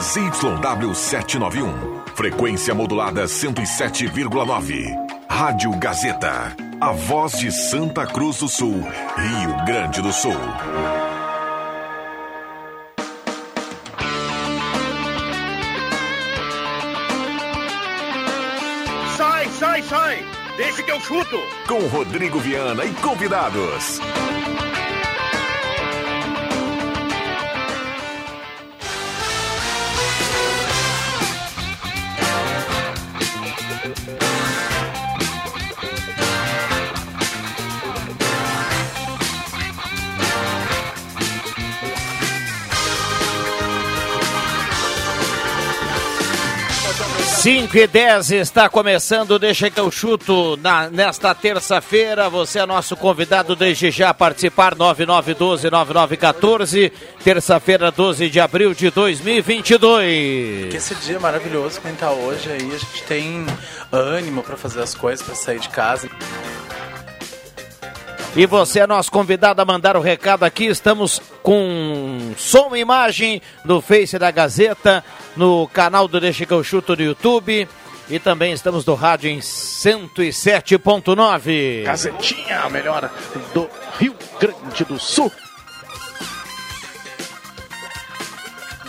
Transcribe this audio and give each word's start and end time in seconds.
ZYW 0.00 0.94
791. 0.94 1.74
Frequência 2.14 2.74
modulada 2.74 3.24
107,9. 3.24 4.96
Rádio 5.28 5.76
Gazeta. 5.78 6.56
A 6.80 6.92
voz 6.92 7.32
de 7.32 7.52
Santa 7.52 8.06
Cruz 8.06 8.38
do 8.38 8.48
Sul, 8.48 8.80
Rio 8.80 9.64
Grande 9.66 10.00
do 10.00 10.10
Sul. 10.10 10.32
Sai, 19.18 19.48
sai, 19.50 19.82
sai! 19.82 20.24
Deixa 20.56 20.82
que 20.82 20.90
eu 20.90 21.00
chuto! 21.00 21.38
Com 21.68 21.86
Rodrigo 21.88 22.38
Viana 22.38 22.86
e 22.86 22.92
convidados. 22.94 24.00
Cinco 47.40 47.76
e 47.78 47.86
dez 47.86 48.30
está 48.30 48.68
começando, 48.68 49.38
deixa 49.38 49.70
que 49.70 49.80
eu 49.80 49.90
chuto 49.90 50.58
na, 50.58 50.90
nesta 50.90 51.34
terça-feira. 51.34 52.28
Você 52.28 52.58
é 52.58 52.66
nosso 52.66 52.94
convidado 52.94 53.56
desde 53.56 53.90
já 53.90 54.10
a 54.10 54.14
participar, 54.14 54.74
9912-9914, 54.74 56.92
terça-feira, 57.24 57.90
12 57.90 58.28
de 58.28 58.38
abril 58.38 58.74
de 58.74 58.90
2022. 58.90 60.70
Que 60.70 60.76
esse 60.76 60.94
dia 60.96 61.18
maravilhoso 61.18 61.80
que 61.80 61.86
a 61.86 61.90
gente 61.90 62.00
tá 62.00 62.10
hoje 62.10 62.52
aí, 62.52 62.74
a 62.74 62.76
gente 62.76 63.02
tem 63.04 63.46
ânimo 63.90 64.42
para 64.42 64.58
fazer 64.58 64.82
as 64.82 64.94
coisas, 64.94 65.24
para 65.24 65.34
sair 65.34 65.60
de 65.60 65.70
casa. 65.70 66.10
E 68.36 68.46
você 68.46 68.78
é 68.78 68.86
nosso 68.86 69.10
convidado 69.10 69.60
a 69.60 69.64
mandar 69.64 69.96
o 69.96 70.00
recado 70.00 70.44
aqui. 70.44 70.66
Estamos 70.66 71.20
com 71.42 72.32
som 72.36 72.76
e 72.76 72.80
imagem 72.80 73.42
no 73.64 73.80
Face 73.80 74.16
da 74.20 74.30
Gazeta, 74.30 75.04
no 75.36 75.66
canal 75.66 76.06
do 76.06 76.20
Deixa 76.20 76.46
que 76.46 76.52
eu 76.52 76.62
chuto 76.62 76.94
no 76.94 77.02
YouTube. 77.02 77.66
E 78.08 78.20
também 78.20 78.52
estamos 78.52 78.86
no 78.86 78.94
rádio 78.94 79.30
em 79.30 79.40
107.9. 79.40 81.82
Gazetinha, 81.82 82.60
a 82.60 82.70
melhor 82.70 83.10
do 83.52 83.68
Rio 83.98 84.14
Grande 84.38 84.84
do 84.84 84.96
Sul. 84.98 85.32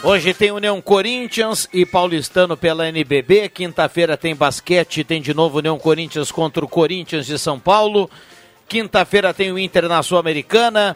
Hoje 0.03 0.36
tem 0.36 0.52
União 0.52 0.80
Corinthians 0.81 1.67
e 1.73 1.84
Paulistano 1.86 2.56
pela 2.56 2.88
NBB. 2.88 3.50
Quinta-feira 3.50 4.16
tem 4.16 4.36
basquete, 4.36 5.03
tem 5.03 5.19
de 5.22 5.34
novo 5.34 5.58
União 5.59 5.78
Corinthians 5.80 6.31
contra 6.31 6.64
o 6.64 6.67
Corinthians 6.67 7.25
de 7.25 7.39
São 7.39 7.59
Paulo. 7.59 8.08
Quinta-feira 8.72 9.34
tem 9.34 9.52
o 9.52 9.60
Inter 9.60 9.90
na 9.90 10.02
Sul-Americana. 10.02 10.96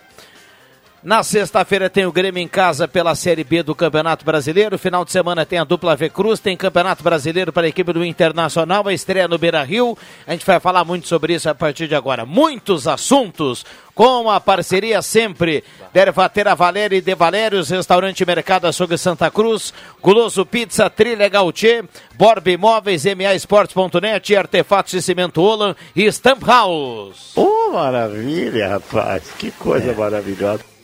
Na 1.05 1.21
sexta-feira 1.21 1.87
tem 1.87 2.07
o 2.07 2.11
Grêmio 2.11 2.41
em 2.41 2.47
casa 2.47 2.87
pela 2.87 3.13
Série 3.13 3.43
B 3.43 3.61
do 3.61 3.75
Campeonato 3.75 4.25
Brasileiro. 4.25 4.75
Final 4.75 5.05
de 5.05 5.11
semana 5.11 5.45
tem 5.45 5.59
a 5.59 5.63
dupla 5.63 5.95
V 5.95 6.09
Cruz, 6.09 6.39
tem 6.39 6.57
Campeonato 6.57 7.03
Brasileiro 7.03 7.53
para 7.53 7.67
a 7.67 7.69
equipe 7.69 7.93
do 7.93 8.03
Internacional, 8.03 8.87
a 8.87 8.91
estreia 8.91 9.27
no 9.27 9.37
Beira 9.37 9.61
Rio. 9.61 9.95
A 10.25 10.31
gente 10.31 10.43
vai 10.43 10.59
falar 10.59 10.83
muito 10.83 11.07
sobre 11.07 11.35
isso 11.35 11.47
a 11.47 11.53
partir 11.53 11.87
de 11.87 11.93
agora. 11.93 12.25
Muitos 12.25 12.87
assuntos 12.87 13.63
com 13.93 14.31
a 14.31 14.39
parceria 14.39 14.99
sempre 15.03 15.63
Dervatera 15.93 16.55
Valéria 16.55 16.97
e 16.97 17.01
De 17.01 17.13
Valérios, 17.13 17.69
Restaurante 17.69 18.25
Mercado 18.25 18.65
Açougue 18.65 18.97
Santa 18.97 19.29
Cruz, 19.29 19.75
Guloso 20.01 20.43
Pizza, 20.43 20.89
Trilha 20.89 21.29
Gautier, 21.29 21.85
Borb 22.15 22.47
Imóveis, 22.47 23.05
MAEsportes.net, 23.05 24.35
Artefatos 24.35 24.93
de 24.93 25.03
Cimento 25.03 25.39
Olan 25.39 25.75
e 25.95 26.11
Stamp 26.11 26.41
House. 26.43 27.33
Oh, 27.35 27.73
maravilha, 27.73 28.69
rapaz. 28.69 29.31
Que 29.37 29.51
coisa 29.51 29.91
é. 29.91 29.93
maravilhosa. 29.93 30.74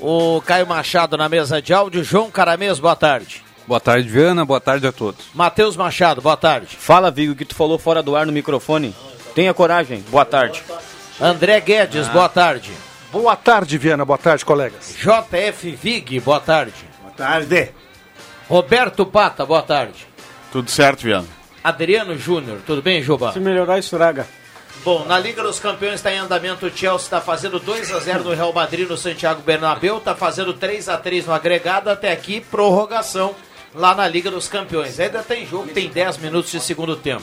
O 0.00 0.40
Caio 0.46 0.66
Machado 0.66 1.16
na 1.16 1.28
mesa 1.28 1.60
de 1.60 1.74
áudio. 1.74 2.02
João 2.02 2.30
Caramês, 2.30 2.78
boa 2.78 2.96
tarde. 2.96 3.42
Boa 3.66 3.78
tarde, 3.78 4.08
Viana. 4.08 4.44
Boa 4.44 4.60
tarde 4.60 4.86
a 4.86 4.92
todos. 4.92 5.26
Matheus 5.34 5.76
Machado, 5.76 6.20
boa 6.22 6.36
tarde. 6.36 6.76
Fala, 6.76 7.10
Vigo, 7.10 7.34
que 7.34 7.44
tu 7.44 7.54
falou 7.54 7.78
fora 7.78 8.02
do 8.02 8.16
ar 8.16 8.26
no 8.26 8.32
microfone. 8.32 8.94
Tenha 9.34 9.52
coragem. 9.52 10.02
Boa 10.08 10.24
tarde. 10.24 10.62
André 11.20 11.60
Guedes, 11.60 12.08
ah. 12.08 12.12
boa 12.12 12.28
tarde. 12.28 12.72
Boa 13.12 13.36
tarde, 13.36 13.76
Viana. 13.76 14.04
Boa 14.04 14.18
tarde, 14.18 14.44
colegas. 14.44 14.96
JF 14.96 15.70
Vig, 15.72 16.18
boa 16.20 16.40
tarde. 16.40 16.72
Boa 17.02 17.12
tarde. 17.12 17.70
Roberto 18.48 19.04
Pata, 19.04 19.44
boa 19.44 19.62
tarde. 19.62 20.06
Tudo 20.50 20.70
certo, 20.70 21.02
Viana. 21.02 21.28
Adriano 21.62 22.16
Júnior, 22.16 22.60
tudo 22.66 22.80
bem, 22.80 23.02
Juba? 23.02 23.32
Se 23.32 23.38
melhorar, 23.38 23.78
estraga. 23.78 24.26
Bom, 24.82 25.04
na 25.04 25.18
Liga 25.18 25.42
dos 25.42 25.60
Campeões 25.60 25.96
está 25.96 26.12
em 26.12 26.18
andamento. 26.18 26.66
O 26.66 26.70
Chelsea 26.70 27.04
está 27.04 27.20
fazendo 27.20 27.58
2 27.58 27.92
a 27.92 28.00
0 28.00 28.24
no 28.24 28.34
Real 28.34 28.52
Madrid 28.52 28.88
no 28.88 28.96
Santiago 28.96 29.42
Bernabéu, 29.42 29.98
está 29.98 30.14
fazendo 30.14 30.54
3 30.54 30.88
a 30.88 30.96
3 30.96 31.26
no 31.26 31.34
agregado 31.34 31.90
até 31.90 32.10
aqui 32.10 32.40
prorrogação 32.40 33.34
lá 33.74 33.94
na 33.94 34.06
Liga 34.08 34.30
dos 34.30 34.48
Campeões. 34.48 34.98
Ainda 34.98 35.22
tem 35.22 35.46
jogo, 35.46 35.68
tem 35.68 35.88
10 35.88 36.18
minutos 36.18 36.50
de 36.50 36.60
segundo 36.60 36.96
tempo. 36.96 37.22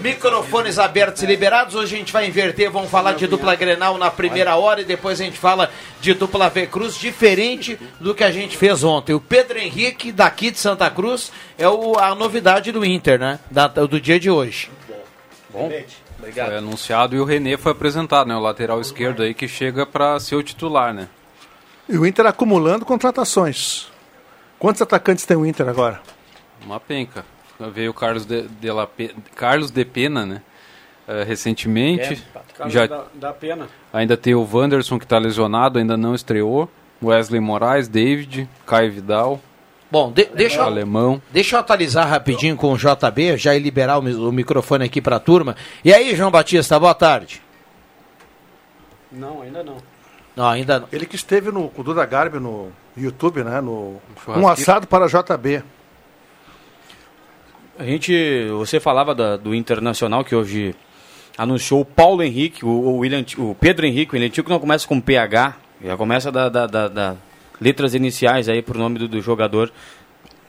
Microfones 0.00 0.78
abertos 0.78 1.22
e 1.22 1.26
liberados. 1.26 1.74
Hoje 1.74 1.94
a 1.94 1.98
gente 1.98 2.12
vai 2.12 2.26
inverter, 2.26 2.70
vamos 2.70 2.90
falar 2.90 3.14
de 3.14 3.26
dupla 3.26 3.54
Grenal 3.54 3.98
na 3.98 4.10
primeira 4.10 4.56
hora 4.56 4.80
e 4.80 4.84
depois 4.84 5.20
a 5.20 5.24
gente 5.24 5.38
fala 5.38 5.70
de 6.00 6.14
dupla 6.14 6.48
V 6.48 6.66
Cruz, 6.66 6.96
diferente 6.96 7.78
do 8.00 8.14
que 8.14 8.24
a 8.24 8.30
gente 8.30 8.56
fez 8.56 8.82
ontem. 8.82 9.14
O 9.14 9.20
Pedro 9.20 9.58
Henrique, 9.58 10.12
daqui 10.12 10.50
de 10.50 10.58
Santa 10.58 10.88
Cruz, 10.90 11.30
é 11.58 11.68
o, 11.68 11.98
a 11.98 12.14
novidade 12.14 12.72
do 12.72 12.84
Inter, 12.84 13.18
né? 13.18 13.38
Da, 13.50 13.66
do 13.66 14.00
dia 14.00 14.18
de 14.18 14.30
hoje. 14.30 14.70
Bom. 15.50 15.70
Obrigado. 16.24 16.46
Foi 16.46 16.56
anunciado 16.56 17.14
e 17.14 17.20
o 17.20 17.24
René 17.24 17.56
foi 17.58 17.72
apresentado, 17.72 18.26
né? 18.26 18.34
O 18.34 18.40
lateral 18.40 18.80
esquerdo 18.80 19.22
aí 19.22 19.34
que 19.34 19.46
chega 19.46 19.84
para 19.84 20.18
ser 20.18 20.36
o 20.36 20.42
titular, 20.42 20.94
né? 20.94 21.08
E 21.86 21.98
o 21.98 22.06
Inter 22.06 22.24
acumulando 22.24 22.86
contratações. 22.86 23.92
Quantos 24.58 24.80
atacantes 24.80 25.26
tem 25.26 25.36
o 25.36 25.44
Inter 25.44 25.68
agora? 25.68 26.00
Uma 26.64 26.80
penca. 26.80 27.26
Veio 27.72 27.90
o 27.90 27.94
Carlos 27.94 28.24
de, 28.24 28.48
de, 28.48 28.70
La, 28.70 28.88
Carlos 29.36 29.70
de 29.70 29.84
Pena, 29.84 30.24
né? 30.24 30.42
Uh, 31.06 31.24
recentemente. 31.26 32.24
É, 32.58 32.70
já 32.70 32.86
da, 32.86 33.04
da, 33.12 33.32
pena. 33.34 33.68
Ainda 33.92 34.16
tem 34.16 34.34
o 34.34 34.48
Wanderson 34.50 34.98
que 34.98 35.04
está 35.04 35.18
lesionado, 35.18 35.78
ainda 35.78 35.98
não 35.98 36.14
estreou. 36.14 36.70
Wesley 37.02 37.40
Moraes, 37.40 37.86
David, 37.86 38.48
Caio 38.66 38.90
Vidal. 38.90 39.40
Bom, 39.94 40.10
de, 40.10 40.24
deixa, 40.24 40.56
eu, 40.56 40.64
alemão. 40.64 41.22
deixa 41.30 41.54
eu 41.54 41.60
atualizar 41.60 42.08
rapidinho 42.08 42.56
com 42.56 42.72
o 42.72 42.76
JB, 42.76 43.36
já 43.36 43.56
liberar 43.56 43.96
o, 44.00 44.28
o 44.28 44.32
microfone 44.32 44.84
aqui 44.84 45.00
para 45.00 45.14
a 45.14 45.20
turma. 45.20 45.54
E 45.84 45.94
aí, 45.94 46.16
João 46.16 46.32
Batista, 46.32 46.80
boa 46.80 46.94
tarde. 46.94 47.40
Não, 49.12 49.40
ainda 49.40 49.62
não. 49.62 49.76
Não, 50.34 50.48
ainda 50.48 50.80
não. 50.80 50.88
Ele 50.90 51.06
que 51.06 51.14
esteve 51.14 51.52
no, 51.52 51.68
com 51.68 51.80
o 51.80 51.84
Duda 51.84 52.04
Garbi 52.04 52.40
no 52.40 52.72
YouTube, 52.96 53.44
né? 53.44 53.60
No, 53.60 54.00
um 54.36 54.48
assado 54.48 54.88
para 54.88 55.06
JB. 55.06 55.62
A 57.78 57.84
gente, 57.84 58.48
você 58.48 58.80
falava 58.80 59.14
da, 59.14 59.36
do 59.36 59.54
Internacional 59.54 60.24
que 60.24 60.34
hoje 60.34 60.74
anunciou 61.38 61.82
o 61.82 61.84
Paulo 61.84 62.20
Henrique, 62.20 62.64
o, 62.64 62.68
o, 62.68 62.96
William, 62.96 63.24
o 63.38 63.54
Pedro 63.54 63.86
Henrique, 63.86 64.10
o 64.10 64.14
William 64.16 64.30
Tico 64.30 64.50
não 64.50 64.58
começa 64.58 64.88
com 64.88 65.00
PH, 65.00 65.54
já 65.84 65.96
começa 65.96 66.32
da, 66.32 66.48
da, 66.48 66.66
da, 66.66 66.88
da 66.88 67.16
letras 67.60 67.94
iniciais 67.94 68.48
aí 68.48 68.62
pro 68.62 68.78
nome 68.78 68.98
do, 68.98 69.08
do, 69.08 69.20
jogador. 69.20 69.72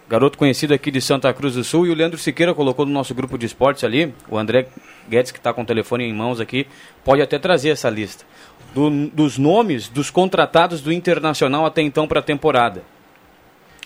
Garoto 0.08 0.38
conhecido 0.38 0.74
aqui 0.74 0.92
de 0.92 1.02
Santa 1.02 1.34
Cruz 1.34 1.56
do 1.56 1.64
Sul. 1.64 1.88
E 1.88 1.90
o 1.90 1.96
Leandro 1.96 2.18
Siqueira 2.18 2.54
colocou 2.54 2.86
no 2.86 2.92
nosso 2.92 3.14
grupo 3.16 3.38
de 3.38 3.46
esportes 3.46 3.84
ali. 3.84 4.14
O 4.30 4.38
André 4.38 4.68
Guedes, 5.10 5.32
que 5.32 5.40
está 5.40 5.54
com 5.54 5.64
o 5.64 5.66
telefone 5.66 6.04
em 6.04 6.14
mãos 6.14 6.40
aqui, 6.40 6.68
pode 7.04 7.22
até 7.22 7.40
trazer 7.40 7.70
essa 7.70 7.90
lista. 7.90 8.26
Do, 8.74 8.90
dos 9.08 9.38
nomes 9.38 9.88
dos 9.88 10.10
contratados 10.10 10.82
do 10.82 10.92
Internacional 10.92 11.66
até 11.66 11.82
então 11.82 12.08
para 12.08 12.20
a 12.20 12.24
temporada. 12.24 12.84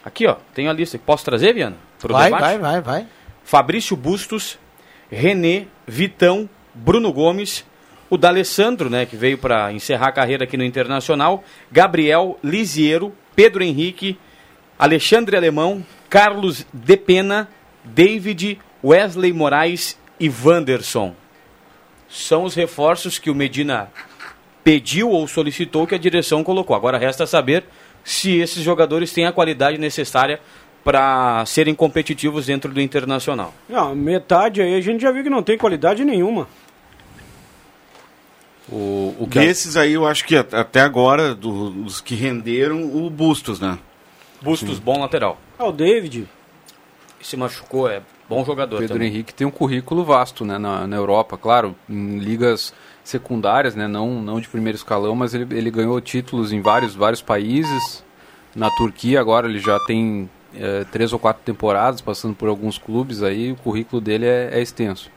Aqui, 0.04 0.26
ó, 0.28 0.36
tem 0.54 0.68
a 0.68 0.74
lista. 0.74 0.98
Posso 0.98 1.24
trazer, 1.24 1.54
Viana? 1.54 1.76
Pro 2.00 2.14
vai, 2.14 2.26
debate? 2.26 2.42
vai, 2.42 2.58
vai, 2.58 2.82
vai. 2.82 3.08
Fabrício 3.44 3.96
Bustos, 3.96 4.58
René, 5.10 5.68
Vitão, 5.88 6.50
Bruno 6.74 7.12
Gomes, 7.12 7.66
o 8.10 8.18
D'Alessandro, 8.18 8.90
né, 8.90 9.06
que 9.06 9.16
veio 9.16 9.38
para 9.38 9.72
encerrar 9.72 10.08
a 10.08 10.12
carreira 10.12 10.44
aqui 10.44 10.58
no 10.58 10.64
Internacional, 10.64 11.44
Gabriel 11.72 12.40
Lisiero, 12.44 13.14
Pedro 13.36 13.64
Henrique, 13.64 14.18
Alexandre 14.78 15.36
Alemão, 15.36 15.86
Carlos 16.10 16.66
De 16.74 16.98
Pena, 16.98 17.48
David, 17.84 18.60
Wesley 18.84 19.32
Moraes 19.32 19.98
e 20.20 20.30
Wanderson. 20.30 21.14
São 22.10 22.44
os 22.44 22.56
reforços 22.56 23.20
que 23.20 23.30
o 23.30 23.36
Medina 23.36 23.92
pediu 24.64 25.10
ou 25.10 25.28
solicitou 25.28 25.86
que 25.86 25.96
a 25.96 26.00
direção 26.00 26.44
colocou. 26.44 26.76
Agora 26.76 26.98
resta 26.98 27.28
saber 27.28 27.64
se 28.04 28.38
esses 28.38 28.64
jogadores 28.64 29.14
têm 29.14 29.26
a 29.26 29.32
qualidade 29.32 29.78
necessária 29.78 30.40
para 30.84 31.46
serem 31.46 31.76
competitivos 31.76 32.48
dentro 32.48 32.72
do 32.72 32.82
Internacional. 32.82 33.54
Não, 33.68 33.94
metade 33.94 34.62
aí 34.62 34.76
a 34.76 34.82
gente 34.82 35.02
já 35.02 35.12
viu 35.12 35.24
que 35.24 35.30
não 35.30 35.44
tem 35.44 35.58
qualidade 35.58 36.04
nenhuma. 36.04 36.48
O, 38.72 39.16
o 39.20 39.28
que 39.30 39.40
Desses 39.40 39.76
aí, 39.76 39.94
eu 39.94 40.06
acho 40.06 40.26
que 40.26 40.36
at- 40.36 40.54
até 40.54 40.82
agora, 40.82 41.34
do- 41.34 41.72
dos 41.72 42.00
que 42.02 42.14
renderam, 42.16 42.84
o 42.84 43.10
Bustos, 43.10 43.60
né? 43.60 43.80
Bustos, 44.42 44.80
bom 44.80 45.00
lateral. 45.00 45.40
Ah, 45.58 45.66
o 45.68 45.72
David. 45.72 46.28
Se 47.22 47.36
machucou, 47.36 47.90
é 47.90 48.02
bom 48.30 48.46
jogador 48.46 48.78
Pedro 48.78 48.94
também. 48.96 49.10
Henrique 49.10 49.34
tem 49.34 49.46
um 49.46 49.52
currículo 49.52 50.06
vasto 50.06 50.46
né, 50.46 50.58
na, 50.58 50.88
na 50.88 50.96
Europa, 50.96 51.38
claro, 51.38 51.76
em 51.90 52.18
ligas 52.20 52.74
secundárias, 53.04 53.76
né, 53.76 53.88
não, 53.88 54.22
não 54.22 54.40
de 54.40 54.48
primeiro 54.48 54.78
escalão, 54.78 55.16
mas 55.16 55.34
ele, 55.34 55.58
ele 55.58 55.70
ganhou 55.72 56.00
títulos 56.00 56.54
em 56.54 56.62
vários, 56.62 56.96
vários 56.96 57.22
países. 57.22 58.04
Na 58.56 58.70
Turquia 58.70 59.20
agora 59.20 59.48
ele 59.50 59.60
já 59.60 59.78
tem 59.86 60.30
eh, 60.56 60.86
três 60.92 61.12
ou 61.12 61.20
quatro 61.20 61.42
temporadas, 61.44 62.00
passando 62.02 62.36
por 62.36 62.48
alguns 62.48 62.78
clubes 62.78 63.22
aí, 63.24 63.52
o 63.52 63.56
currículo 63.56 64.00
dele 64.02 64.26
é, 64.26 64.50
é 64.54 64.62
extenso. 64.62 65.10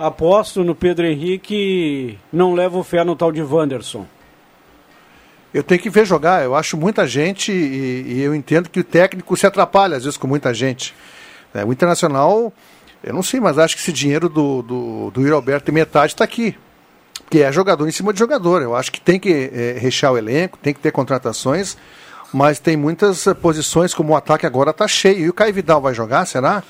Aposto 0.00 0.64
no 0.64 0.74
Pedro 0.74 1.06
Henrique. 1.06 2.18
Não 2.32 2.54
levo 2.54 2.82
fé 2.82 3.04
no 3.04 3.14
tal 3.14 3.30
de 3.30 3.42
Wanderson. 3.42 4.06
Eu 5.52 5.62
tenho 5.62 5.78
que 5.78 5.90
ver 5.90 6.06
jogar. 6.06 6.42
Eu 6.42 6.54
acho 6.54 6.74
muita 6.74 7.06
gente 7.06 7.52
e, 7.52 8.14
e 8.14 8.22
eu 8.22 8.34
entendo 8.34 8.70
que 8.70 8.80
o 8.80 8.84
técnico 8.84 9.36
se 9.36 9.46
atrapalha 9.46 9.98
às 9.98 10.04
vezes 10.04 10.16
com 10.16 10.26
muita 10.26 10.54
gente. 10.54 10.94
É, 11.52 11.66
o 11.66 11.70
Internacional, 11.70 12.50
eu 13.04 13.12
não 13.12 13.22
sei, 13.22 13.40
mas 13.40 13.58
acho 13.58 13.76
que 13.76 13.82
esse 13.82 13.92
dinheiro 13.92 14.30
do, 14.30 14.62
do, 14.62 15.10
do 15.10 15.34
Alberto 15.34 15.66
tem 15.66 15.74
metade 15.74 16.14
está 16.14 16.24
aqui. 16.24 16.56
Que 17.28 17.42
é 17.42 17.52
jogador 17.52 17.86
em 17.86 17.92
cima 17.92 18.10
de 18.14 18.18
jogador. 18.18 18.62
Eu 18.62 18.74
acho 18.74 18.90
que 18.90 19.02
tem 19.02 19.20
que 19.20 19.50
é, 19.52 19.78
rechear 19.78 20.14
o 20.14 20.16
elenco, 20.16 20.56
tem 20.56 20.72
que 20.72 20.80
ter 20.80 20.92
contratações, 20.92 21.76
mas 22.32 22.58
tem 22.58 22.74
muitas 22.74 23.26
eh, 23.26 23.34
posições 23.34 23.92
como 23.92 24.14
o 24.14 24.16
ataque 24.16 24.46
agora 24.46 24.70
está 24.70 24.88
cheio. 24.88 25.26
E 25.26 25.28
o 25.28 25.34
Caio 25.34 25.52
Vidal 25.52 25.82
vai 25.82 25.92
jogar, 25.92 26.24
será? 26.24 26.62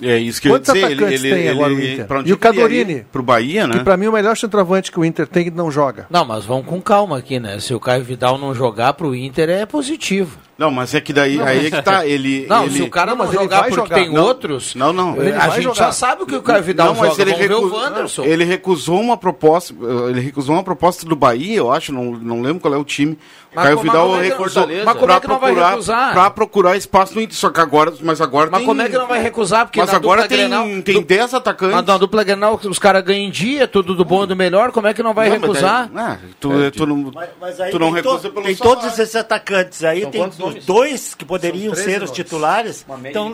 É 0.00 0.16
isso 0.16 0.40
que 0.40 0.48
eu 0.48 0.52
ia 0.52 0.58
Quantos 0.58 0.72
dizer. 0.72 0.86
Ele, 0.86 0.94
atacantes 0.94 1.24
ele, 1.24 1.34
tem 1.34 1.48
agora 1.48 1.72
o 1.72 1.78
ele, 1.78 1.92
Inter? 1.94 2.06
pra 2.06 2.18
onde 2.20 2.30
E 2.30 2.32
o 2.32 2.36
que 2.38 2.46
ele 2.46 2.56
Cadorini? 2.56 3.06
Pro 3.10 3.22
Bahia, 3.22 3.66
né? 3.66 3.78
Que 3.78 3.84
para 3.84 3.96
mim 3.96 4.06
o 4.06 4.12
melhor 4.12 4.36
centroavante 4.36 4.92
que 4.92 5.00
o 5.00 5.04
Inter 5.04 5.26
tem 5.26 5.50
não 5.50 5.70
joga. 5.70 6.06
Não, 6.10 6.24
mas 6.24 6.44
vamos 6.44 6.66
com 6.66 6.80
calma 6.80 7.18
aqui, 7.18 7.40
né? 7.40 7.58
Se 7.58 7.74
o 7.74 7.80
Caio 7.80 8.04
Vidal 8.04 8.38
não 8.38 8.54
jogar 8.54 8.92
pro 8.94 9.14
Inter 9.14 9.50
é 9.50 9.66
positivo. 9.66 10.38
Não, 10.58 10.72
mas 10.72 10.92
é 10.92 11.00
que 11.00 11.12
daí 11.12 11.36
Não, 11.36 11.46
aí 11.46 11.56
mas- 11.62 11.66
é 11.66 11.70
que 11.76 11.82
tá. 11.82 12.04
Ele, 12.08 12.44
Não, 12.48 12.64
ele... 12.64 12.74
se 12.74 12.82
o 12.82 12.90
cara 12.90 13.12
Não, 13.12 13.18
não, 13.18 13.24
mas 13.26 13.34
ele 13.34 13.42
jogar 13.44 13.60
vai 13.60 13.68
porque 13.70 13.80
jogar. 13.82 13.94
tem 13.94 14.12
Não, 14.12 14.22
outros, 14.24 14.74
não, 14.74 14.92
não. 14.92 15.12
a 15.12 15.16
Ele 15.18 15.30
vai 15.32 15.50
gente 15.52 15.62
jogar. 15.62 15.74
já 15.76 15.92
sabe 15.92 16.22
o 16.24 16.26
que 16.26 16.34
o 16.34 16.42
Caio 16.42 16.62
Vidal 16.64 16.88
não, 16.88 16.94
mas 16.96 17.10
joga. 17.10 17.22
ele, 17.22 17.30
Vamos 17.32 17.46
ver 17.48 17.54
recu- 17.54 17.66
o 17.66 17.76
Wanderson. 17.78 18.24
ele 18.24 18.44
recusou 18.44 19.00
uma 19.00 19.16
proposta. 19.16 19.72
Ele 20.10 20.20
recusou 20.20 20.56
uma 20.56 20.64
proposta 20.64 21.06
do 21.06 21.14
Bahia, 21.14 21.56
eu 21.58 21.70
acho, 21.72 21.92
não, 21.92 22.06
não 22.12 22.42
lembro 22.42 22.60
qual 22.60 22.74
é 22.74 22.76
o 22.76 22.84
time. 22.84 23.16
Mas 23.54 23.64
Caio 23.64 23.76
como- 23.78 23.90
Vidal 23.90 24.20
é 24.20 24.22
recusou 24.28 24.66
mas 24.68 24.84
como 24.94 25.06
pra 25.06 25.14
é 25.14 25.20
que 25.20 25.26
não 25.28 25.38
vai 25.38 25.52
procurar, 25.52 25.70
recusar? 25.70 26.12
pra 26.12 26.30
procurar 26.30 26.76
espaço 26.76 27.14
no 27.14 27.20
Inter. 27.22 27.34
Só 27.36 27.48
que 27.50 27.60
agora, 27.60 27.94
mas 28.02 28.20
agora 28.20 28.50
Mas 28.50 28.58
tem. 28.58 28.66
como 28.66 28.82
é 28.82 28.88
que 28.90 28.98
não 28.98 29.06
vai 29.06 29.22
recusar? 29.22 29.64
Porque 29.64 29.80
Mas 29.80 29.90
na 29.90 29.96
agora 29.96 30.22
dupla 30.22 30.36
tem, 30.36 30.48
Grenal- 30.48 30.82
tem 30.82 31.02
10 31.02 31.32
atacantes. 31.34 31.74
Mas 31.76 31.86
na 31.86 31.96
dupla 31.96 32.24
Grenal 32.24 32.60
os 32.62 32.78
caras 32.78 33.02
ganham 33.04 33.26
em 33.26 33.30
dia, 33.30 33.66
tudo 33.66 33.94
do 33.94 34.04
bom 34.04 34.24
e 34.24 34.26
do 34.26 34.36
melhor, 34.36 34.70
como 34.70 34.86
é 34.86 34.92
que 34.92 35.02
não 35.02 35.14
vai 35.14 35.30
Não, 35.30 35.36
mas 35.38 35.42
recusar? 35.48 35.88
daí- 35.88 36.04
ah, 36.04 36.18
tu, 36.38 36.50
tu 36.72 36.86
não, 36.86 37.10
Mas, 37.14 37.28
mas 37.40 37.58
não 37.74 37.90
recusa 37.90 38.28
pelo 38.28 38.44
tem 38.44 38.54
todos 38.56 38.84
esses 38.98 39.16
atacantes 39.16 39.82
aí, 39.82 40.04
tem 40.06 40.20
os 40.48 40.64
dois 40.64 41.14
que 41.14 41.24
poderiam 41.24 41.74
São 41.74 41.84
13 41.84 41.90
ser 41.98 42.02
os 42.02 42.10
titulares, 42.10 42.84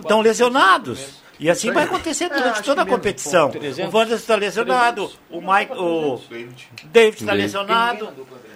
estão 0.00 0.20
lesionados. 0.20 1.22
E 1.38 1.50
assim 1.50 1.72
vai 1.72 1.84
acontecer 1.84 2.28
durante 2.28 2.62
toda 2.62 2.82
a 2.82 2.86
competição. 2.86 3.48
O 3.50 3.96
Wanderson 3.96 4.14
está 4.14 4.36
lesionado, 4.36 5.10
o 5.30 5.40
Mike, 5.40 5.72
o 5.72 6.20
David 6.84 7.20
está 7.20 7.32
lesionado. 7.32 8.08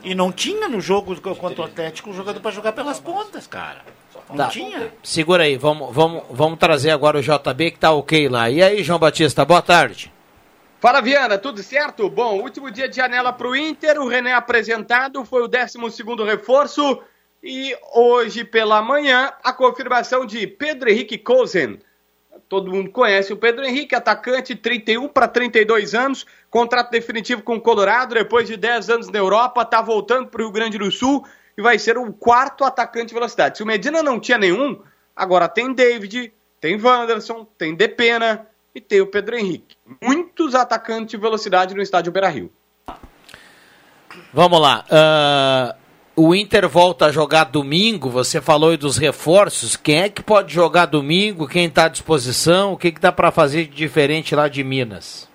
E 0.04 0.14
não 0.14 0.30
tinha 0.30 0.68
no 0.68 0.80
jogo 0.80 1.20
contra 1.20 1.62
o 1.62 1.64
Atlético 1.64 2.10
um 2.10 2.14
jogador 2.14 2.40
para 2.40 2.52
jogar 2.52 2.72
pelas 2.72 3.00
pontas, 3.00 3.46
cara. 3.46 3.82
Não 4.30 4.36
Tá. 4.36 4.46
tinha. 4.48 4.92
Segura 5.02 5.44
aí, 5.44 5.56
vamos, 5.56 5.92
vamos, 5.94 6.22
vamos 6.30 6.58
trazer 6.58 6.90
agora 6.90 7.18
o 7.18 7.22
JB 7.22 7.70
que 7.72 7.78
tá 7.78 7.92
ok 7.92 8.28
lá. 8.28 8.50
E 8.50 8.62
aí, 8.62 8.82
João 8.84 8.98
Batista, 8.98 9.44
boa 9.44 9.62
tarde. 9.62 10.12
Fala 10.80 11.00
Viana, 11.00 11.36
tudo 11.38 11.62
certo? 11.62 12.08
Bom, 12.08 12.40
último 12.40 12.70
dia 12.70 12.88
de 12.88 12.94
janela 12.96 13.32
para 13.32 13.48
o 13.48 13.56
Inter, 13.56 14.00
o 14.00 14.06
René 14.06 14.34
apresentado, 14.34 15.24
foi 15.24 15.42
o 15.42 15.48
12º 15.48 16.24
reforço 16.24 17.00
e 17.42 17.76
hoje 17.94 18.44
pela 18.44 18.82
manhã 18.82 19.32
a 19.42 19.52
confirmação 19.52 20.26
de 20.26 20.46
Pedro 20.46 20.90
Henrique 20.90 21.18
Kozen. 21.18 21.78
Todo 22.48 22.70
mundo 22.70 22.90
conhece 22.90 23.32
o 23.32 23.36
Pedro 23.36 23.64
Henrique, 23.64 23.94
atacante, 23.94 24.54
31 24.54 25.08
para 25.08 25.28
32 25.28 25.94
anos, 25.94 26.24
contrato 26.48 26.90
definitivo 26.90 27.42
com 27.42 27.56
o 27.56 27.60
Colorado, 27.60 28.14
depois 28.14 28.46
de 28.46 28.56
10 28.56 28.90
anos 28.90 29.08
na 29.08 29.18
Europa, 29.18 29.64
tá 29.64 29.82
voltando 29.82 30.28
para 30.28 30.40
o 30.40 30.44
Rio 30.44 30.52
Grande 30.52 30.78
do 30.78 30.90
Sul 30.90 31.26
e 31.56 31.62
vai 31.62 31.78
ser 31.78 31.98
o 31.98 32.12
quarto 32.12 32.64
atacante 32.64 33.08
de 33.08 33.14
velocidade. 33.14 33.58
Se 33.58 33.62
o 33.62 33.66
Medina 33.66 34.02
não 34.02 34.18
tinha 34.18 34.38
nenhum, 34.38 34.80
agora 35.14 35.48
tem 35.48 35.74
David, 35.74 36.32
tem 36.60 36.80
Wanderson, 36.80 37.46
tem 37.58 37.74
Depena 37.74 38.46
e 38.74 38.80
tem 38.80 39.00
o 39.00 39.06
Pedro 39.06 39.36
Henrique. 39.36 39.76
Muitos 40.00 40.54
atacantes 40.54 41.10
de 41.10 41.16
velocidade 41.16 41.74
no 41.74 41.82
estádio 41.82 42.12
Beira-Rio. 42.12 42.50
Vamos 44.32 44.60
lá. 44.60 44.84
ah, 44.90 45.76
o 46.18 46.34
Inter 46.34 46.68
volta 46.68 47.06
a 47.06 47.12
jogar 47.12 47.44
domingo. 47.44 48.10
Você 48.10 48.40
falou 48.40 48.70
aí 48.70 48.76
dos 48.76 48.96
reforços. 48.96 49.76
Quem 49.76 50.02
é 50.02 50.08
que 50.08 50.22
pode 50.22 50.52
jogar 50.52 50.86
domingo? 50.86 51.46
Quem 51.46 51.66
está 51.66 51.84
à 51.84 51.88
disposição? 51.88 52.72
O 52.72 52.76
que, 52.76 52.90
que 52.90 53.00
dá 53.00 53.12
para 53.12 53.30
fazer 53.30 53.66
de 53.66 53.76
diferente 53.76 54.34
lá 54.34 54.48
de 54.48 54.64
Minas? 54.64 55.28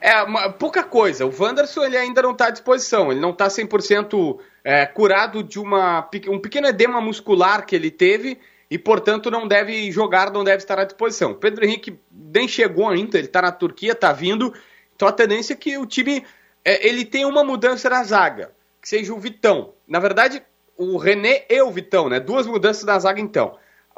É, 0.00 0.22
uma- 0.22 0.50
pouca 0.50 0.84
coisa. 0.84 1.26
O 1.26 1.34
Wanderson 1.36 1.82
ele 1.82 1.96
ainda 1.96 2.22
não 2.22 2.30
está 2.30 2.46
à 2.46 2.50
disposição. 2.50 3.10
Ele 3.10 3.20
não 3.20 3.30
está 3.30 3.48
100% 3.48 4.38
é, 4.62 4.86
curado 4.86 5.42
de 5.42 5.58
uma, 5.58 6.08
um 6.28 6.38
pequeno 6.38 6.68
edema 6.68 7.00
muscular 7.00 7.66
que 7.66 7.74
ele 7.74 7.90
teve 7.90 8.38
e, 8.70 8.78
portanto, 8.78 9.30
não 9.30 9.48
deve 9.48 9.90
jogar, 9.90 10.30
não 10.30 10.44
deve 10.44 10.58
estar 10.58 10.78
à 10.78 10.84
disposição. 10.84 11.34
Pedro 11.34 11.64
Henrique 11.64 11.98
nem 12.12 12.46
chegou 12.46 12.88
ainda, 12.88 13.18
ele 13.18 13.26
está 13.26 13.42
na 13.42 13.50
Turquia, 13.50 13.92
está 13.92 14.12
vindo. 14.12 14.54
Então 14.94 15.08
a 15.08 15.12
tendência 15.12 15.54
é 15.54 15.56
que 15.56 15.76
o 15.76 15.86
time 15.86 16.24
é, 16.64 16.86
ele 16.88 17.04
tem 17.04 17.24
uma 17.24 17.42
mudança 17.42 17.90
na 17.90 18.04
zaga, 18.04 18.52
que 18.80 18.88
seja 18.88 19.12
o 19.12 19.18
Vitão. 19.18 19.72
Na 19.86 19.98
verdade, 19.98 20.42
o 20.76 20.96
René 20.96 21.44
e 21.48 21.60
o 21.62 21.70
Vitão, 21.70 22.08
né? 22.08 22.20
Duas 22.20 22.46
mudanças 22.46 22.84
na 22.84 22.98
zaga 22.98 23.20
então. 23.20 23.56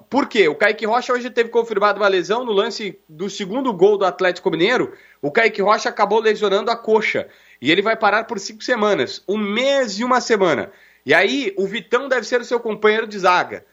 Por 0.08 0.28
quê? 0.28 0.46
O 0.48 0.54
Kaique 0.54 0.86
Rocha 0.86 1.12
hoje 1.12 1.28
teve 1.28 1.50
confirmado 1.50 2.00
uma 2.00 2.08
lesão 2.08 2.44
no 2.44 2.52
lance 2.52 2.98
do 3.08 3.28
segundo 3.28 3.72
gol 3.72 3.98
do 3.98 4.04
Atlético 4.04 4.50
Mineiro. 4.50 4.92
O 5.20 5.30
Kaique 5.30 5.60
Rocha 5.60 5.88
acabou 5.88 6.20
lesionando 6.20 6.70
a 6.70 6.76
coxa. 6.76 7.28
E 7.60 7.70
ele 7.70 7.82
vai 7.82 7.96
parar 7.96 8.24
por 8.24 8.38
cinco 8.38 8.62
semanas. 8.62 9.22
Um 9.28 9.36
mês 9.36 9.98
e 9.98 10.04
uma 10.04 10.20
semana. 10.20 10.70
E 11.04 11.12
aí, 11.12 11.52
o 11.56 11.66
Vitão 11.66 12.08
deve 12.08 12.26
ser 12.26 12.40
o 12.40 12.44
seu 12.44 12.60
companheiro 12.60 13.06
de 13.06 13.18
zaga. 13.18 13.64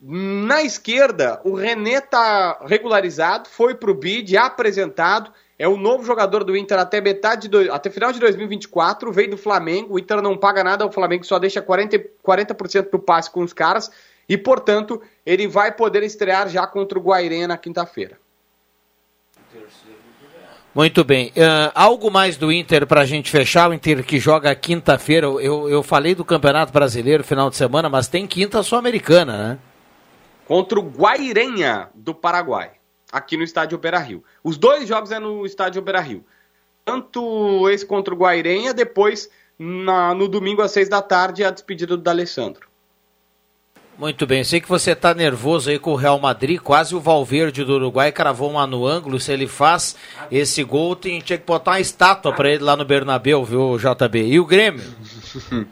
Na 0.00 0.62
esquerda, 0.62 1.40
o 1.44 1.54
René 1.54 2.00
tá 2.00 2.64
regularizado, 2.66 3.48
foi 3.48 3.74
pro 3.74 3.94
bid, 3.94 4.36
apresentado, 4.36 5.32
é 5.58 5.66
o 5.66 5.76
novo 5.76 6.04
jogador 6.04 6.44
do 6.44 6.56
Inter 6.56 6.78
até 6.78 7.00
metade 7.00 7.42
de 7.42 7.48
do- 7.48 7.72
até 7.72 7.88
final 7.90 8.12
de 8.12 8.20
2024, 8.20 9.10
veio 9.12 9.30
do 9.30 9.36
Flamengo, 9.38 9.94
o 9.94 9.98
Inter 9.98 10.20
não 10.20 10.36
paga 10.36 10.62
nada, 10.62 10.84
o 10.86 10.92
Flamengo 10.92 11.24
só 11.24 11.38
deixa 11.38 11.62
40, 11.62 11.98
40% 12.22 12.90
do 12.90 12.98
passe 12.98 13.30
com 13.30 13.42
os 13.42 13.52
caras 13.52 13.90
e, 14.28 14.36
portanto, 14.36 15.00
ele 15.24 15.46
vai 15.48 15.72
poder 15.72 16.02
estrear 16.02 16.48
já 16.48 16.66
contra 16.66 16.98
o 16.98 17.02
Guairenha 17.02 17.48
na 17.48 17.56
quinta-feira. 17.56 18.18
Muito 20.74 21.02
bem. 21.04 21.32
Ah, 21.38 21.72
algo 21.74 22.10
mais 22.10 22.36
do 22.36 22.52
Inter 22.52 22.86
para 22.86 23.00
a 23.00 23.04
gente 23.06 23.30
fechar? 23.30 23.70
O 23.70 23.72
Inter 23.72 24.04
que 24.04 24.18
joga 24.18 24.54
quinta-feira. 24.54 25.26
Eu, 25.26 25.70
eu 25.70 25.82
falei 25.82 26.14
do 26.14 26.22
Campeonato 26.24 26.70
Brasileiro 26.70 27.24
final 27.24 27.48
de 27.48 27.56
semana, 27.56 27.88
mas 27.88 28.08
tem 28.08 28.26
quinta 28.26 28.62
sul-americana, 28.62 29.36
né? 29.38 29.58
Contra 30.44 30.78
o 30.78 30.82
Guairenha 30.82 31.88
do 31.94 32.14
Paraguai, 32.14 32.72
aqui 33.12 33.36
no 33.36 33.42
estádio 33.44 33.78
Beira-Rio. 33.78 34.22
Os 34.42 34.56
dois 34.56 34.88
jogos 34.88 35.10
é 35.12 35.18
no 35.18 35.44
estádio 35.46 35.82
Beira-Rio. 35.82 36.24
Tanto 36.84 37.68
esse 37.70 37.84
contra 37.84 38.14
o 38.14 38.16
Guairenha, 38.16 38.72
depois 38.72 39.28
na- 39.58 40.14
no 40.14 40.28
domingo 40.28 40.62
às 40.62 40.70
seis 40.70 40.88
da 40.88 41.02
tarde 41.02 41.42
a 41.44 41.50
despedida 41.50 41.96
do 41.96 42.02
D'Alessandro. 42.02 42.68
Muito 43.98 44.26
bem, 44.26 44.44
sei 44.44 44.60
que 44.60 44.68
você 44.68 44.90
está 44.92 45.14
nervoso 45.14 45.70
aí 45.70 45.78
com 45.78 45.92
o 45.92 45.96
Real 45.96 46.18
Madrid, 46.20 46.60
quase 46.60 46.94
o 46.94 47.00
Valverde 47.00 47.64
do 47.64 47.76
Uruguai 47.76 48.12
cravou 48.12 48.50
uma 48.50 48.66
no 48.66 48.86
ângulo, 48.86 49.18
se 49.18 49.32
ele 49.32 49.46
faz 49.46 49.96
esse 50.30 50.62
gol, 50.62 50.94
tem, 50.94 51.18
tinha 51.20 51.38
que 51.38 51.46
botar 51.46 51.70
uma 51.70 51.80
estátua 51.80 52.30
para 52.30 52.50
ele 52.50 52.62
lá 52.62 52.76
no 52.76 52.84
Bernabéu, 52.84 53.42
viu, 53.42 53.78
JB? 53.78 54.26
E 54.26 54.38
o 54.38 54.44
Grêmio? 54.44 54.84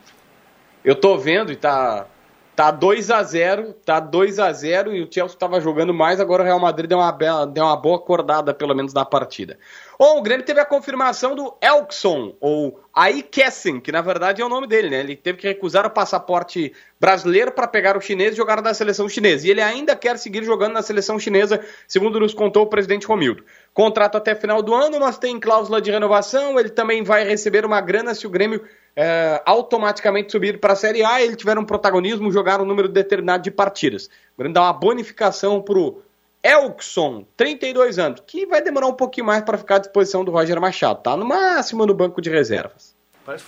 Eu 0.82 0.94
tô 0.94 1.18
vendo 1.18 1.52
e 1.52 1.56
tá 1.56 2.06
tá 2.54 2.70
2 2.70 3.10
a 3.10 3.22
0, 3.22 3.72
tá 3.84 3.98
2 3.98 4.38
a 4.38 4.52
0 4.52 4.94
e 4.94 5.02
o 5.02 5.08
Chelsea 5.10 5.36
tava 5.36 5.60
jogando 5.60 5.92
mais, 5.92 6.20
agora 6.20 6.42
o 6.42 6.46
Real 6.46 6.60
Madrid 6.60 6.88
deu 6.88 6.98
uma 6.98 7.10
bela, 7.10 7.46
deu 7.46 7.64
uma 7.64 7.76
boa 7.76 7.96
acordada 7.96 8.54
pelo 8.54 8.74
menos 8.74 8.94
na 8.94 9.04
partida. 9.04 9.58
Bom, 9.98 10.18
o 10.18 10.22
Grêmio 10.22 10.44
teve 10.44 10.60
a 10.60 10.64
confirmação 10.64 11.34
do 11.34 11.54
Elkson, 11.60 12.34
ou 12.40 12.80
Aikessen, 12.92 13.80
que 13.80 13.92
na 13.92 14.00
verdade 14.00 14.42
é 14.42 14.44
o 14.44 14.48
nome 14.48 14.66
dele, 14.66 14.90
né? 14.90 15.00
Ele 15.00 15.16
teve 15.16 15.38
que 15.38 15.46
recusar 15.46 15.86
o 15.86 15.90
passaporte 15.90 16.72
brasileiro 17.00 17.52
para 17.52 17.66
pegar 17.66 17.96
o 17.96 18.00
chinês 18.00 18.34
e 18.34 18.36
jogar 18.36 18.60
na 18.60 18.74
seleção 18.74 19.08
chinesa. 19.08 19.46
E 19.46 19.50
ele 19.50 19.62
ainda 19.62 19.94
quer 19.94 20.18
seguir 20.18 20.44
jogando 20.44 20.72
na 20.72 20.82
seleção 20.82 21.18
chinesa, 21.18 21.60
segundo 21.86 22.20
nos 22.20 22.34
contou 22.34 22.64
o 22.64 22.66
presidente 22.66 23.06
Romildo. 23.06 23.44
Contrato 23.72 24.16
até 24.16 24.34
final 24.34 24.62
do 24.62 24.74
ano, 24.74 24.98
mas 25.00 25.18
tem 25.18 25.38
cláusula 25.38 25.80
de 25.80 25.90
renovação. 25.90 26.58
Ele 26.58 26.70
também 26.70 27.02
vai 27.02 27.24
receber 27.24 27.64
uma 27.64 27.80
grana 27.80 28.14
se 28.14 28.26
o 28.26 28.30
Grêmio 28.30 28.62
é, 28.96 29.42
automaticamente 29.44 30.30
subir 30.30 30.60
para 30.60 30.72
a 30.72 30.76
Série 30.76 31.04
A. 31.04 31.22
Ele 31.22 31.36
tiver 31.36 31.58
um 31.58 31.64
protagonismo, 31.64 32.30
jogar 32.30 32.60
um 32.60 32.64
número 32.64 32.88
determinado 32.88 33.42
de 33.42 33.50
partidas. 33.50 34.06
O 34.06 34.38
Grêmio 34.38 34.54
dá 34.54 34.62
uma 34.62 34.72
bonificação 34.72 35.60
pro 35.60 36.02
Elkson, 36.42 37.24
32 37.36 37.98
anos, 37.98 38.22
que 38.26 38.46
vai 38.46 38.62
demorar 38.62 38.86
um 38.86 38.94
pouquinho 38.94 39.26
mais 39.26 39.42
para 39.42 39.58
ficar 39.58 39.76
à 39.76 39.78
disposição 39.78 40.24
do 40.24 40.30
Roger 40.30 40.60
Machado. 40.60 41.02
Tá 41.02 41.16
no 41.16 41.24
máximo 41.24 41.86
no 41.86 41.94
banco 41.94 42.20
de 42.20 42.30
reservas. 42.30 42.94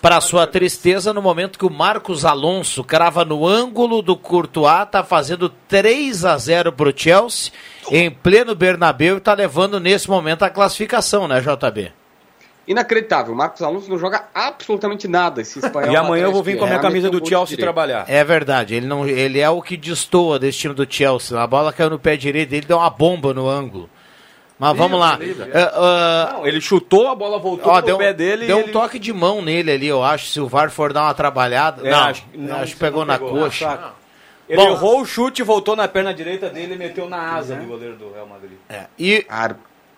Para 0.00 0.23
sua 0.23 0.47
tristeza, 0.47 1.12
no 1.12 1.21
momento 1.21 1.59
que 1.59 1.67
o 1.67 1.71
Marcos 1.71 2.25
Alonso 2.25 2.83
crava 2.83 3.26
no 3.26 3.47
ângulo 3.47 4.00
do 4.00 4.17
Courtois, 4.17 4.88
tá 4.91 5.05
fazendo 5.05 5.50
3 5.50 6.25
a 6.25 6.38
0 6.38 6.73
pro 6.73 6.99
Chelsea, 6.99 7.53
em 7.91 8.11
pleno 8.11 8.55
Bernabéu, 8.55 9.19
e 9.19 9.21
tá 9.21 9.35
levando 9.35 9.79
nesse 9.79 10.09
momento 10.09 10.45
a 10.45 10.50
classificação, 10.50 11.29
né, 11.29 11.43
JB? 11.43 11.93
Inacreditável. 12.66 13.32
O 13.32 13.37
Marcos 13.37 13.62
Alonso 13.62 13.88
não 13.88 13.99
joga 13.99 14.25
absolutamente 14.35 15.06
nada 15.06 15.40
esse 15.40 15.58
espanhol. 15.58 15.92
E 15.92 15.96
amanhã 15.96 16.25
eu 16.25 16.32
vou 16.32 16.42
vir 16.42 16.58
com 16.58 16.64
a 16.64 16.66
minha 16.68 16.80
camisa 16.80 17.08
do 17.08 17.14
Meteu 17.20 17.26
um 17.26 17.46
Chelsea 17.46 17.56
trabalhar. 17.58 18.04
É 18.08 18.25
verdade, 18.25 18.75
ele, 18.75 18.87
não, 18.87 19.06
ele 19.06 19.38
é 19.38 19.49
o 19.49 19.62
que 19.62 19.76
destoa 19.76 20.38
desse 20.38 20.58
time 20.58 20.75
do 20.75 20.87
Chelsea. 20.88 21.40
A 21.40 21.46
bola 21.46 21.73
caiu 21.73 21.90
no 21.90 21.99
pé 21.99 22.16
direito 22.16 22.50
dele, 22.50 22.66
deu 22.66 22.78
uma 22.78 22.90
bomba 22.90 23.32
no 23.32 23.49
ângulo. 23.49 23.88
Mas 24.58 24.75
vamos 24.76 24.99
lá. 24.99 25.18
É, 25.52 25.70
ah, 25.75 26.30
Não, 26.32 26.46
ele 26.46 26.61
chutou, 26.62 27.08
a 27.08 27.14
bola 27.14 27.38
voltou 27.38 27.70
Ó, 27.70 27.76
pro 27.76 27.87
deu, 27.87 27.99
pé 27.99 28.12
dele 28.14 28.46
deu 28.46 28.56
e 28.58 28.61
um 28.62 28.64
ele... 28.64 28.73
toque 28.73 28.99
de 28.99 29.12
mão 29.12 29.42
nele 29.42 29.70
ali, 29.70 29.87
eu 29.87 30.02
acho. 30.02 30.26
Se 30.28 30.40
o 30.40 30.49
VAR 30.49 30.70
for 30.70 30.92
dar 30.94 31.02
uma 31.02 31.14
trabalhada. 31.14 31.87
É, 31.87 31.90
não, 31.90 31.99
acho 32.04 32.23
que- 32.23 32.38
não, 32.38 32.56
acho 32.56 32.73
que 32.73 32.80
pegou 32.80 33.00
não 33.04 33.12
na 33.12 33.18
pegou. 33.18 33.38
coxa. 33.38 33.68
Ah, 33.70 33.76
tá. 33.76 33.92
Ele 34.49 34.56
Bom. 34.62 34.70
errou 34.70 35.00
o 35.00 35.04
chute, 35.04 35.42
voltou 35.42 35.76
na 35.76 35.87
perna 35.88 36.14
direita 36.14 36.49
dele 36.49 36.75
e 36.75 36.78
meteu 36.78 37.08
na 37.08 37.35
asa 37.35 37.56
do 37.56 37.66
goleiro 37.66 37.96
do 37.96 38.12
Real 38.12 38.26
Madrid. 38.28 38.52
É, 38.68 38.85
E 38.99 39.26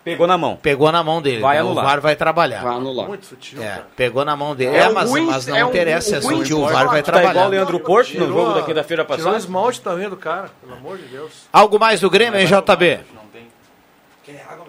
Pegou 0.04 0.26
na 0.26 0.38
mão. 0.38 0.56
pegou 0.56 0.90
na 0.90 1.02
mão 1.02 1.20
dele. 1.20 1.40
Vai 1.40 1.56
né? 1.56 1.60
anular. 1.60 1.84
O 1.84 1.88
VAR 1.88 2.00
vai 2.00 2.16
trabalhar. 2.16 2.62
Vai 2.62 2.74
anular. 2.76 3.08
Muito 3.08 3.26
sutil. 3.26 3.62
É, 3.62 3.82
pegou 3.94 4.24
na 4.24 4.34
mão 4.36 4.54
dele. 4.56 4.74
É, 4.76 4.80
É, 4.84 4.88
o 4.88 4.94
mas, 4.94 5.10
ruim- 5.10 5.26
mas 5.26 5.46
não 5.46 5.56
é 5.56 5.64
o- 5.64 5.68
interessa, 5.68 6.16
é 6.16 6.18
o 6.18 6.22
sutil. 6.22 6.60
O. 6.62 6.66
VAR 6.68 6.86
vai 6.88 7.02
Tá 7.02 7.10
igual 7.10 7.20
o 7.20 7.32
trabalhar. 7.32 7.46
Leandro 7.48 7.80
Porto 7.80 8.14
no 8.18 8.26
jogo 8.26 8.52
da 8.54 8.62
feira 8.62 8.82
Tirou 8.84 9.04
o 9.04 9.06
passada. 9.06 9.36
esmalte 9.36 9.80
também 9.82 10.08
do 10.08 10.16
cara, 10.16 10.50
pelo 10.62 10.74
amor 10.74 10.96
de 10.96 11.04
Deus. 11.04 11.46
Algo 11.52 11.78
mais 11.78 12.00
do 12.00 12.08
Grêmio, 12.08 12.38
hein, 12.40 12.46
JB? 12.46 13.00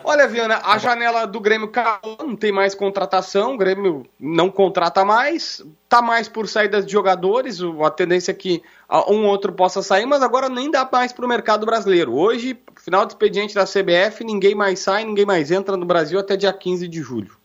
Olha, 0.06 0.26
Viana, 0.28 0.62
a 0.64 0.78
janela 0.78 1.26
do 1.28 1.40
Grêmio 1.40 1.68
caiu, 1.68 2.00
não 2.26 2.34
tem 2.36 2.50
mais 2.52 2.74
contratação, 2.74 3.56
o 3.56 3.58
Grêmio 3.58 4.06
não 4.18 4.50
contrata 4.50 5.04
mais, 5.04 5.62
tá 5.90 6.02
mais 6.02 6.30
por 6.30 6.48
saídas 6.48 6.86
de 6.86 6.92
jogadores, 6.94 7.60
o- 7.60 7.84
a 7.84 7.92
tendência 7.92 8.32
é 8.32 8.34
que 8.34 8.64
um 9.10 9.26
ou 9.26 9.26
outro 9.26 9.52
possa 9.52 9.82
sair, 9.84 10.06
mas 10.06 10.24
agora 10.24 10.48
nem 10.48 10.72
dá 10.72 10.88
mais 10.90 11.12
pro 11.12 11.28
mercado 11.28 11.66
brasileiro. 11.66 12.16
Hoje, 12.16 12.58
final 12.82 13.06
do 13.06 13.10
expediente 13.10 13.54
da 13.54 13.66
CBF, 13.66 14.24
ninguém 14.24 14.56
mais 14.56 14.80
sai, 14.80 15.04
ninguém 15.04 15.26
mais 15.26 15.52
entra 15.52 15.76
no 15.76 15.86
Brasil 15.86 16.20
até 16.20 16.36
dia 16.36 16.54
15 16.54 16.88
de 16.88 17.02
julho. 17.02 17.38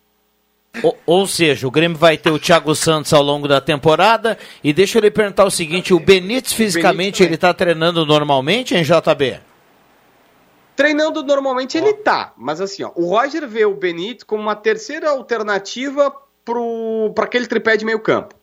Ou, 0.82 0.96
ou 1.06 1.26
seja, 1.26 1.66
o 1.68 1.70
Grêmio 1.70 1.96
vai 1.96 2.16
ter 2.16 2.30
o 2.30 2.38
Thiago 2.38 2.74
Santos 2.74 3.12
ao 3.12 3.22
longo 3.22 3.46
da 3.46 3.60
temporada. 3.60 4.36
E 4.62 4.72
deixa 4.72 4.98
eu 4.98 5.02
lhe 5.02 5.10
perguntar 5.10 5.44
o 5.44 5.50
seguinte: 5.50 5.94
o 5.94 6.00
Benítez 6.00 6.52
fisicamente 6.52 7.18
também. 7.18 7.28
ele 7.28 7.36
tá 7.36 7.54
treinando 7.54 8.04
normalmente, 8.04 8.74
hein, 8.74 8.82
JB? 8.82 9.40
Treinando 10.74 11.22
normalmente 11.22 11.78
ele 11.78 11.92
tá, 11.92 12.32
mas 12.36 12.60
assim, 12.60 12.82
ó, 12.82 12.90
o 12.96 13.06
Roger 13.06 13.46
vê 13.46 13.64
o 13.64 13.74
Benítez 13.74 14.24
como 14.24 14.42
uma 14.42 14.56
terceira 14.56 15.10
alternativa 15.10 16.12
para 17.14 17.24
aquele 17.24 17.46
tripé 17.46 17.76
de 17.76 17.84
meio 17.84 18.00
campo. 18.00 18.34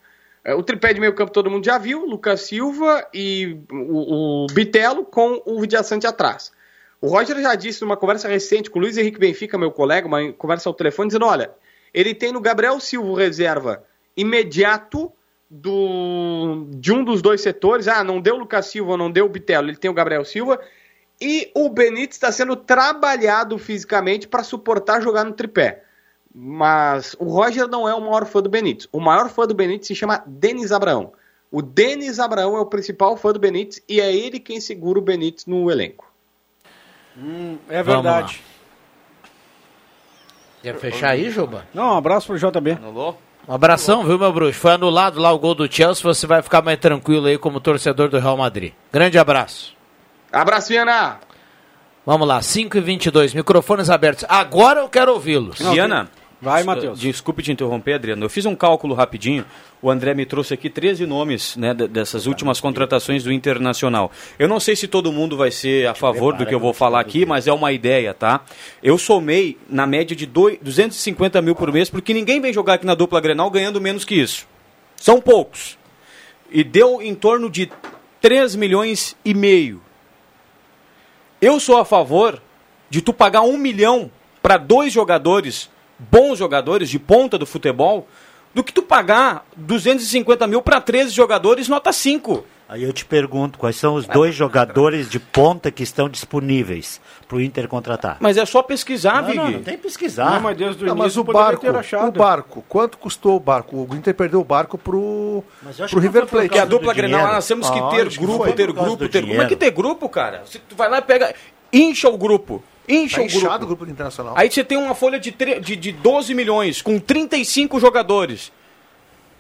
É, 0.44 0.56
O 0.56 0.64
tripé 0.64 0.94
de 0.94 1.00
meio 1.00 1.14
campo 1.14 1.32
todo 1.32 1.52
mundo 1.52 1.66
já 1.66 1.78
viu, 1.78 2.06
Lucas 2.06 2.42
Silva 2.42 3.06
e 3.14 3.60
o, 3.70 4.46
o 4.46 4.48
Bitelo 4.48 5.04
com 5.04 5.42
o 5.46 5.60
Vidiaçante 5.60 6.08
atrás. 6.08 6.52
O 7.02 7.08
Roger 7.08 7.42
já 7.42 7.56
disse 7.56 7.82
numa 7.82 7.98
conversa 7.98 8.28
recente 8.28 8.70
com 8.70 8.78
o 8.78 8.82
Luiz 8.84 8.96
Henrique 8.96 9.20
Benfica, 9.20 9.58
meu 9.58 9.72
colega, 9.72 10.08
uma 10.08 10.32
conversa 10.34 10.70
ao 10.70 10.74
telefone, 10.74 11.08
dizendo, 11.08 11.26
olha, 11.26 11.52
ele 11.92 12.14
tem 12.14 12.32
no 12.32 12.40
Gabriel 12.40 12.80
Silva 12.80 13.20
reserva 13.20 13.84
imediato 14.16 15.12
do, 15.50 16.68
de 16.70 16.94
um 16.94 17.04
dos 17.04 17.22
dois 17.22 17.42
setores, 17.42 17.88
ah, 17.88 18.04
não 18.04 18.22
deu 18.22 18.36
o 18.36 18.38
Lucas 18.38 18.68
Silva, 18.68 18.96
não 18.96 19.10
deu 19.10 19.26
o 19.26 19.30
Bitelo, 19.30 19.70
ele 19.70 19.78
tem 19.78 19.90
o 19.90 19.94
Gabriel 19.96 20.24
Silva, 20.24 20.62
e 21.20 21.52
o 21.56 21.70
Benítez 21.70 22.16
está 22.16 22.32
sendo 22.32 22.56
trabalhado 22.56 23.58
fisicamente 23.58 24.28
para 24.28 24.44
suportar 24.44 25.02
jogar 25.02 25.24
no 25.24 25.34
tripé. 25.34 25.84
Mas 26.34 27.16
o 27.20 27.26
Roger 27.26 27.68
não 27.68 27.88
é 27.88 27.94
o 27.94 28.00
maior 28.00 28.26
fã 28.26 28.42
do 28.42 28.50
Benítez. 28.50 28.88
O 28.92 29.00
maior 29.00 29.30
fã 29.30 29.46
do 29.46 29.54
Benítez 29.54 29.88
se 29.88 29.96
chama 29.96 30.24
Denis 30.26 30.72
Abraão. 30.72 31.12
O 31.52 31.62
Denis 31.62 32.18
Abraão 32.18 32.56
é 32.56 32.60
o 32.60 32.66
principal 32.66 33.18
fã 33.18 33.34
do 33.34 33.40
Benítez 33.40 33.84
e 33.90 34.00
é 34.00 34.16
ele 34.16 34.40
quem 34.40 34.62
segura 34.62 34.98
o 34.98 35.02
Benítez 35.02 35.46
no 35.46 35.70
elenco. 35.70 36.11
É 37.70 37.84
Vamos 37.84 38.04
verdade. 38.04 38.42
Quer 40.62 40.76
fechar 40.76 41.10
aí, 41.10 41.30
Juba? 41.30 41.66
Não, 41.74 41.94
um 41.94 41.98
abraço 41.98 42.28
pro 42.28 42.38
JB. 42.38 42.72
Anulou? 42.74 43.20
Um 43.48 43.54
abração, 43.54 44.04
viu, 44.04 44.20
meu 44.20 44.32
bruxo? 44.32 44.60
Foi 44.60 44.74
anulado 44.74 45.20
lá 45.20 45.32
o 45.32 45.40
gol 45.40 45.56
do 45.56 45.72
Chelsea, 45.72 46.04
você 46.04 46.28
vai 46.28 46.42
ficar 46.42 46.62
mais 46.62 46.80
tranquilo 46.80 47.26
aí 47.26 47.38
como 47.38 47.60
torcedor 47.60 48.10
do 48.10 48.20
Real 48.20 48.38
Madrid. 48.38 48.74
Grande 48.92 49.18
abraço. 49.18 49.76
Abraço, 50.32 50.70
Viana! 50.70 51.20
Vamos 52.06 52.28
lá, 52.28 52.42
5 52.42 52.78
e 52.78 52.82
22 52.82 53.34
microfones 53.34 53.90
abertos. 53.90 54.26
Agora 54.30 54.80
eu 54.80 54.90
quero 54.90 55.14
ouvi-los. 55.14 55.58
Diana, 55.58 56.10
Vai, 56.42 56.64
Matheus. 56.64 57.00
Desculpe 57.00 57.44
te 57.44 57.52
interromper, 57.52 57.94
Adriano. 57.94 58.26
Eu 58.26 58.30
fiz 58.30 58.46
um 58.48 58.56
cálculo 58.56 58.96
rapidinho. 58.96 59.46
O 59.80 59.92
André 59.92 60.14
me 60.16 60.26
trouxe 60.26 60.54
aqui 60.56 60.70
13 60.72 61.06
nomes 61.06 61.56
né, 61.56 61.72
de- 61.74 61.88
dessas 61.88 62.26
últimas 62.26 62.60
contratações 62.60 63.24
do 63.24 63.32
Internacional. 63.32 64.12
Eu 64.40 64.48
não 64.48 64.60
sei 64.60 64.76
se 64.76 64.88
todo 64.88 65.12
mundo 65.12 65.38
vai 65.38 65.52
ser 65.52 65.88
a 65.88 65.94
favor 65.94 66.36
do 66.36 66.46
que 66.46 66.54
eu 66.56 66.60
vou 66.60 66.74
falar 66.74 67.00
aqui, 67.00 67.26
mas 67.28 67.48
é 67.48 67.54
uma 67.54 67.72
ideia, 67.72 68.12
tá? 68.14 68.42
Eu 68.82 68.98
somei 68.98 69.56
na 69.70 69.86
média 69.86 70.16
de 70.16 70.26
dois- 70.26 70.58
250 70.62 71.42
mil 71.44 71.54
por 71.56 71.72
mês, 71.72 71.90
porque 71.92 72.12
ninguém 72.14 72.42
vem 72.42 72.52
jogar 72.52 72.74
aqui 72.74 72.86
na 72.88 72.96
dupla 72.96 73.22
Grenal 73.22 73.50
ganhando 73.52 73.80
menos 73.80 74.04
que 74.04 74.16
isso. 74.16 74.48
São 74.96 75.22
poucos. 75.22 75.78
E 76.52 76.64
deu 76.64 77.02
em 77.04 77.14
torno 77.14 77.50
de 77.52 77.72
3 78.20 78.56
milhões 78.56 79.16
e 79.24 79.34
meio. 79.36 79.80
Eu 81.40 81.60
sou 81.60 81.78
a 81.78 81.86
favor 81.86 82.42
de 82.90 83.02
tu 83.02 83.14
pagar 83.14 83.42
um 83.42 83.58
milhão 83.58 84.12
para 84.42 84.58
dois 84.58 84.92
jogadores, 84.92 85.70
bons 86.10 86.38
jogadores 86.40 86.90
de 86.90 86.98
ponta 86.98 87.38
do 87.38 87.46
futebol, 87.46 88.08
do 88.54 88.64
que 88.64 88.74
tu 88.74 88.82
pagar 88.82 89.46
250 89.56 90.48
mil 90.48 90.62
para 90.62 90.82
13 90.82 91.12
jogadores 91.12 91.68
nota 91.68 91.92
5. 91.94 92.44
Aí 92.68 92.84
eu 92.84 92.94
te 92.94 93.04
pergunto, 93.04 93.60
quais 93.60 93.76
são 93.76 93.96
os 93.96 94.08
dois 94.08 94.34
jogadores 94.34 95.10
de 95.10 95.20
ponta 95.20 95.70
que 95.70 95.84
estão 95.84 96.08
disponíveis 96.08 97.02
para 97.28 97.36
o 97.36 97.42
Inter 97.42 97.68
contratar? 97.68 98.16
Mas 98.22 98.38
é 98.38 98.46
só 98.46 98.64
pesquisar, 98.64 99.22
Não, 99.22 99.28
Vig. 99.28 99.38
não, 99.38 99.52
não 99.52 99.62
tem 99.62 99.76
que 99.76 99.84
pesquisar. 99.84 100.32
Não, 100.36 100.40
mas 100.40 100.58
desde 100.58 100.84
o 100.84 100.88
Não, 100.88 100.96
mas 100.96 101.08
início 101.08 101.22
o 101.22 101.26
poderia 101.26 101.48
barco, 101.48 101.62
ter 101.62 101.76
achado. 101.76 102.08
o 102.08 102.12
barco, 102.14 102.64
quanto 102.70 102.98
custou 102.98 103.36
o 103.36 103.40
barco? 103.42 103.76
O 103.90 103.94
Inter 103.96 104.16
perdeu 104.16 104.40
o 104.40 104.44
barco 104.46 104.78
pro, 104.78 105.44
Mas 105.62 105.76
pro 105.76 105.88
que 105.88 106.00
River 106.00 106.26
Plate. 106.28 106.48
Que 106.50 106.60
a 106.60 106.64
dupla 106.66 106.94
Grenal, 106.94 107.28
nós 107.34 107.46
temos 107.46 107.70
que 107.70 107.78
Ah, 107.78 107.90
ter 107.90 108.08
que 108.08 108.18
grupo, 108.20 108.38
foi 108.46 108.54
ter 108.54 108.72
grupo, 108.72 108.98
ter 109.10 109.20
grupo. 109.20 109.28
Como 109.28 109.42
é 109.42 109.46
que 109.48 109.56
ter 109.58 109.72
grupo, 109.72 110.08
cara? 110.08 110.44
Se 110.46 110.58
tu 110.60 110.74
vai 110.74 110.90
lá 110.90 111.00
e 111.00 111.02
pega, 111.02 111.36
incha 111.74 112.08
o 112.08 112.18
grupo, 112.18 112.64
incha 112.88 113.18
Tá 113.18 113.24
o 113.24 113.28
grupo. 113.30 113.56
o 113.56 113.68
grupo 113.68 113.86
do 113.86 113.92
Internacional. 113.92 114.34
Aí 114.38 114.50
você 114.52 114.64
tem 114.64 114.78
uma 114.78 114.94
folha 114.96 115.20
de, 115.20 115.32
tre- 115.32 115.60
de, 115.60 115.76
de 115.76 115.92
12 115.92 116.34
milhões, 116.34 116.82
com 116.82 117.00
35 117.00 117.80
jogadores. 117.80 118.52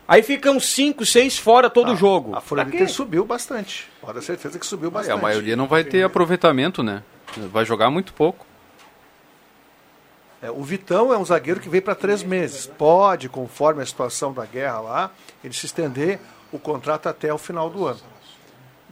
Aí 0.07 0.21
ficam 0.21 0.59
5, 0.59 1.05
6 1.05 1.37
fora 1.37 1.69
todo 1.69 1.95
jogo. 1.95 2.35
A 2.35 2.41
folha 2.41 2.65
do? 2.65 2.73
Inter 2.75 2.89
subiu 2.89 3.23
bastante. 3.23 3.87
Pode 4.01 4.19
ter 4.19 4.25
certeza 4.25 4.59
que 4.59 4.65
subiu 4.65 4.91
bastante. 4.91 5.17
a 5.17 5.21
maioria 5.21 5.55
não 5.55 5.67
vai 5.67 5.83
ter 5.83 6.03
aproveitamento, 6.03 6.83
né? 6.83 7.01
Vai 7.51 7.63
jogar 7.63 7.89
muito 7.89 8.13
pouco. 8.13 8.45
É, 10.41 10.49
o 10.49 10.61
Vitão 10.63 11.13
é 11.13 11.17
um 11.17 11.23
zagueiro 11.23 11.59
que 11.59 11.69
veio 11.69 11.83
para 11.83 11.95
três 11.95 12.23
meses. 12.23 12.65
Pode, 12.65 13.29
conforme 13.29 13.81
a 13.83 13.85
situação 13.85 14.33
da 14.33 14.45
guerra 14.45 14.79
lá, 14.81 15.11
ele 15.43 15.53
se 15.53 15.65
estender 15.65 16.19
o 16.51 16.57
contrato 16.59 17.07
até 17.07 17.31
o 17.33 17.37
final 17.37 17.69
do 17.69 17.85
ano. 17.85 17.99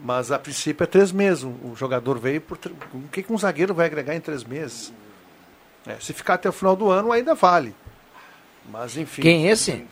Mas 0.02 0.32
a 0.32 0.38
princípio 0.38 0.84
é 0.84 0.86
três 0.86 1.12
meses. 1.12 1.44
O 1.44 1.74
jogador 1.76 2.18
veio 2.18 2.40
por. 2.40 2.58
O 2.94 3.08
que, 3.08 3.22
que 3.22 3.32
um 3.32 3.38
zagueiro 3.38 3.74
vai 3.74 3.86
agregar 3.86 4.14
em 4.14 4.20
três 4.20 4.44
meses? 4.44 4.92
É, 5.86 5.96
se 6.00 6.12
ficar 6.12 6.34
até 6.34 6.48
o 6.48 6.52
final 6.52 6.74
do 6.74 6.90
ano, 6.90 7.12
ainda 7.12 7.34
vale. 7.34 7.74
Mas 8.70 8.96
enfim. 8.96 9.22
Quem 9.22 9.48
é 9.48 9.50
esse? 9.50 9.84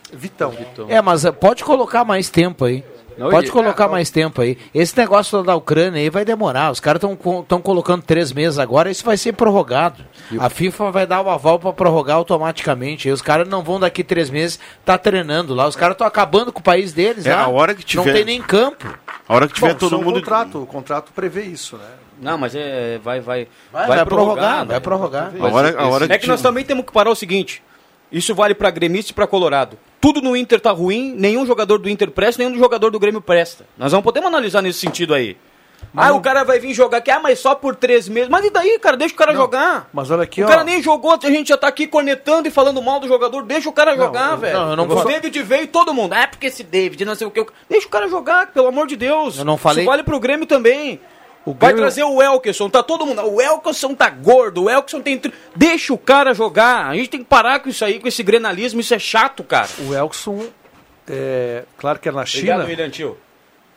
Vitão. 0.51 0.87
É, 0.87 1.01
mas 1.01 1.25
eh, 1.25 1.31
pode 1.31 1.63
colocar 1.63 2.03
mais 2.05 2.29
tempo 2.29 2.65
aí. 2.65 2.83
Não, 3.19 3.29
pode 3.29 3.51
colocar 3.51 3.85
é, 3.85 3.87
mais 3.89 4.09
tempo 4.09 4.41
aí. 4.41 4.57
Esse 4.73 4.97
negócio 4.97 5.43
da 5.43 5.55
Ucrânia 5.55 5.99
aí 6.01 6.09
vai 6.09 6.23
demorar. 6.23 6.71
Os 6.71 6.79
caras 6.79 7.01
estão 7.03 7.61
colocando 7.61 8.01
três 8.01 8.31
meses 8.31 8.57
agora. 8.57 8.89
Isso 8.89 9.03
vai 9.03 9.17
ser 9.17 9.33
prorrogado. 9.33 10.03
A 10.39 10.49
FIFA 10.49 10.89
vai 10.91 11.05
dar 11.05 11.21
o 11.21 11.29
aval 11.29 11.59
para 11.59 11.73
prorrogar 11.73 12.15
automaticamente. 12.17 13.09
E 13.09 13.11
os 13.11 13.21
caras 13.21 13.47
não 13.47 13.61
vão 13.61 13.79
daqui 13.79 14.03
três 14.03 14.29
meses 14.29 14.59
tá 14.85 14.97
treinando 14.97 15.53
lá. 15.53 15.67
Os 15.67 15.75
caras 15.75 15.95
estão 15.95 16.07
acabando 16.07 16.51
com 16.53 16.59
o 16.59 16.63
país 16.63 16.93
deles 16.93 17.25
É, 17.25 17.35
lá. 17.35 17.41
a 17.43 17.47
hora 17.49 17.75
que 17.75 17.81
Não 17.95 18.03
tiver- 18.03 18.15
tem 18.15 18.25
nem 18.25 18.41
campo. 18.41 18.87
A 19.27 19.35
hora 19.35 19.47
que 19.47 19.53
tiver 19.53 19.73
Bom, 19.73 19.79
todo 19.79 19.89
só 19.89 19.97
o 19.97 20.03
mundo. 20.03 20.13
contrato, 20.19 20.63
o 20.63 20.65
contrato 20.65 21.11
prevê 21.13 21.43
isso, 21.43 21.75
né? 21.77 21.85
Não, 22.21 22.37
mas 22.37 22.55
é, 22.55 22.99
vai, 23.03 23.19
vai, 23.21 23.47
Vai, 23.71 23.87
vai 23.87 24.05
prorrogar, 24.05 24.57
vai 24.65 24.75
né? 24.75 24.79
prorrogar. 24.79 25.31
A 25.39 25.47
hora, 25.47 25.75
a 25.81 25.87
hora 25.87 26.05
É 26.13 26.17
que 26.17 26.27
nós 26.27 26.41
também 26.41 26.63
temos 26.65 26.85
que 26.85 26.91
parar 26.91 27.09
o 27.11 27.15
seguinte. 27.15 27.61
Isso 28.11 28.33
vale 28.33 28.53
pra 28.55 28.69
gremista 28.71 29.11
e 29.11 29.15
pra 29.15 29.27
Colorado. 29.27 29.77
Tudo 30.01 30.21
no 30.21 30.35
Inter 30.35 30.59
tá 30.61 30.71
ruim, 30.71 31.13
nenhum 31.17 31.45
jogador 31.45 31.77
do 31.77 31.89
Inter 31.89 32.09
presta, 32.09 32.41
nenhum 32.43 32.57
jogador 32.57 32.89
do 32.89 32.99
Grêmio 32.99 33.21
presta. 33.21 33.65
Nós 33.77 33.91
não 33.91 34.01
podemos 34.01 34.27
analisar 34.27 34.61
nesse 34.61 34.79
sentido 34.79 35.13
aí. 35.13 35.35
ah, 35.95 36.13
o 36.13 36.21
cara 36.21 36.43
vai 36.43 36.59
vir 36.59 36.73
jogar 36.73 36.99
aqui, 36.99 37.09
ah, 37.11 37.19
mas 37.19 37.39
só 37.39 37.53
por 37.55 37.75
três 37.75 38.07
meses. 38.07 38.29
Mas 38.29 38.45
e 38.45 38.49
daí, 38.49 38.79
cara? 38.79 38.95
Deixa 38.95 39.13
o 39.13 39.17
cara 39.17 39.33
jogar. 39.33 39.89
Mas 39.93 40.09
olha 40.11 40.23
aqui, 40.23 40.41
o 40.41 40.45
ó. 40.45 40.47
cara 40.47 40.63
nem 40.63 40.81
jogou, 40.81 41.17
a 41.21 41.29
gente 41.29 41.49
já 41.49 41.57
tá 41.57 41.67
aqui 41.67 41.85
cornetando 41.87 42.47
e 42.47 42.51
falando 42.51 42.81
mal 42.81 42.99
do 42.99 43.07
jogador. 43.07 43.43
Deixa 43.43 43.67
o 43.69 43.73
cara 43.73 43.95
jogar, 43.95 44.31
eu- 44.31 44.37
velho. 44.37 44.57
não, 44.59 44.69
eu 44.71 44.75
não 44.77 44.83
o 44.85 44.87
vou- 44.87 45.05
David 45.05 45.41
veio 45.43 45.63
e 45.63 45.67
todo 45.67 45.93
mundo. 45.93 46.13
Ah, 46.13 46.27
porque 46.27 46.47
esse 46.47 46.63
David, 46.63 47.03
não 47.03 47.15
sei 47.15 47.27
o 47.27 47.31
que. 47.31 47.45
Deixa 47.69 47.87
o 47.87 47.89
cara 47.89 48.07
jogar, 48.07 48.47
pelo 48.53 48.67
amor 48.67 48.87
de 48.87 48.95
Deus. 48.95 49.37
Eu 49.39 49.45
não 49.45 49.57
falei- 49.57 49.83
Isso 49.83 49.89
vale 49.89 50.03
pro 50.03 50.19
Grêmio 50.19 50.45
também. 50.45 50.99
O 51.49 51.53
Vai 51.53 51.69
Grêmio- 51.71 51.81
trazer 51.81 52.03
o 52.03 52.21
Elkerson, 52.21 52.69
tá 52.69 52.83
todo 52.83 53.05
mundo. 53.05 53.21
O 53.23 53.41
Elkerson 53.41 53.95
tá 53.95 54.09
gordo, 54.09 54.63
o 54.65 54.69
Elkerson 54.69 55.01
tem. 55.01 55.19
Deixa 55.55 55.93
o 55.93 55.97
cara 55.97 56.33
jogar. 56.33 56.87
A 56.87 56.95
gente 56.95 57.09
tem 57.09 57.19
que 57.21 57.25
parar 57.25 57.59
com 57.59 57.69
isso 57.69 57.83
aí, 57.83 57.99
com 57.99 58.07
esse 58.07 58.21
grenalismo, 58.21 58.79
isso 58.79 58.93
é 58.93 58.99
chato, 58.99 59.43
cara. 59.43 59.67
O 59.87 59.93
Elkson 59.93 60.45
É, 61.11 61.63
claro 61.77 61.97
que 61.97 62.07
é 62.07 62.11
na 62.11 62.23
China. 62.23 62.53
Obrigado, 62.61 62.67
William 62.69 62.89
Tio. 62.91 63.17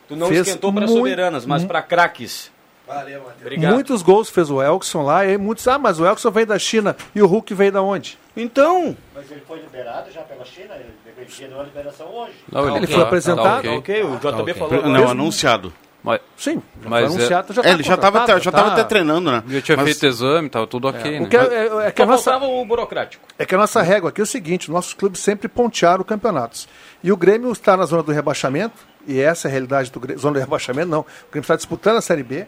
Tu 0.07 0.15
não 0.15 0.31
esquentou 0.31 0.71
para 0.71 0.85
muito- 0.85 0.97
soberanas, 0.99 1.45
mas 1.47 1.65
para 1.65 1.81
craques. 1.81 2.51
Valeu, 2.85 3.19
Matheus. 3.21 3.41
Obrigado. 3.41 3.73
Muitos 3.73 4.01
gols 4.03 4.29
fez 4.29 4.51
o 4.51 4.61
Elkson 4.61 5.01
lá, 5.01 5.25
e 5.25 5.35
muitos, 5.37 5.67
ah, 5.67 5.79
mas 5.79 5.99
o 5.99 6.05
Elkson 6.05 6.29
veio 6.29 6.45
da 6.45 6.59
China 6.59 6.95
e 7.15 7.21
o 7.23 7.25
Hulk 7.25 7.53
veio 7.55 7.71
da 7.71 7.81
onde? 7.81 8.19
Então, 8.37 8.95
Mas 9.15 9.31
ele 9.31 9.41
foi 9.47 9.59
liberado 9.61 10.11
já 10.11 10.21
pela 10.21 10.43
China? 10.45 10.75
Ele 10.75 10.89
deveria 11.05 11.47
dar 11.47 11.55
uma 11.55 11.63
liberação 11.63 12.07
hoje. 12.13 12.33
Não, 12.51 12.75
Ele 12.77 12.85
tá- 12.85 12.93
foi 12.93 13.01
apresentado? 13.03 13.63
tá 13.63 13.69
ok. 13.71 13.77
ok, 13.77 14.03
o 14.03 14.15
JB 14.17 14.19
Tá 14.31 14.41
ok. 14.41 14.53
falou. 14.53 14.89
Não, 14.89 15.09
anunciado. 15.09 15.73
Mas, 16.03 16.19
Sim, 16.35 16.61
já 16.83 16.89
Mas 16.89 17.05
foi 17.05 17.13
é- 17.13 17.15
anunciado, 17.17 17.53
já 17.53 17.61
É, 17.61 17.63
tá 17.63 17.69
ele 17.69 17.83
já 17.83 17.93
estava 17.95 18.19
contratado, 18.19 18.43
já 18.43 18.51
tá- 18.51 18.73
até 18.73 18.83
treinando, 18.83 19.31
né? 19.31 19.41
já 19.47 19.61
tinha 19.61 19.77
Mas- 19.77 19.85
feito 19.85 20.05
exame, 20.05 20.49
tava 20.49 20.67
tudo 20.67 20.89
ok, 20.89 21.19
O 21.19 21.23
né? 21.23 21.29
que 21.29 21.37
é, 21.37 21.39
é- 21.39 21.87
é 21.87 21.91
que 21.91 22.01
a 22.01 22.05
nossa, 22.05 22.31
faltava 22.31 22.51
o 22.51 22.65
burocrático. 22.65 23.23
é 23.39 23.45
que 23.45 23.55
a 23.55 23.57
nossa 23.57 23.81
régua 23.81 24.09
aqui 24.09 24.19
é 24.19 24.23
o 24.23 24.27
seguinte, 24.27 24.69
nossos 24.69 24.93
clubes 24.93 25.21
sempre 25.21 25.47
pontearam 25.47 26.03
campeonatos. 26.03 26.67
E 27.01 27.09
o 27.09 27.15
Grêmio 27.15 27.49
está 27.53 27.77
na 27.77 27.85
zona 27.85 28.03
do 28.03 28.11
rebaixamento, 28.11 28.75
e 29.07 29.17
essa 29.21 29.47
é 29.47 29.49
a 29.49 29.51
realidade 29.51 29.89
do 29.91 29.99
Grêmio, 30.01 30.21
zona 30.21 30.33
do 30.33 30.39
rebaixamento 30.41 30.89
não, 30.89 30.99
o 31.01 31.05
Grêmio 31.31 31.43
está 31.43 31.55
disputando 31.55 31.95
a 31.97 32.01
Série 32.01 32.23
B. 32.23 32.45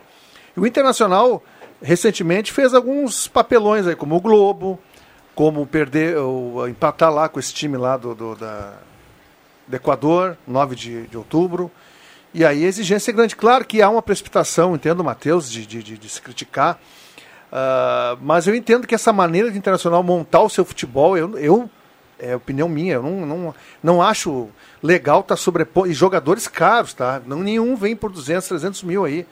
E 0.57 0.59
o 0.59 0.67
Internacional, 0.67 1.41
recentemente, 1.81 2.51
fez 2.51 2.73
alguns 2.73 3.25
papelões 3.27 3.87
aí, 3.87 3.95
como 3.95 4.17
o 4.17 4.19
Globo, 4.19 4.77
como 5.33 5.65
perder, 5.65 6.17
ou 6.17 6.67
empatar 6.67 7.09
lá 7.13 7.29
com 7.29 7.39
esse 7.39 7.53
time 7.53 7.77
lá 7.77 7.95
do, 7.95 8.13
do, 8.13 8.35
da, 8.35 8.73
do 9.65 9.75
Equador, 9.77 10.37
9 10.45 10.75
de, 10.75 11.07
de 11.07 11.17
outubro. 11.17 11.71
E 12.35 12.43
aí 12.43 12.65
a 12.65 12.67
exigência 12.67 13.11
é 13.11 13.13
grande. 13.13 13.33
Claro 13.33 13.63
que 13.63 13.81
há 13.81 13.89
uma 13.89 14.01
precipitação, 14.01 14.75
entendo, 14.75 15.01
Matheus, 15.01 15.49
de, 15.49 15.65
de, 15.65 15.81
de, 15.81 15.97
de 15.97 16.09
se 16.09 16.21
criticar. 16.21 16.77
Ah, 17.49 18.17
mas 18.21 18.45
eu 18.45 18.53
entendo 18.53 18.85
que 18.85 18.93
essa 18.93 19.13
maneira 19.13 19.49
de 19.49 19.57
internacional 19.57 20.03
montar 20.03 20.41
o 20.41 20.49
seu 20.49 20.65
futebol, 20.65 21.17
eu, 21.17 21.39
eu 21.39 21.69
é 22.19 22.35
opinião 22.35 22.67
minha, 22.67 22.95
eu 22.95 23.03
não, 23.03 23.25
não, 23.25 23.55
não 23.81 24.01
acho 24.01 24.49
legal 24.83 25.21
estar 25.21 25.35
tá 25.35 25.41
sobrepondo. 25.41 25.87
E 25.87 25.93
jogadores 25.93 26.45
caros, 26.45 26.93
tá? 26.93 27.21
Não, 27.25 27.39
nenhum 27.39 27.73
vem 27.77 27.95
por 27.95 28.11
200, 28.11 28.45
300 28.49 28.83
mil 28.83 29.05
aí. 29.05 29.25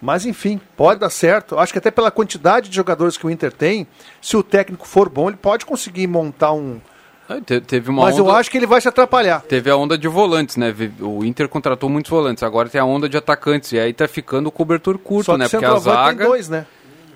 Mas 0.00 0.24
enfim, 0.24 0.60
pode 0.76 1.00
dar 1.00 1.10
certo. 1.10 1.58
Acho 1.58 1.72
que 1.72 1.78
até 1.80 1.90
pela 1.90 2.12
quantidade 2.12 2.68
de 2.68 2.76
jogadores 2.76 3.16
que 3.16 3.26
o 3.26 3.30
Inter 3.30 3.50
tem, 3.52 3.84
se 4.22 4.36
o 4.36 4.44
técnico 4.44 4.86
for 4.86 5.08
bom, 5.08 5.28
ele 5.28 5.36
pode 5.36 5.66
conseguir 5.66 6.06
montar 6.06 6.52
um. 6.52 6.80
Ah, 7.28 7.40
te- 7.40 7.60
Teve 7.60 7.88
uma 7.90 8.02
Mas 8.02 8.18
eu 8.18 8.24
onda- 8.26 8.34
acho 8.38 8.50
que 8.50 8.56
ele 8.58 8.66
vai 8.66 8.80
se 8.80 8.88
atrapalhar. 8.88 9.40
Teve 9.42 9.70
a 9.70 9.76
onda 9.76 9.96
de 9.96 10.06
volantes, 10.08 10.56
né? 10.56 10.74
O 11.00 11.24
Inter 11.24 11.48
contratou 11.48 11.88
muitos 11.88 12.10
volantes, 12.10 12.42
agora 12.42 12.68
tem 12.68 12.80
a 12.80 12.84
onda 12.84 13.08
de 13.08 13.16
atacantes. 13.16 13.72
E 13.72 13.78
aí 13.78 13.92
tá 13.92 14.06
ficando 14.06 14.48
o 14.48 14.52
cobertor 14.52 14.98
curto, 14.98 15.26
Só 15.26 15.32
que 15.32 15.38
né? 15.38 15.44
Porque 15.48 15.56
a 15.56 15.60
centroavante 15.60 15.96
tem 15.96 16.04
zaga. 16.18 16.24
dois, 16.26 16.48
né? 16.48 16.66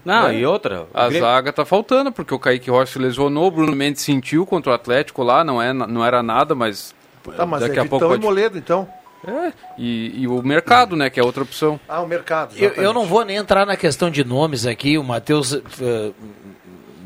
Não, 0.04 0.28
É. 0.28 0.38
e 0.38 0.46
outra. 0.46 0.82
o 0.82 0.86
A 0.94 1.08
Grêmio- 1.08 1.20
zaga 1.28 1.52
tá 1.52 1.64
faltando, 1.66 2.10
porque 2.10 2.32
o 2.32 2.38
Kaique 2.38 2.70
Rocha 2.70 2.92
se 2.94 2.98
lesionou, 2.98 3.48
o 3.48 3.50
Bruno 3.50 3.76
Mendes 3.76 4.00
sentiu 4.02 4.46
contra 4.46 4.72
o 4.72 4.74
Atlético 4.74 5.22
lá, 5.22 5.44
não, 5.44 5.60
é, 5.60 5.72
não 5.74 6.04
era 6.04 6.22
nada, 6.22 6.54
mas. 6.54 6.94
Tá, 7.36 7.44
mas 7.44 7.60
daqui 7.60 7.78
é 7.78 7.82
a 7.82 7.84
pouco 7.84 7.96
Vitão 8.06 8.08
e 8.08 8.10
pode... 8.12 8.22
Moledo, 8.24 8.56
então. 8.56 8.88
É, 9.26 9.52
e, 9.76 10.22
e 10.22 10.28
o 10.28 10.40
mercado, 10.42 10.94
né? 10.96 11.10
Que 11.10 11.18
é 11.20 11.22
outra 11.24 11.42
opção. 11.42 11.78
Ah, 11.88 12.00
o 12.00 12.06
mercado. 12.06 12.54
Eu, 12.56 12.70
eu 12.74 12.92
não 12.94 13.04
vou 13.04 13.24
nem 13.24 13.36
entrar 13.36 13.66
na 13.66 13.76
questão 13.76 14.08
de 14.10 14.24
nomes 14.24 14.64
aqui, 14.64 14.96
o 14.96 15.02
Matheus 15.04 15.52
eh, 15.52 16.12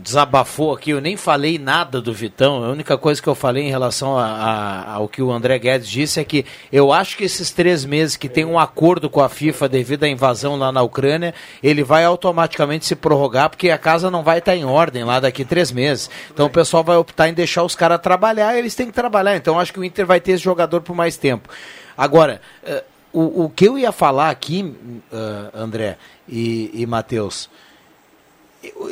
desabafou 0.02 0.74
aqui, 0.74 0.90
eu 0.90 1.00
nem 1.00 1.16
falei 1.16 1.58
nada 1.58 2.00
do 2.00 2.12
Vitão, 2.12 2.64
a 2.64 2.68
única 2.70 2.98
coisa 2.98 3.22
que 3.22 3.28
eu 3.28 3.34
falei 3.34 3.64
em 3.64 3.70
relação 3.70 4.18
a- 4.18 4.26
a- 4.26 4.92
ao 4.94 5.08
que 5.08 5.22
o 5.22 5.30
André 5.30 5.58
Guedes 5.58 5.88
disse 5.88 6.18
é 6.18 6.24
que 6.24 6.44
eu 6.72 6.92
acho 6.92 7.16
que 7.16 7.24
esses 7.24 7.50
três 7.52 7.84
meses 7.84 8.16
que 8.16 8.28
tem 8.28 8.44
um 8.44 8.58
acordo 8.58 9.08
com 9.08 9.20
a 9.20 9.28
FIFA 9.28 9.68
devido 9.68 10.04
à 10.04 10.08
invasão 10.08 10.56
lá 10.56 10.72
na 10.72 10.82
Ucrânia, 10.82 11.32
ele 11.62 11.84
vai 11.84 12.04
automaticamente 12.04 12.84
se 12.84 12.96
prorrogar, 12.96 13.48
porque 13.48 13.70
a 13.70 13.78
casa 13.78 14.10
não 14.10 14.22
vai 14.24 14.38
estar 14.38 14.56
em 14.56 14.64
ordem 14.64 15.04
lá 15.04 15.20
daqui 15.20 15.44
três 15.44 15.70
meses. 15.70 16.10
Então 16.32 16.46
o 16.46 16.50
pessoal 16.50 16.82
vai 16.82 16.96
optar 16.96 17.28
em 17.28 17.34
deixar 17.34 17.62
os 17.62 17.74
caras 17.76 18.00
trabalhar, 18.00 18.58
eles 18.58 18.74
têm 18.74 18.86
que 18.86 18.92
trabalhar. 18.92 19.36
Então 19.36 19.58
acho 19.60 19.72
que 19.72 19.78
o 19.80 19.84
Inter 19.84 20.04
vai 20.04 20.20
ter 20.20 20.32
esse 20.32 20.42
jogador 20.42 20.80
por 20.80 20.96
mais 20.96 21.16
tempo. 21.16 21.48
Agora, 21.96 22.40
eh, 22.64 22.82
o, 23.12 23.44
o 23.44 23.50
que 23.50 23.68
eu 23.68 23.78
ia 23.78 23.92
falar 23.92 24.30
aqui, 24.30 24.74
eh, 25.12 25.50
André 25.54 25.96
e, 26.28 26.70
e 26.74 26.86
Matheus, 26.86 27.48
eu- 27.48 27.52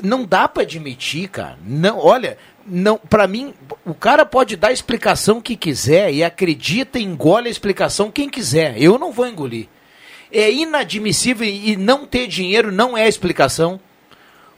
não 0.03 0.25
dá 0.25 0.49
para 0.49 0.63
admitir, 0.63 1.29
cara. 1.29 1.59
Não, 1.65 1.99
olha, 1.99 2.37
não, 2.67 2.99
para 2.99 3.27
mim, 3.27 3.55
o 3.85 3.95
cara 3.95 4.25
pode 4.25 4.57
dar 4.57 4.69
a 4.69 4.73
explicação 4.73 5.41
que 5.41 5.57
quiser 5.57 6.13
e 6.13 6.23
acredita 6.23 6.99
engole 6.99 7.49
a 7.49 7.51
explicação 7.51 8.11
quem 8.11 8.29
quiser. 8.29 8.81
Eu 8.81 8.99
não 8.99 9.13
vou 9.13 9.27
engolir. 9.27 9.67
É 10.33 10.51
inadmissível 10.51 11.47
e 11.47 11.77
não 11.77 12.07
ter 12.07 12.27
dinheiro 12.27 12.71
não 12.71 12.97
é 12.97 13.09
explicação. 13.09 13.81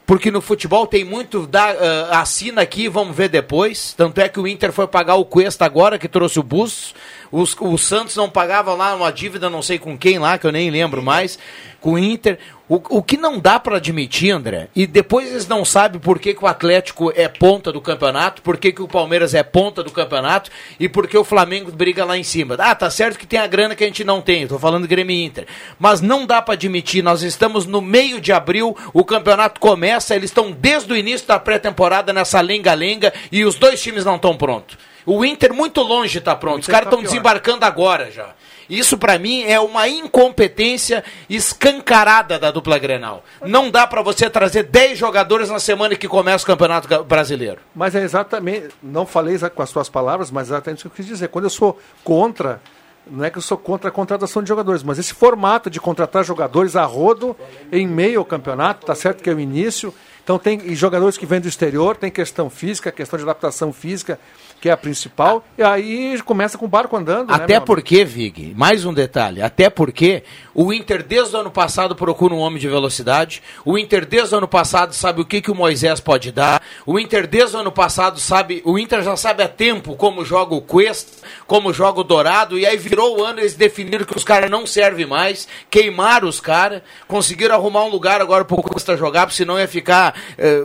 Porque 0.05 0.29
no 0.29 0.41
futebol 0.41 0.85
tem 0.85 1.05
muito, 1.05 1.47
dá, 1.47 1.69
ah, 2.11 2.19
assina 2.19 2.61
aqui, 2.61 2.89
vamos 2.89 3.15
ver 3.15 3.29
depois. 3.29 3.93
Tanto 3.93 4.19
é 4.19 4.27
que 4.27 4.39
o 4.39 4.45
Inter 4.45 4.73
foi 4.73 4.85
pagar 4.85 5.15
o 5.15 5.23
Cuesta 5.23 5.63
agora, 5.63 5.97
que 5.97 6.09
trouxe 6.09 6.39
o 6.39 6.43
Bustos. 6.43 6.93
Os, 7.31 7.55
o 7.57 7.77
Santos 7.77 8.15
não 8.15 8.29
pagava 8.29 8.73
lá 8.73 8.93
uma 8.95 9.11
dívida, 9.13 9.49
não 9.49 9.61
sei 9.61 9.79
com 9.79 9.97
quem 9.97 10.19
lá, 10.19 10.37
que 10.37 10.45
eu 10.45 10.51
nem 10.51 10.69
lembro 10.69 11.01
mais, 11.01 11.39
com 11.79 11.93
o 11.93 11.97
Inter. 11.97 12.37
O, 12.73 12.81
o 12.97 13.03
que 13.03 13.17
não 13.17 13.39
dá 13.39 13.59
para 13.59 13.77
admitir, 13.77 14.31
André, 14.31 14.67
e 14.75 14.87
depois 14.87 15.29
eles 15.29 15.47
não 15.47 15.63
sabem 15.63 16.01
por 16.01 16.17
que, 16.17 16.33
que 16.33 16.43
o 16.43 16.47
Atlético 16.47 17.13
é 17.15 17.27
ponta 17.27 17.71
do 17.71 17.79
campeonato, 17.79 18.41
por 18.41 18.57
que, 18.57 18.71
que 18.71 18.81
o 18.81 18.87
Palmeiras 18.87 19.35
é 19.35 19.43
ponta 19.43 19.83
do 19.83 19.91
campeonato 19.91 20.49
e 20.79 20.89
por 20.89 21.07
que 21.07 21.15
o 21.15 21.23
Flamengo 21.23 21.71
briga 21.71 22.03
lá 22.03 22.17
em 22.17 22.23
cima. 22.23 22.55
Ah, 22.57 22.73
tá 22.73 22.89
certo 22.89 23.19
que 23.19 23.27
tem 23.27 23.39
a 23.39 23.45
grana 23.45 23.75
que 23.75 23.83
a 23.83 23.87
gente 23.87 24.03
não 24.03 24.21
tem, 24.21 24.47
tô 24.47 24.57
falando 24.57 24.87
Grêmio 24.87 25.15
e 25.15 25.23
Inter. 25.23 25.45
Mas 25.77 26.01
não 26.01 26.25
dá 26.25 26.41
para 26.41 26.55
admitir, 26.55 27.03
nós 27.03 27.21
estamos 27.21 27.67
no 27.67 27.79
meio 27.79 28.19
de 28.19 28.33
abril, 28.33 28.75
o 28.91 29.05
campeonato 29.05 29.59
começa, 29.59 30.15
eles 30.15 30.31
estão 30.31 30.51
desde 30.51 30.91
o 30.91 30.97
início 30.97 31.27
da 31.27 31.39
pré-temporada 31.39 32.11
nessa 32.11 32.41
lenga-lenga 32.41 33.13
e 33.31 33.45
os 33.45 33.53
dois 33.53 33.79
times 33.83 34.03
não 34.03 34.15
estão 34.15 34.35
prontos. 34.35 34.79
O 35.05 35.23
Inter 35.23 35.53
muito 35.53 35.81
longe 35.81 36.17
está 36.17 36.35
pronto, 36.35 36.61
os 36.61 36.65
caras 36.65 36.85
tá 36.85 36.89
estão 36.89 37.01
pior. 37.01 37.09
desembarcando 37.09 37.65
agora 37.65 38.09
já. 38.09 38.33
Isso 38.69 38.97
pra 38.97 39.19
mim 39.19 39.43
é 39.43 39.59
uma 39.59 39.87
incompetência 39.87 41.03
escancarada 41.29 42.39
da 42.39 42.51
dupla 42.51 42.77
Grenal. 42.77 43.23
Não 43.41 43.69
dá 43.69 43.85
pra 43.85 44.01
você 44.01 44.29
trazer 44.29 44.63
10 44.63 44.97
jogadores 44.97 45.49
na 45.49 45.59
semana 45.59 45.95
que 45.95 46.07
começa 46.07 46.43
o 46.43 46.47
Campeonato 46.47 47.03
Brasileiro. 47.03 47.59
Mas 47.75 47.95
é 47.95 48.01
exatamente, 48.01 48.69
não 48.81 49.05
falei 49.05 49.37
com 49.37 49.61
as 49.61 49.69
suas 49.69 49.89
palavras, 49.89 50.31
mas 50.31 50.49
é 50.49 50.53
exatamente 50.53 50.79
isso 50.79 50.89
que 50.89 50.93
eu 50.93 50.95
quis 50.95 51.05
dizer. 51.05 51.27
Quando 51.27 51.45
eu 51.45 51.49
sou 51.49 51.79
contra, 52.03 52.61
não 53.05 53.25
é 53.25 53.29
que 53.29 53.37
eu 53.37 53.41
sou 53.41 53.57
contra 53.57 53.89
a 53.89 53.91
contratação 53.91 54.41
de 54.41 54.49
jogadores, 54.49 54.83
mas 54.83 54.97
esse 54.97 55.13
formato 55.13 55.69
de 55.69 55.79
contratar 55.79 56.23
jogadores 56.23 56.75
a 56.75 56.85
rodo 56.85 57.35
em 57.71 57.87
meio 57.87 58.19
ao 58.19 58.25
campeonato, 58.25 58.85
tá 58.85 58.95
certo 58.95 59.21
que 59.21 59.29
é 59.29 59.33
o 59.33 59.39
início. 59.39 59.93
Então 60.23 60.39
tem 60.39 60.73
jogadores 60.73 61.17
que 61.17 61.25
vêm 61.25 61.41
do 61.41 61.47
exterior, 61.49 61.97
tem 61.97 62.09
questão 62.09 62.49
física, 62.49 62.91
questão 62.91 63.17
de 63.17 63.23
adaptação 63.23 63.73
física, 63.73 64.17
que 64.63 64.69
é 64.69 64.71
a 64.71 64.77
principal, 64.77 65.43
e 65.57 65.61
aí 65.61 66.17
começa 66.21 66.57
com 66.57 66.63
o 66.63 66.69
barco 66.69 66.95
andando. 66.95 67.27
né, 67.27 67.35
Até 67.35 67.55
amigo? 67.55 67.65
porque, 67.65 68.05
Vig, 68.05 68.53
mais 68.55 68.85
um 68.85 68.93
detalhe, 68.93 69.41
até 69.41 69.69
porque 69.69 70.23
o 70.55 70.71
Inter 70.71 71.03
desde 71.03 71.35
o 71.35 71.39
ano 71.41 71.51
passado 71.51 71.93
procura 71.97 72.33
um 72.33 72.37
homem 72.37 72.61
de 72.61 72.69
velocidade, 72.69 73.43
o 73.65 73.77
Inter 73.77 74.05
desde 74.05 74.33
o 74.33 74.37
ano 74.37 74.47
passado 74.47 74.93
sabe 74.93 75.19
o 75.19 75.25
que, 75.25 75.41
que 75.41 75.51
o 75.51 75.55
Moisés 75.55 75.99
pode 75.99 76.31
dar, 76.31 76.61
o 76.85 76.97
Inter 76.97 77.27
desde 77.27 77.57
o 77.57 77.59
ano 77.59 77.73
passado 77.73 78.21
sabe, 78.21 78.61
o 78.63 78.79
Inter 78.79 79.03
já 79.03 79.17
sabe 79.17 79.43
há 79.43 79.49
tempo 79.49 79.97
como 79.97 80.23
joga 80.23 80.55
o 80.55 80.61
Cuesta, 80.61 81.27
como 81.45 81.73
joga 81.73 81.99
o 81.99 82.03
Dourado, 82.05 82.57
e 82.57 82.65
aí 82.65 82.77
virou 82.77 83.19
o 83.19 83.25
ano 83.25 83.41
eles 83.41 83.55
definiram 83.55 84.05
que 84.05 84.15
os 84.15 84.23
caras 84.23 84.49
não 84.49 84.65
servem 84.65 85.05
mais, 85.05 85.45
queimaram 85.69 86.29
os 86.29 86.39
caras, 86.39 86.81
conseguiram 87.05 87.55
arrumar 87.55 87.83
um 87.83 87.89
lugar 87.89 88.21
agora 88.21 88.45
pro 88.45 88.63
Cuesta 88.63 88.95
jogar, 88.95 89.25
porque 89.25 89.35
senão 89.35 89.59
ia 89.59 89.67
ficar 89.67 90.15
eh, 90.37 90.63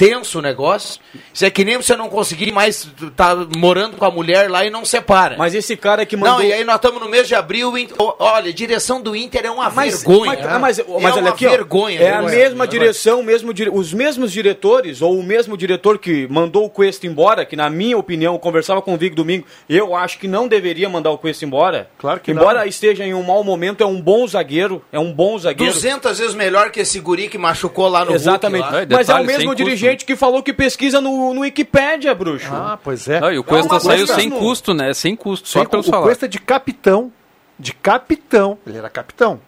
tenso 0.00 0.38
o 0.38 0.42
negócio. 0.42 0.98
Isso 1.34 1.44
é 1.44 1.50
que 1.50 1.62
nem 1.62 1.76
você 1.76 1.94
não 1.94 2.08
conseguir 2.08 2.50
mais 2.52 2.88
tá 3.14 3.36
morando 3.58 3.98
com 3.98 4.04
a 4.06 4.10
mulher 4.10 4.50
lá 4.50 4.64
e 4.64 4.70
não 4.70 4.82
separa. 4.82 5.36
Mas 5.36 5.54
esse 5.54 5.76
cara 5.76 6.06
que 6.06 6.16
mandou. 6.16 6.38
Não, 6.38 6.42
e 6.44 6.52
aí 6.54 6.64
nós 6.64 6.76
estamos 6.76 7.00
no 7.02 7.08
mês 7.08 7.28
de 7.28 7.34
abril. 7.34 7.76
Inter- 7.76 7.96
Olha, 7.98 8.48
a 8.48 8.52
direção 8.54 9.00
do 9.02 9.14
Inter 9.14 9.44
é 9.44 9.50
uma 9.50 9.68
Mas, 9.68 10.02
vergonha. 10.02 10.38
mas, 10.42 10.58
mas, 10.60 10.78
é 10.78 10.84
mas 11.00 11.12
olha 11.12 11.20
uma 11.22 11.30
aqui, 11.30 11.46
ó, 11.46 11.50
vergonha. 11.50 12.00
é 12.00 12.08
a 12.08 12.20
vergonha. 12.22 12.36
mesma 12.36 12.66
direção, 12.66 13.22
mesmo 13.22 13.52
dire- 13.52 13.70
os 13.70 13.92
mesmos 13.92 14.32
diretores, 14.32 15.02
ou 15.02 15.18
o 15.18 15.22
mesmo 15.22 15.54
diretor 15.56 15.98
que 15.98 16.26
mandou 16.28 16.64
o 16.64 16.70
Cuesta 16.70 17.06
embora, 17.06 17.44
que 17.44 17.54
na 17.54 17.68
minha 17.68 17.98
opinião, 17.98 18.32
eu 18.34 18.38
conversava 18.38 18.80
com 18.80 18.94
o 18.94 18.96
Vig 18.96 19.14
domingo, 19.14 19.44
eu 19.68 19.94
acho 19.94 20.18
que 20.18 20.26
não 20.26 20.48
deveria 20.48 20.88
mandar 20.88 21.10
o 21.10 21.18
Cuesta 21.18 21.44
embora. 21.44 21.90
Claro 21.98 22.20
que 22.20 22.30
Embora 22.30 22.60
não. 22.60 22.66
esteja 22.66 23.04
em 23.04 23.12
um 23.12 23.22
mau 23.22 23.44
momento, 23.44 23.82
é 23.82 23.86
um 23.86 24.00
bom 24.00 24.26
zagueiro, 24.26 24.82
é 24.90 24.98
um 24.98 25.12
bom 25.12 25.38
zagueiro. 25.38 25.72
200 25.74 26.18
vezes 26.18 26.34
melhor 26.34 26.70
que 26.70 26.80
esse 26.80 26.98
guri 27.00 27.28
que 27.28 27.36
machucou 27.36 27.88
lá 27.88 28.04
no 28.04 28.12
Exatamente. 28.14 28.62
Hulk 28.62 28.74
lá. 28.76 28.82
É, 28.82 28.86
Mas 28.88 29.08
é 29.08 29.12
o 29.12 29.16
detalhe, 29.18 29.26
mesmo 29.26 29.50
custo, 29.50 29.62
dirigente 29.90 30.04
que 30.04 30.16
falou 30.16 30.42
que 30.42 30.52
pesquisa 30.52 31.00
no, 31.00 31.32
no 31.34 31.40
Wikipédia, 31.42 32.14
bruxo. 32.14 32.48
Ah, 32.52 32.78
pois 32.82 33.08
é. 33.08 33.20
Não, 33.20 33.32
e 33.32 33.38
o 33.38 33.44
Cuesta 33.44 33.72
uma 33.74 33.80
saiu 33.80 34.06
sem 34.06 34.30
custo, 34.30 34.72
né? 34.74 34.92
Sem 34.94 35.14
custo, 35.16 35.48
só 35.48 35.60
Sem- 35.60 35.68
pelo 35.68 35.80
o 35.82 35.84
salário. 35.84 36.06
Cuesta 36.06 36.26
é 36.26 36.28
de 36.28 36.38
capitão, 36.38 37.12
de 37.58 37.72
capitão, 37.72 38.58
ele 38.66 38.78
era 38.78 38.88
capitão. 38.88 39.40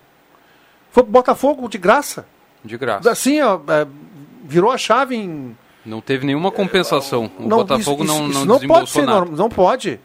Foi 0.91 1.03
pro 1.03 1.13
Botafogo 1.13 1.69
de 1.69 1.79
graça. 1.79 2.27
De 2.65 2.77
graça. 2.77 3.11
Assim, 3.11 3.41
ó, 3.41 3.59
é, 3.69 3.87
virou 4.45 4.71
a 4.71 4.77
chave 4.79 5.17
em 5.17 5.57
Não 5.85 6.01
teve 6.01 6.25
nenhuma 6.27 6.51
compensação. 6.53 7.31
O 7.39 7.43
Não, 7.49 7.57
Botafogo 7.59 8.05
isso- 8.05 8.13
não, 8.15 8.29
isso 8.31 8.47
não, 8.47 8.59
não 8.59 8.69
pode 8.69 8.91
ser 8.91 9.01
nada. 9.01 9.13
normal, 9.21 9.37
não 9.37 9.49
pode. 9.49 9.99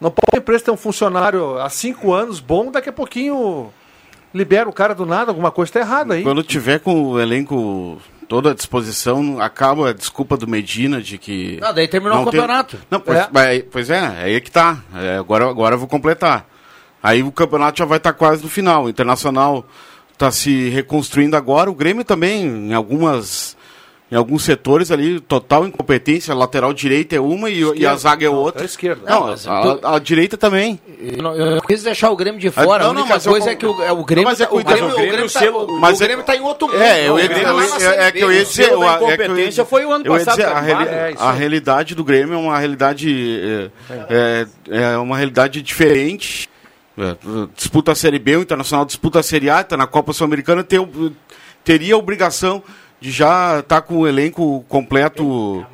Não 0.00 0.10
pode 0.10 0.34
a 0.34 0.38
empresa 0.38 0.64
ter 0.64 0.70
um 0.70 0.76
funcionário 0.76 1.58
há 1.58 1.68
cinco 1.68 2.12
anos 2.12 2.38
bom, 2.40 2.70
daqui 2.70 2.88
a 2.88 2.92
pouquinho 2.92 3.70
libera 4.32 4.68
o 4.68 4.72
cara 4.72 4.94
do 4.94 5.04
nada, 5.04 5.30
alguma 5.30 5.50
coisa 5.50 5.68
está 5.70 5.80
errada 5.80 6.14
aí. 6.14 6.22
Quando 6.22 6.42
tiver 6.42 6.78
com 6.80 7.02
o 7.02 7.20
elenco 7.20 7.98
toda 8.30 8.52
a 8.52 8.54
disposição, 8.54 9.40
acaba 9.40 9.90
a 9.90 9.92
desculpa 9.92 10.36
do 10.36 10.46
Medina 10.46 11.02
de 11.02 11.18
que. 11.18 11.58
Não, 11.60 11.74
daí 11.74 11.88
terminou 11.88 12.18
o 12.18 12.30
tem- 12.30 12.40
campeonato. 12.40 12.78
Não, 12.88 13.00
pois 13.00 13.18
É. 13.18 13.56
é, 13.56 13.62
pois 13.62 13.90
é, 13.90 13.98
aí 13.98 14.34
é 14.36 14.40
que 14.40 14.52
tá. 14.52 14.78
É, 14.94 15.16
agora, 15.16 15.50
agora 15.50 15.74
eu 15.74 15.78
vou 15.80 15.88
completar. 15.88 16.46
Aí 17.02 17.24
o 17.24 17.32
campeonato 17.32 17.80
já 17.80 17.84
vai 17.84 17.98
estar 17.98 18.12
quase 18.12 18.40
no 18.44 18.48
final. 18.48 18.84
O 18.84 18.88
Internacional 18.88 19.66
está 20.12 20.30
se 20.30 20.68
reconstruindo 20.68 21.36
agora. 21.36 21.68
O 21.68 21.74
Grêmio 21.74 22.04
também, 22.04 22.44
em 22.46 22.72
algumas. 22.72 23.56
Em 24.12 24.16
alguns 24.16 24.42
setores 24.42 24.90
ali, 24.90 25.20
total 25.20 25.64
incompetência. 25.66 26.34
A 26.34 26.36
lateral 26.36 26.72
direita 26.72 27.14
é 27.14 27.20
uma 27.20 27.48
e, 27.48 27.60
e 27.76 27.86
a 27.86 27.94
zaga 27.94 28.26
é 28.26 28.28
outra. 28.28 28.62
É 28.62 28.64
esquerda. 28.66 29.02
Não, 29.08 29.26
Não, 29.28 29.32
a, 29.32 29.76
tu- 29.76 29.86
a 29.86 29.98
direita 30.00 30.36
também. 30.36 30.80
Eu, 31.00 31.22
não- 31.22 31.32
eu 31.36 31.62
quis 31.62 31.84
deixar 31.84 32.10
o 32.10 32.16
Grêmio 32.16 32.40
de 32.40 32.50
fora. 32.50 32.82
Ah, 32.82 32.86
a 32.86 32.88
não, 32.88 32.94
não, 32.94 33.00
única 33.02 33.14
mas 33.14 33.24
eu 33.26 33.30
coisa 33.30 33.46
con- 33.46 33.52
é 33.52 33.54
que 33.54 33.66
o, 33.66 33.82
é, 33.84 33.92
o 33.92 34.04
Grêmio, 34.04 34.24
Não, 34.24 34.30
mas 34.32 34.40
é 34.40 34.46
tá- 34.46 34.52
o 34.52 34.58
o 34.58 34.64
Grêmio, 34.64 34.88
Grêmio- 34.88 34.94
o 34.94 35.12
Grêmio, 35.12 35.30
tá, 35.30 35.40
mas 35.80 36.00
o 36.00 36.02
é- 36.02 36.06
Grêmio 36.08 36.24
tá 36.24 36.34
em 36.36 36.40
outro 36.40 36.66
mundo. 36.66 36.82
É, 36.82 37.06
eu 37.08 37.14
O 37.14 37.18
ia 37.20 37.28
Grêmio 37.28 37.34
dizer, 37.36 37.44
tá 37.44 37.52
lá 37.52 37.62
eu 37.64 37.70
na 37.70 37.78
ia- 37.78 38.02
é 38.08 38.10
que 38.12 38.18
eu 38.18 38.32
ia 38.32 38.42
O 38.42 38.44
dizer, 38.44 38.62
eu- 38.64 38.68
é 38.68 38.74
eu 38.74 38.82
ia- 38.82 38.96
incompetência 39.14 39.64
foi 39.64 39.84
o 39.84 39.92
ano 39.92 40.04
Eu 40.04 40.12
passado. 40.14 40.36
dizer, 40.38 40.48
a, 40.48 40.58
É, 41.10 41.14
a 41.16 41.30
realidade 41.30 41.94
do 41.94 42.02
Grêmio 42.02 42.34
é 42.34 42.38
uma 42.38 42.58
realidade 42.58 43.70
é, 44.10 44.46
é, 44.68 44.82
é 44.92 44.96
uma 44.98 45.16
realidade 45.16 45.62
diferente. 45.62 46.50
É, 46.98 47.16
disputa 47.56 47.92
a 47.92 47.94
Série 47.94 48.18
B, 48.18 48.36
o 48.38 48.42
Internacional 48.42 48.84
disputa 48.84 49.20
a 49.20 49.22
Série 49.22 49.48
A, 49.48 49.60
está 49.60 49.76
na 49.76 49.86
Copa 49.86 50.12
Sul-Americana, 50.12 50.66
teria 51.64 51.94
a 51.94 51.98
obrigação 51.98 52.62
de 53.00 53.10
já 53.10 53.60
estar 53.60 53.80
com 53.82 53.98
o 53.98 54.06
elenco 54.08 54.64
completo 54.68 55.64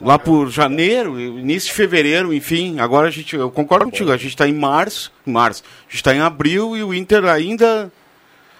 lá 0.00 0.18
por 0.18 0.48
janeiro, 0.50 1.18
início 1.20 1.68
de 1.68 1.74
fevereiro, 1.74 2.32
enfim. 2.32 2.78
Agora 2.80 3.08
a 3.08 3.10
gente, 3.10 3.34
eu 3.36 3.50
concordo 3.50 3.86
contigo, 3.86 4.10
a 4.12 4.16
gente 4.16 4.30
está 4.30 4.46
em 4.48 4.54
março, 4.54 5.12
março, 5.24 5.62
a 5.80 5.90
gente 5.90 5.96
está 5.96 6.14
em 6.14 6.20
abril 6.20 6.76
e 6.76 6.82
o 6.82 6.92
Inter 6.94 7.24
ainda 7.24 7.90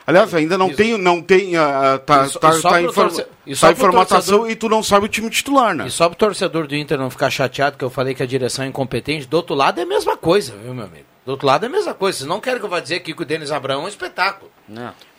Aliás, 0.09 0.32
ainda 0.35 0.56
não 0.56 0.72
tem, 0.72 0.96
não 0.96 1.20
tem, 1.20 1.56
ah, 1.56 1.98
tá, 2.06 2.26
E 2.26 2.28
só- 2.28 2.38
tá, 2.38 2.56
e 2.56 2.62
tá 2.62 2.80
em, 2.80 2.92
torce- 2.92 3.26
e 3.44 3.56
tá 3.56 3.72
em 3.72 3.74
formatação 3.74 4.20
torcedor- 4.38 4.50
e 4.50 4.54
tu 4.54 4.68
não 4.68 4.80
sabe 4.80 5.06
o 5.06 5.09
time 5.09 5.28
titular, 5.28 5.74
né? 5.74 5.88
E 5.88 5.90
só 5.90 6.09
pro 6.09 6.16
torcedor 6.16 6.68
do 6.68 6.76
Inter 6.76 6.96
não 6.96 7.11
ficar 7.11 7.28
chateado 7.28 7.76
que 7.76 7.82
eu 7.85 7.90
falei 7.90 8.14
que 8.14 8.22
a 8.22 8.26
direção 8.26 8.64
é 8.64 8.68
incompetente, 8.68 9.26
do 9.26 9.37
outro 9.37 9.56
lado 9.56 9.80
é 9.80 9.82
a 9.82 9.87
mesma 9.87 10.16
coisa, 10.16 10.54
viu, 10.62 10.72
meu 10.72 10.85
amigo? 10.85 11.06
Do 11.24 11.32
outro 11.32 11.44
lado 11.44 11.64
é 11.64 11.66
a 11.66 11.70
mesma 11.72 11.92
coisa. 11.92 12.18
Vocês 12.18 12.28
não 12.28 12.38
querem 12.38 12.61
que 12.61 12.64
eu 12.64 12.70
vá 12.70 12.78
dizer 12.78 13.00
que 13.00 13.11
o 13.20 13.24
Denis 13.24 13.50
Abraão 13.50 13.82
é 13.82 13.85
um 13.87 13.88
espetáculo. 13.88 14.48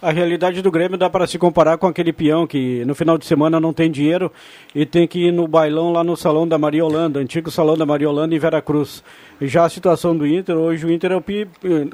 A 0.02 0.12
realidade 0.12 0.62
do 0.62 0.70
Grêmio 0.70 0.98
dá 0.98 1.10
para 1.10 1.26
se 1.26 1.40
comparar 1.40 1.78
com 1.78 1.88
aquele 1.88 2.14
peão 2.14 2.46
que 2.46 2.84
no 2.86 2.94
final 2.94 3.18
de 3.18 3.26
semana 3.26 3.60
não 3.60 3.74
tem 3.74 3.90
dinheiro 3.90 4.32
e 4.76 4.86
tem 4.86 5.08
que 5.08 5.28
ir 5.28 5.32
no 5.32 5.48
bailão 5.48 5.92
lá 5.92 6.04
no 6.04 6.16
salão 6.16 6.48
da 6.48 6.58
Maria 6.58 6.86
Holanda, 6.86 7.20
antigo 7.20 7.50
salão 7.50 7.76
da 7.76 7.86
Maria 7.86 8.08
Holanda 8.10 8.36
em 8.36 8.40
Veracruz. 8.40 9.04
E 9.42 9.48
já 9.48 9.66
a 9.66 9.70
situação 9.70 10.16
do 10.18 10.26
Inter, 10.28 10.56
hoje 10.56 10.86
o 10.86 10.92
Inter 10.92 11.12
é 11.12 11.16
o 11.16 11.22
pi- 11.22 11.48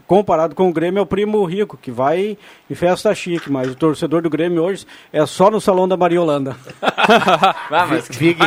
comparado 0.08 0.54
com 0.56 0.70
o 0.70 0.74
Grêmio 0.74 1.00
é 1.00 1.02
o 1.02 1.06
primo 1.06 1.44
rico, 1.46 1.78
que 1.82 1.92
vai 1.92 2.38
em 2.70 2.76
festa 2.76 3.14
chique, 3.16 3.50
mas 3.52 3.70
o 3.72 3.76
torcedor 3.76 4.22
do 4.22 4.30
Grêmio 4.30 4.62
hoje 4.64 4.86
é 5.12 5.26
só 5.26 5.50
no 5.52 5.62
salão 5.62 5.88
da 5.88 5.96
Maria 5.96 6.22
Holanda. 6.22 6.56
Ah, 7.04 7.86
mas 7.90 8.08
que 8.08 8.16
Vig, 8.18 8.38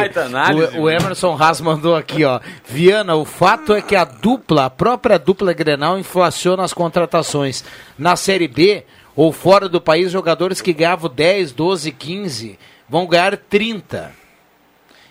o, 0.78 0.82
o 0.82 0.90
Emerson 0.90 1.36
Haas 1.38 1.60
mandou 1.60 1.94
aqui, 1.96 2.24
ó. 2.24 2.40
Viana, 2.64 3.14
o 3.16 3.24
fato 3.24 3.74
é 3.74 3.82
que 3.82 3.94
a 3.94 4.04
dupla, 4.04 4.66
a 4.66 4.70
própria 4.70 5.18
dupla 5.18 5.52
Grenal 5.52 5.98
inflaciona 5.98 6.62
as 6.62 6.72
contratações. 6.72 7.64
Na 7.98 8.16
Série 8.16 8.48
B 8.48 8.84
ou 9.16 9.32
fora 9.32 9.68
do 9.68 9.80
país, 9.80 10.12
jogadores 10.12 10.60
que 10.60 10.72
ganhavam 10.72 11.10
10, 11.10 11.50
12, 11.52 11.90
15 11.90 12.58
vão 12.88 13.06
ganhar 13.06 13.36
30. 13.36 14.12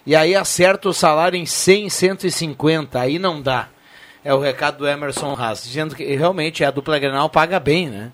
E 0.05 0.15
aí 0.15 0.35
acerta 0.35 0.87
o 0.87 0.93
salário 0.93 1.35
em 1.37 1.45
100, 1.47 1.89
150. 1.89 2.99
Aí 2.99 3.17
não 3.17 3.41
dá. 3.41 3.67
É 4.23 4.33
o 4.33 4.39
recado 4.39 4.77
do 4.77 4.87
Emerson 4.87 5.33
Haas, 5.37 5.63
dizendo 5.63 5.95
que 5.95 6.03
realmente 6.15 6.63
a 6.63 6.71
dupla 6.71 6.97
Grenal 6.99 7.29
paga 7.29 7.59
bem, 7.59 7.89
né? 7.89 8.11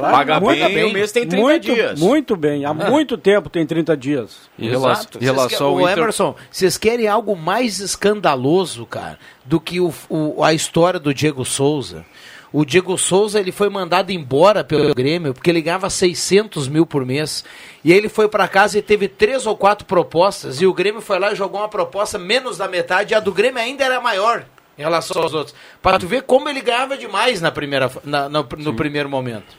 Paga 0.00 0.40
muito 0.40 0.64
bem, 0.64 0.84
o 0.86 0.92
mês 0.92 1.12
tem 1.12 1.24
30 1.24 1.40
muito, 1.42 1.62
dias. 1.72 2.00
Muito 2.00 2.36
bem, 2.36 2.64
há 2.64 2.74
muito 2.74 3.16
tempo 3.16 3.48
tem 3.48 3.64
30 3.64 3.96
dias. 3.96 4.50
Em 4.58 4.66
Exato. 4.66 5.18
relação 5.20 5.68
ao 5.68 5.80
Inter... 5.82 5.98
Emerson, 5.98 6.34
vocês 6.50 6.76
querem 6.76 7.06
algo 7.06 7.36
mais 7.36 7.78
escandaloso, 7.78 8.84
cara, 8.84 9.18
do 9.44 9.60
que 9.60 9.78
o, 9.78 9.94
o- 10.08 10.42
a 10.42 10.52
história 10.52 10.98
do 10.98 11.14
Diego 11.14 11.44
Souza? 11.44 12.04
O 12.52 12.64
Diego 12.64 12.96
Souza 12.96 13.38
ele 13.38 13.52
foi 13.52 13.68
mandado 13.68 14.10
embora 14.10 14.64
pelo 14.64 14.94
Grêmio 14.94 15.34
porque 15.34 15.50
ele 15.50 15.60
ganhava 15.60 15.90
600 15.90 16.66
mil 16.68 16.86
por 16.86 17.04
mês. 17.04 17.44
E 17.84 17.92
aí 17.92 17.98
ele 17.98 18.08
foi 18.08 18.26
para 18.28 18.48
casa 18.48 18.78
e 18.78 18.82
teve 18.82 19.06
três 19.06 19.44
ou 19.46 19.56
quatro 19.56 19.84
propostas. 19.86 20.60
E 20.60 20.66
o 20.66 20.72
Grêmio 20.72 21.00
foi 21.02 21.18
lá 21.18 21.32
e 21.32 21.36
jogou 21.36 21.60
uma 21.60 21.68
proposta 21.68 22.18
menos 22.18 22.56
da 22.56 22.66
metade. 22.66 23.12
E 23.12 23.14
a 23.14 23.20
do 23.20 23.32
Grêmio 23.32 23.60
ainda 23.60 23.84
era 23.84 24.00
maior 24.00 24.46
em 24.78 24.82
relação 24.82 25.20
aos 25.22 25.34
outros. 25.34 25.54
Para 25.82 25.98
tu 25.98 26.06
ver 26.06 26.22
como 26.22 26.48
ele 26.48 26.60
ganhava 26.62 26.96
demais 26.96 27.40
na 27.42 27.50
primeira, 27.50 27.90
na- 28.02 28.28
no, 28.30 28.46
no 28.58 28.74
primeiro 28.74 29.08
momento. 29.10 29.54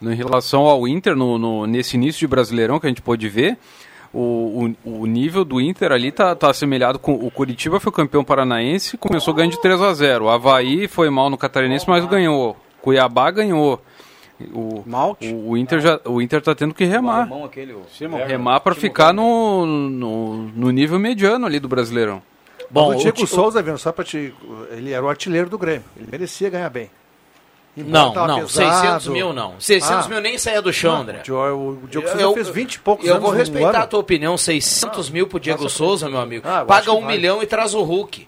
Em 0.00 0.14
relação 0.14 0.62
ao 0.66 0.86
Inter, 0.86 1.16
no, 1.16 1.36
no- 1.38 1.66
nesse 1.66 1.96
início 1.96 2.20
de 2.20 2.26
Brasileirão 2.28 2.78
que 2.78 2.86
a 2.86 2.88
gente 2.88 3.02
pôde 3.02 3.28
ver, 3.28 3.58
o, 4.12 4.72
o, 4.84 5.00
o 5.02 5.06
nível 5.06 5.44
do 5.44 5.60
Inter 5.60 5.92
ali 5.92 6.10
tá, 6.10 6.34
tá 6.34 6.50
assemelhado 6.50 6.98
com. 6.98 7.12
O 7.14 7.30
Curitiba 7.30 7.78
foi 7.80 7.92
campeão 7.92 8.24
paranaense, 8.24 8.96
começou 8.96 9.34
ganhando 9.34 9.52
de 9.52 9.60
3 9.60 9.80
a 9.82 9.92
0 9.94 10.24
O 10.24 10.28
Havaí 10.30 10.88
foi 10.88 11.10
mal 11.10 11.28
no 11.30 11.36
Catarinense, 11.38 11.88
mas 11.88 12.04
ganhou. 12.06 12.56
Cuiabá 12.80 13.30
ganhou. 13.30 13.82
O, 14.54 14.84
Malte. 14.86 15.32
o, 15.32 15.50
o 15.50 15.56
Inter 15.56 15.80
já, 15.80 16.00
o 16.04 16.22
Inter 16.22 16.40
tá 16.40 16.54
tendo 16.54 16.72
que 16.72 16.84
remar. 16.84 17.28
Aquele, 17.44 17.72
o 17.72 17.82
Remar 18.24 18.60
para 18.60 18.74
ficar 18.74 19.12
no, 19.12 19.66
no, 19.66 20.36
no 20.54 20.70
nível 20.70 20.98
mediano 20.98 21.44
ali 21.44 21.58
do 21.58 21.66
Brasileirão. 21.68 22.22
Bom, 22.70 22.90
o 22.92 22.94
Diego 22.94 23.16
Ti- 23.16 23.26
Souza, 23.26 23.60
vendo 23.62 23.78
só 23.78 23.90
pra 23.90 24.04
te. 24.04 24.32
Ele 24.70 24.92
era 24.92 25.04
o 25.04 25.08
artilheiro 25.08 25.50
do 25.50 25.58
Grêmio. 25.58 25.84
Ele 25.96 26.06
merecia 26.10 26.48
ganhar 26.50 26.70
bem. 26.70 26.88
Não, 27.86 28.12
não, 28.14 28.40
pesado. 28.40 28.48
600 28.50 29.06
mil 29.08 29.32
não. 29.32 29.54
600 29.60 30.06
Ah. 30.06 30.08
mil 30.08 30.20
nem 30.20 30.36
saia 30.38 30.60
do 30.62 30.72
chão, 30.72 30.96
André. 30.96 31.22
O 31.28 31.32
o 31.32 31.78
Eu- 31.92 32.02
Souza 32.02 32.20
eu- 32.20 32.34
fez 32.34 32.48
20 32.48 32.74
e 32.74 32.78
poucos 32.80 33.06
Eu 33.06 33.12
anos 33.14 33.24
vou 33.24 33.32
respeitar 33.32 33.80
a 33.82 33.86
tua 33.86 34.00
opinião. 34.00 34.36
600 34.36 35.10
mil 35.10 35.26
pro 35.26 35.38
Diego 35.40 35.68
Souza, 35.68 36.08
meu 36.08 36.20
amigo. 36.20 36.46
Ah, 36.48 36.64
Paga 36.64 36.92
um 36.92 37.00
vale. 37.02 37.16
milhão 37.16 37.42
e 37.42 37.46
traz 37.46 37.74
o 37.74 37.82
Hulk. 37.82 38.26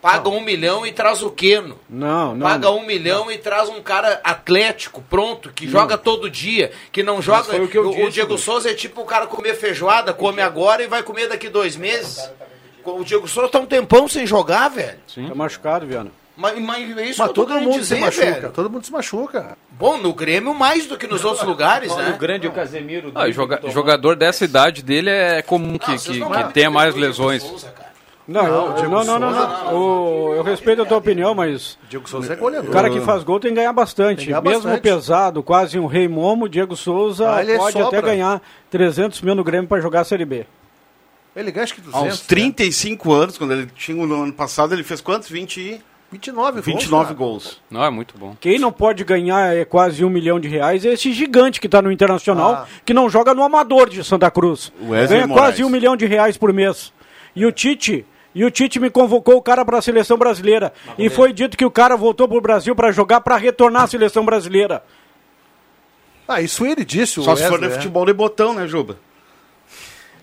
Paga 0.00 0.30
um 0.30 0.40
milhão 0.40 0.86
e 0.86 0.92
traz 0.92 1.22
o 1.22 1.30
Keno. 1.30 1.78
Não, 1.88 2.34
não. 2.34 2.46
Paga 2.46 2.70
um 2.70 2.86
milhão 2.86 3.30
e 3.30 3.36
traz 3.36 3.68
um 3.68 3.82
cara 3.82 4.18
atlético, 4.24 5.02
pronto, 5.02 5.52
que 5.52 5.68
joga 5.68 5.98
todo 5.98 6.30
dia, 6.30 6.72
que 6.90 7.02
não 7.02 7.20
joga. 7.20 7.54
o 7.62 7.68
que 7.68 7.76
eu 7.76 7.84
o, 7.84 7.88
o 7.90 7.94
disse, 7.94 8.10
Diego 8.12 8.28
Bruno. 8.28 8.42
Souza 8.42 8.70
é 8.70 8.74
tipo 8.74 9.02
o 9.02 9.04
cara 9.04 9.26
comer 9.26 9.54
feijoada, 9.56 10.14
come 10.14 10.40
agora 10.40 10.82
e 10.82 10.86
vai 10.86 11.02
comer 11.02 11.28
daqui 11.28 11.50
dois 11.50 11.76
meses. 11.76 12.30
O 12.82 13.04
Diego 13.04 13.28
Souza 13.28 13.50
tá 13.50 13.58
um 13.58 13.66
tempão 13.66 14.08
sem 14.08 14.26
jogar, 14.26 14.68
velho. 14.68 14.98
Tá 15.28 15.34
machucado, 15.34 15.86
Viana. 15.86 16.10
Mas, 16.40 16.58
mas 16.58 16.96
é 16.98 17.04
isso 17.06 17.18
Mas 17.20 17.28
que 17.28 17.34
todo 17.34 17.52
mundo 17.60 17.78
dizer, 17.80 17.96
se 17.96 18.00
machuca. 18.00 18.24
velho. 18.32 18.50
Todo 18.50 18.70
mundo 18.70 18.86
se 18.86 18.90
machuca. 18.92 19.58
Bom, 19.72 19.98
no 19.98 20.14
Grêmio 20.14 20.54
mais 20.54 20.86
do 20.86 20.96
que 20.96 21.06
nos 21.06 21.22
outros 21.24 21.46
lugares, 21.46 21.92
O 21.92 21.96
né? 21.96 22.16
grande 22.18 22.46
o 22.46 22.52
Casemiro. 22.52 23.12
Ah, 23.14 23.30
joga- 23.30 23.60
jogador 23.68 24.16
dessa 24.16 24.44
idade 24.44 24.82
dele 24.82 25.10
é 25.10 25.42
comum 25.42 25.76
que, 25.76 25.96
que, 25.98 26.18
não 26.18 26.30
que 26.30 26.38
vão 26.42 26.50
tenha 26.52 26.70
mais 26.70 26.94
o 26.94 26.98
lesões. 26.98 27.42
Souza. 27.42 27.74
Não, 28.26 28.46
eu- 28.46 28.88
não, 28.88 29.04
não, 29.04 29.18
não, 29.18 29.30
não. 29.32 29.74
O- 29.76 30.34
eu 30.34 30.42
respeito 30.42 30.80
a 30.82 30.86
tua 30.86 30.96
opinião, 30.98 31.34
mas 31.34 31.76
Diego 31.88 32.08
Souza 32.08 32.32
é 32.32 32.36
goleador. 32.36 32.70
o 32.70 32.72
cara 32.72 32.88
que 32.88 33.00
faz 33.00 33.22
gol 33.24 33.38
tem 33.40 33.50
que 33.50 33.56
ganhar 33.56 33.72
bastante. 33.72 34.20
Que 34.20 34.26
ganhar 34.26 34.40
Mesmo 34.40 34.62
bastante. 34.62 34.80
pesado, 34.82 35.42
quase 35.42 35.78
um 35.78 35.86
rei 35.86 36.06
momo, 36.08 36.48
Diego 36.48 36.74
Souza 36.76 37.34
Ah, 37.34 37.42
ele 37.42 37.58
pode 37.58 37.72
sobra. 37.72 37.88
até 37.98 38.00
ganhar 38.00 38.40
300 38.70 39.20
mil 39.20 39.34
no 39.34 39.42
Grêmio 39.44 39.68
para 39.68 39.80
jogar 39.82 40.00
a 40.00 40.04
Série 40.04 40.24
B. 40.24 40.46
Ele 41.36 41.50
ganha 41.50 41.64
acho 41.64 41.74
que 41.74 41.80
200. 41.80 42.00
Há 42.00 42.04
uns 42.12 42.20
35 42.20 43.12
anos, 43.12 43.36
quando 43.36 43.52
ele 43.52 43.66
tinha 43.76 44.04
no 44.06 44.22
ano 44.22 44.32
passado, 44.32 44.72
ele 44.74 44.82
fez 44.84 45.00
quantos? 45.00 45.28
20 45.28 45.60
e... 45.60 45.80
né? 46.12 46.18
29 46.18 46.52
gols. 46.52 46.64
29 46.66 47.04
cara. 47.04 47.14
gols. 47.16 47.60
Não, 47.70 47.84
é 47.84 47.90
muito 47.90 48.14
bom. 48.18 48.36
Quem 48.40 48.58
não 48.58 48.72
pode 48.72 49.04
ganhar 49.04 49.54
é 49.56 49.64
quase 49.64 50.04
um 50.04 50.10
milhão 50.10 50.40
de 50.40 50.48
reais 50.48 50.84
é 50.84 50.92
esse 50.92 51.12
gigante 51.12 51.60
que 51.60 51.66
está 51.66 51.80
no 51.80 51.90
Internacional, 51.92 52.52
Ah. 52.52 52.66
que 52.84 52.92
não 52.92 53.08
joga 53.08 53.32
no 53.34 53.42
Amador 53.42 53.88
de 53.88 54.02
Santa 54.02 54.30
Cruz. 54.30 54.72
Wesley 54.82 55.06
Ganha 55.08 55.26
Moraes. 55.26 55.48
quase 55.50 55.64
um 55.64 55.68
milhão 55.68 55.96
de 55.96 56.06
reais 56.06 56.36
por 56.36 56.52
mês. 56.52 56.92
E 57.34 57.46
o 57.46 57.52
Tite, 57.52 58.04
e 58.34 58.44
o 58.44 58.50
Tite 58.50 58.80
me 58.80 58.90
convocou 58.90 59.36
o 59.36 59.42
cara 59.42 59.64
para 59.64 59.78
a 59.78 59.82
seleção 59.82 60.18
brasileira. 60.18 60.72
E 60.98 61.08
foi 61.08 61.32
dito 61.32 61.56
que 61.56 61.64
o 61.64 61.70
cara 61.70 61.96
voltou 61.96 62.26
para 62.28 62.38
o 62.38 62.40
Brasil 62.40 62.74
para 62.74 62.90
jogar 62.90 63.20
para 63.20 63.36
retornar 63.36 63.82
à 63.84 63.86
seleção 63.86 64.24
brasileira. 64.24 64.82
Ah, 66.26 66.40
isso 66.40 66.64
ele 66.64 66.84
disse, 66.84 67.18
o 67.18 67.22
Só 67.24 67.34
se 67.34 67.46
for 67.48 67.60
no 67.60 67.66
é. 67.66 67.70
futebol 67.70 68.06
de 68.06 68.12
botão, 68.12 68.54
né, 68.54 68.66
Juba? 68.66 68.98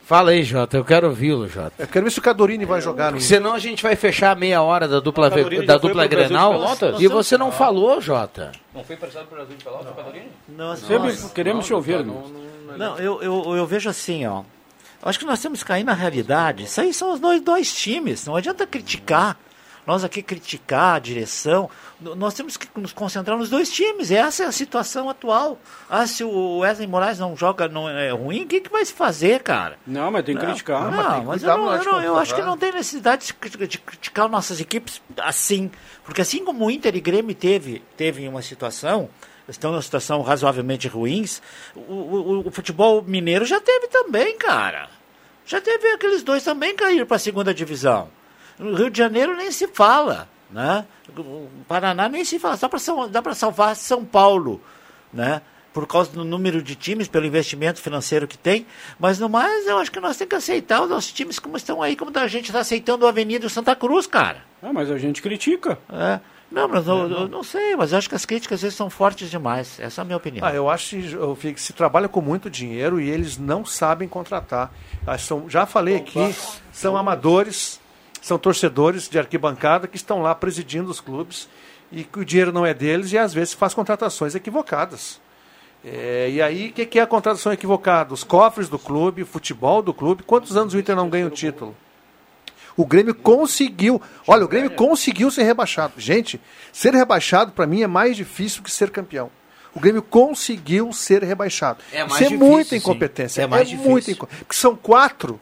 Fala 0.07 0.31
aí, 0.31 0.41
Jota, 0.41 0.77
eu 0.77 0.85
quero 0.85 1.07
ouvi-lo, 1.09 1.49
Jota. 1.49 1.73
Eu 1.79 1.85
quero 1.85 2.05
ver 2.05 2.11
se 2.11 2.19
o 2.19 2.21
Cadorini 2.21 2.63
vai 2.63 2.79
jogar 2.79 3.11
no 3.11 3.19
Senão 3.19 3.51
a 3.53 3.59
gente 3.59 3.83
vai 3.83 3.93
fechar 3.93 4.31
a 4.31 4.35
meia 4.35 4.61
hora 4.61 4.87
da 4.87 5.01
dupla, 5.01 5.29
da 5.29 5.77
dupla 5.77 6.07
Grenal 6.07 6.53
Pelotas? 6.53 7.01
e 7.01 7.07
você 7.09 7.37
não 7.37 7.51
falou, 7.51 7.99
Jota. 7.99 8.53
Não 8.73 8.85
foi 8.85 8.95
emprestado 8.95 9.25
para 9.25 9.33
o 9.33 9.37
Brasil 9.39 9.57
de 9.57 9.63
Pelotas, 9.65 9.93
Cadorini? 9.93 10.29
Nós, 10.47 10.79
Sempre 10.79 11.09
nós- 11.09 11.33
queremos 11.33 11.65
te 11.65 11.73
ouvir. 11.73 12.05
não, 12.77 12.97
eu, 12.97 13.21
eu, 13.21 13.57
eu 13.57 13.65
vejo 13.67 13.89
assim, 13.89 14.25
ó. 14.25 14.43
Acho 15.03 15.19
que 15.19 15.25
nós 15.25 15.41
temos 15.41 15.61
que 15.61 15.67
cair 15.67 15.83
na 15.83 15.91
realidade. 15.93 16.63
Isso 16.63 16.79
aí 16.79 16.93
são 16.93 17.11
os 17.11 17.19
dois, 17.19 17.41
dois 17.41 17.73
times. 17.73 18.25
Não 18.25 18.37
adianta 18.37 18.65
criticar. 18.65 19.37
Nós 19.87 20.03
aqui 20.03 20.21
criticar 20.21 20.95
a 20.97 20.99
direção. 20.99 21.69
Nós 22.01 22.33
temos 22.33 22.57
que 22.57 22.67
nos 22.79 22.91
concentrar 22.91 23.37
nos 23.37 23.49
dois 23.49 23.71
times. 23.71 24.11
Essa 24.11 24.43
é 24.43 24.45
a 24.45 24.51
situação 24.51 25.09
atual. 25.09 25.57
Ah, 25.89 26.05
se 26.05 26.25
o 26.25 26.57
Wesley 26.59 26.85
Moraes 26.85 27.17
não 27.17 27.37
joga, 27.37 27.69
não 27.69 27.87
é 27.89 28.11
ruim, 28.11 28.43
o 28.43 28.45
que, 28.47 28.59
que 28.59 28.69
vai 28.69 28.83
se 28.83 28.91
fazer, 28.91 29.41
cara? 29.41 29.79
Não, 29.87 30.11
mas 30.11 30.25
tem 30.25 30.35
que 30.35 30.45
criticar. 30.45 30.91
Não, 30.91 31.19
que 31.21 31.25
mas 31.25 31.41
eu, 31.41 31.57
não, 31.57 31.73
eu, 31.73 31.83
não- 31.85 32.03
eu 32.03 32.17
acho 32.17 32.33
que 32.35 32.41
controlar. 32.41 32.45
não 32.51 32.57
tem 32.57 32.71
necessidade 32.73 33.27
de 33.67 33.77
criticar 33.79 34.27
nossas 34.27 34.59
equipes 34.59 35.01
assim. 35.17 35.71
Porque 36.03 36.19
assim 36.21 36.43
como 36.43 36.65
o 36.65 36.69
Inter 36.69 36.93
e 36.93 36.99
Grêmio 36.99 37.33
teve, 37.33 37.81
teve 37.95 38.27
uma 38.27 38.41
situação, 38.41 39.09
estão 39.47 39.71
numa 39.71 39.81
situação 39.81 40.21
razoavelmente 40.21 40.89
ruins. 40.89 41.41
O, 41.73 41.79
o, 41.93 42.47
o 42.49 42.51
futebol 42.51 43.01
mineiro 43.03 43.45
já 43.45 43.61
teve 43.61 43.87
também, 43.87 44.37
cara. 44.37 44.89
Já 45.45 45.61
teve 45.61 45.87
aqueles 45.93 46.23
dois 46.23 46.43
também 46.43 46.75
cair 46.75 47.05
para 47.05 47.15
a 47.15 47.19
segunda 47.19 47.53
divisão. 47.53 48.09
No 48.59 48.75
Rio 48.75 48.89
de 48.89 48.97
Janeiro 48.97 49.35
nem 49.35 49.51
se 49.51 49.67
fala, 49.67 50.27
né? 50.49 50.85
O 51.17 51.47
Paraná 51.67 52.09
nem 52.09 52.25
se 52.25 52.39
fala. 52.39 52.57
Dá 52.57 52.67
para 52.69 52.79
dá 53.09 53.21
para 53.21 53.35
salvar 53.35 53.75
São 53.75 54.03
Paulo, 54.03 54.61
né? 55.13 55.41
Por 55.73 55.85
causa 55.85 56.09
do 56.11 56.23
número 56.25 56.61
de 56.63 56.73
times, 56.75 57.07
pelo 57.07 57.25
investimento 57.27 57.79
financeiro 57.79 58.27
que 58.27 58.37
tem. 58.37 58.65
Mas 58.99 59.19
no 59.19 59.29
mais, 59.29 59.67
eu 59.67 59.77
acho 59.77 59.91
que 59.91 59.99
nós 59.99 60.17
temos 60.17 60.29
que 60.29 60.35
aceitar 60.35 60.81
os 60.81 60.89
nossos 60.89 61.11
times 61.11 61.37
como 61.37 61.55
estão 61.55 61.83
aí, 61.83 61.95
como 61.95 62.11
a 62.17 62.27
gente 62.27 62.45
está 62.45 62.61
aceitando 62.61 63.05
o 63.05 63.07
Avenida 63.07 63.45
e 63.45 63.47
o 63.47 63.49
Santa 63.49 63.75
Cruz, 63.75 64.07
cara. 64.07 64.43
Ah, 64.63 64.73
mas 64.73 64.89
a 64.89 64.97
gente 64.97 65.21
critica. 65.21 65.77
É. 65.91 66.19
Não, 66.49 66.67
mas 66.67 66.87
eu, 66.87 66.97
eu 67.11 67.27
não 67.27 67.43
sei, 67.43 67.75
mas 67.75 67.91
eu 67.91 67.97
acho 67.99 68.07
que 68.09 68.15
as 68.15 68.25
críticas 68.25 68.55
às 68.57 68.61
vezes 68.61 68.77
são 68.77 68.89
fortes 68.89 69.29
demais. 69.29 69.79
Essa 69.79 69.99
é 69.99 70.03
a 70.03 70.05
minha 70.05 70.17
opinião. 70.17 70.47
Ah, 70.47 70.53
eu 70.53 70.67
acho 70.69 70.95
que 70.97 71.11
eu 71.13 71.37
se 71.57 71.73
trabalha 71.73 72.07
com 72.07 72.21
muito 72.21 72.49
dinheiro 72.49 72.99
e 73.01 73.09
eles 73.09 73.37
não 73.37 73.63
sabem 73.65 74.07
contratar. 74.07 74.71
Ah, 75.05 75.17
são- 75.17 75.47
já 75.49 75.65
falei 75.65 75.97
aqui, 75.97 76.33
são 76.71 76.95
amadores, 76.97 77.79
são 78.27 78.37
torcedores 78.37 79.07
de 79.09 79.17
arquibancada 79.17 79.87
que 79.87 79.95
estão 79.97 80.21
lá 80.21 80.35
presidindo 80.35 80.89
os 80.91 80.99
clubes 80.99 81.47
e 81.91 82.03
que 82.03 82.19
o 82.19 82.25
dinheiro 82.25 82.51
não 82.51 82.65
é 82.65 82.73
deles 82.73 83.11
e 83.13 83.17
às 83.17 83.33
vezes 83.33 83.53
faz 83.53 83.73
contratações 83.73 84.35
equivocadas. 84.35 85.19
É, 85.85 86.29
e 86.29 86.41
aí, 86.41 86.69
o 86.69 86.73
que, 86.73 86.85
que 86.85 86.99
é 86.99 87.03
a 87.03 87.07
contratação 87.07 87.53
equivocada? 87.53 88.13
Os 88.13 88.23
cofres 88.23 88.67
do 88.67 88.77
clube, 88.77 89.21
o 89.21 89.25
futebol 89.25 89.81
do 89.81 89.93
clube. 89.93 90.23
Quantos 90.23 90.57
anos 90.57 90.73
o 90.73 90.79
Inter 90.79 90.95
não 90.95 91.09
ganha 91.09 91.25
o 91.27 91.29
título? 91.29 91.75
O 92.75 92.85
Grêmio 92.85 93.15
conseguiu. 93.15 94.01
Olha, 94.27 94.43
o 94.43 94.47
Grêmio 94.47 94.71
conseguiu 94.71 95.31
ser 95.31 95.43
rebaixado. 95.43 95.93
Gente, 95.97 96.39
ser 96.73 96.93
rebaixado 96.93 97.51
para 97.51 97.65
mim 97.65 97.81
é 97.83 97.87
mais 97.87 98.17
difícil 98.17 98.61
que 98.61 98.69
ser 98.71 98.89
campeão. 98.89 99.31
O 99.73 99.79
Grêmio 99.79 100.01
conseguiu 100.01 100.91
ser 100.91 101.23
rebaixado. 101.23 101.79
É 101.93 101.99
mais 101.99 102.13
Isso 102.15 102.23
é 102.23 102.27
difícil, 102.27 102.47
muita 102.47 102.69
sim. 102.71 102.75
incompetência. 102.77 103.41
É 103.43 103.47
mais 103.47 103.69
difícil. 103.69 103.89
muita 103.91 104.11
inco- 104.11 104.27
Porque 104.27 104.55
são 104.55 104.75
quatro. 104.75 105.39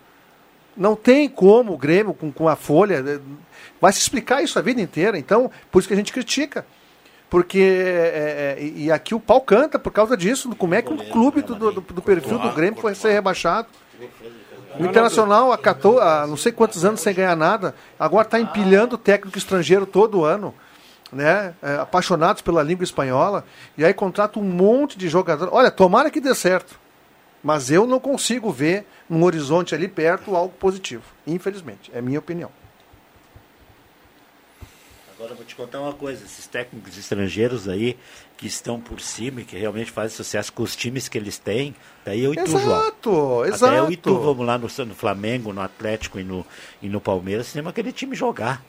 Não 0.76 0.96
tem 0.96 1.30
como 1.30 1.74
o 1.74 1.78
Grêmio, 1.78 2.14
com, 2.14 2.32
com 2.32 2.48
a 2.48 2.56
folha, 2.56 3.04
eh, 3.06 3.20
vai 3.80 3.94
se 3.94 4.00
explicar 4.00 4.44
isso 4.44 4.60
a 4.60 4.62
vida 4.62 4.82
inteira. 4.82 5.18
Então, 5.18 5.50
por 5.72 5.80
isso 5.80 5.88
que 5.88 5.94
a 5.94 5.98
gente 5.98 6.12
critica. 6.12 6.66
Porque. 7.30 7.60
é, 7.60 8.58
é, 8.60 8.64
e 8.76 8.92
aqui 8.92 9.16
o 9.16 9.20
pau 9.20 9.42
canta 9.42 9.80
por 9.80 9.92
causa 9.92 10.16
disso. 10.16 10.54
Como 10.56 10.76
é 10.76 10.82
que 10.82 10.92
um 10.92 10.98
clube 10.98 11.42
do, 11.42 11.56
do, 11.56 11.82
do 11.82 12.02
perfil 12.02 12.40
do 12.40 12.52
Grêmio 12.52 12.80
foi 12.80 12.94
ser 12.94 13.12
rebaixado? 13.12 13.68
O 14.80 14.86
Internacional 14.86 15.52
acatou 15.52 16.00
há 16.00 16.28
não 16.28 16.36
sei 16.36 16.52
quantos 16.52 16.84
anos 16.84 17.00
sem 17.00 17.14
ganhar 17.14 17.36
nada, 17.36 17.74
agora 17.98 18.28
está 18.28 18.40
empilhando 18.40 18.98
técnico 18.98 19.38
estrangeiro 19.38 19.86
todo 19.86 20.26
ano, 20.26 20.54
né? 21.12 21.54
É, 21.62 21.76
apaixonados 21.78 22.42
pela 22.42 22.62
língua 22.62 22.84
espanhola, 22.84 23.46
e 23.78 23.86
aí 23.86 23.94
contrata 23.94 24.38
um 24.38 24.44
monte 24.44 24.98
de 24.98 25.08
jogadores. 25.08 25.54
Olha, 25.54 25.72
tomara 25.72 26.12
que 26.12 26.20
dê 26.20 26.36
certo, 26.36 26.78
mas 27.46 27.70
eu 27.70 27.86
não 27.86 28.00
consigo 28.00 28.52
ver 28.52 28.88
num 29.08 29.24
horizonte 29.24 29.76
ali 29.76 29.88
perto 29.88 30.36
algo 30.36 30.56
positivo, 30.58 31.04
infelizmente, 31.28 31.92
é 31.94 32.02
minha 32.02 32.18
opinião. 32.18 32.50
Agora 35.16 35.32
eu 35.32 35.36
vou 35.38 35.46
te 35.46 35.56
contar 35.56 35.80
uma 35.80 35.94
coisa, 35.94 36.26
esses 36.26 36.48
técnicos 36.48 36.98
estrangeiros 36.98 37.70
aí 37.70 38.00
que 38.36 38.48
estão 38.48 38.82
por 38.82 39.00
cima 39.00 39.42
e 39.42 39.46
que 39.46 39.56
realmente 39.56 39.92
fazem 39.92 40.18
sucesso 40.18 40.52
com 40.52 40.64
os 40.64 40.76
times 40.76 41.08
que 41.08 41.20
eles 41.20 41.38
têm, 41.38 41.76
daí 42.04 42.24
eu 42.24 42.34
e 42.34 42.36
tu, 42.36 42.50
João. 42.50 42.64
Exato, 42.64 43.40
Até 43.42 43.50
exato. 43.50 43.74
eu 43.76 43.92
e 43.92 43.96
tu 43.96 44.18
vamos 44.18 44.44
lá 44.44 44.58
no, 44.58 44.68
no 44.68 44.96
Flamengo, 44.96 45.54
no 45.54 45.62
Atlético 45.62 46.20
e 46.20 46.24
no, 46.24 46.44
e 46.82 46.90
no 46.90 47.00
Palmeiras, 47.00 47.54
temos 47.54 47.70
aquele 47.70 47.94
time 47.94 48.16
jogar. 48.16 48.64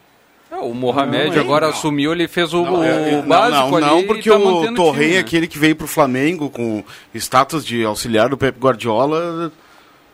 É, 0.51 0.57
o 0.57 0.73
Mohamed 0.73 1.35
Não, 1.35 1.43
agora 1.43 1.67
não. 1.67 1.75
assumiu, 1.75 2.13
ele 2.13 2.29
fez 2.29 2.55
o, 2.55 2.63
Não, 2.63 2.81
o 2.81 2.85
é, 2.85 3.15
é, 3.15 3.23
básico 3.23 3.63
não, 3.63 3.71
não, 3.71 3.77
ali 3.77 3.87
não, 3.87 4.03
porque 4.05 4.31
tá 4.31 4.37
o 4.37 4.75
Torrey, 4.75 5.03
time, 5.03 5.15
né? 5.15 5.19
aquele 5.19 5.49
que 5.49 5.59
veio 5.59 5.75
pro 5.75 5.87
Flamengo 5.89 6.49
com 6.49 6.85
status 7.15 7.65
de 7.65 7.85
auxiliar 7.85 8.29
do 8.29 8.39
Pep 8.39 8.57
Guardiola, 8.59 9.53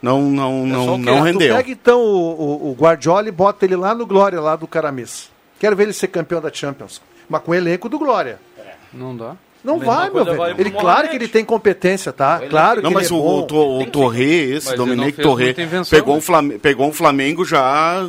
não, 0.00 0.22
não, 0.22 0.66
não, 0.66 0.98
não 0.98 1.18
Tu 1.18 1.22
rendeu. 1.22 1.54
pega 1.54 1.70
então 1.70 2.00
o, 2.00 2.30
o, 2.66 2.70
o 2.70 2.76
Guardiola 2.78 3.28
e 3.28 3.30
bota 3.32 3.64
ele 3.64 3.76
lá 3.76 3.94
no 3.94 4.06
Glória, 4.06 4.40
lá 4.40 4.56
do 4.56 4.66
Caramis. 4.66 5.30
Quero 5.60 5.76
ver 5.76 5.84
ele 5.84 5.92
ser 5.92 6.08
campeão 6.08 6.40
da 6.40 6.52
Champions, 6.52 7.00
mas 7.28 7.42
com 7.42 7.52
o 7.52 7.54
elenco 7.54 7.88
do 7.88 7.98
Glória. 7.98 8.40
Não 8.92 9.16
dá. 9.16 9.36
Não 9.64 9.78
Mesma 9.78 9.94
vai, 9.94 10.10
meu 10.10 10.24
velho. 10.24 10.36
vale 10.36 10.54
Ele, 10.58 10.70
claro 10.72 11.08
que 11.08 11.14
ele 11.16 11.28
tem 11.28 11.44
competência, 11.44 12.12
tá? 12.12 12.40
Claro 12.50 12.76
que 12.78 12.82
não, 12.82 12.90
ele 12.90 12.94
mas 12.94 13.10
é 13.10 13.14
o, 13.14 13.18
bom. 13.18 13.38
o, 13.38 13.42
To- 13.46 13.78
o 13.78 13.86
Torré, 13.86 14.24
esse, 14.24 14.66
Mas 14.66 14.68
ele 14.68 14.76
Dominique 14.76 15.20
invenção, 15.62 15.90
pegou, 15.98 16.14
né? 16.14 16.18
um 16.18 16.20
Flamengo, 16.20 16.60
pegou 16.60 16.88
um 16.88 16.92
Flamengo 16.92 17.44
já, 17.44 18.08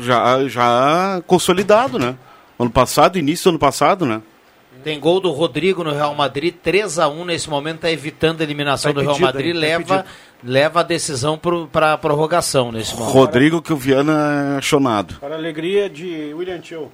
já, 0.00 0.48
já 0.48 1.22
consolidado, 1.26 1.98
né? 1.98 2.14
Ano 2.58 2.70
passado, 2.70 3.18
início 3.18 3.44
do 3.44 3.50
ano 3.50 3.58
passado, 3.58 4.06
né? 4.06 4.22
Tem 4.82 5.00
gol 5.00 5.18
do 5.18 5.30
Rodrigo 5.30 5.82
no 5.82 5.92
Real 5.92 6.14
Madrid, 6.14 6.54
3 6.62 6.98
a 6.98 7.08
1 7.08 7.24
nesse 7.24 7.48
momento, 7.48 7.76
está 7.76 7.90
evitando 7.90 8.42
a 8.42 8.44
eliminação 8.44 8.92
Tá 8.92 9.00
do 9.00 9.06
Real 9.06 9.18
Madrid, 9.18 9.46
aí, 9.46 9.52
tá 9.54 9.58
leva, 9.58 10.06
leva 10.42 10.80
a 10.80 10.82
decisão 10.82 11.40
para 11.72 11.94
a 11.94 11.98
prorrogação 11.98 12.70
nesse 12.70 12.94
momento. 12.94 13.12
Rodrigo 13.12 13.62
que 13.62 13.72
o 13.72 13.76
Viana 13.76 14.56
é 14.58 14.62
chonado. 14.62 15.14
Para 15.20 15.34
a 15.34 15.38
alegria 15.38 15.88
de 15.88 16.34
William 16.34 16.58
Tio. 16.60 16.90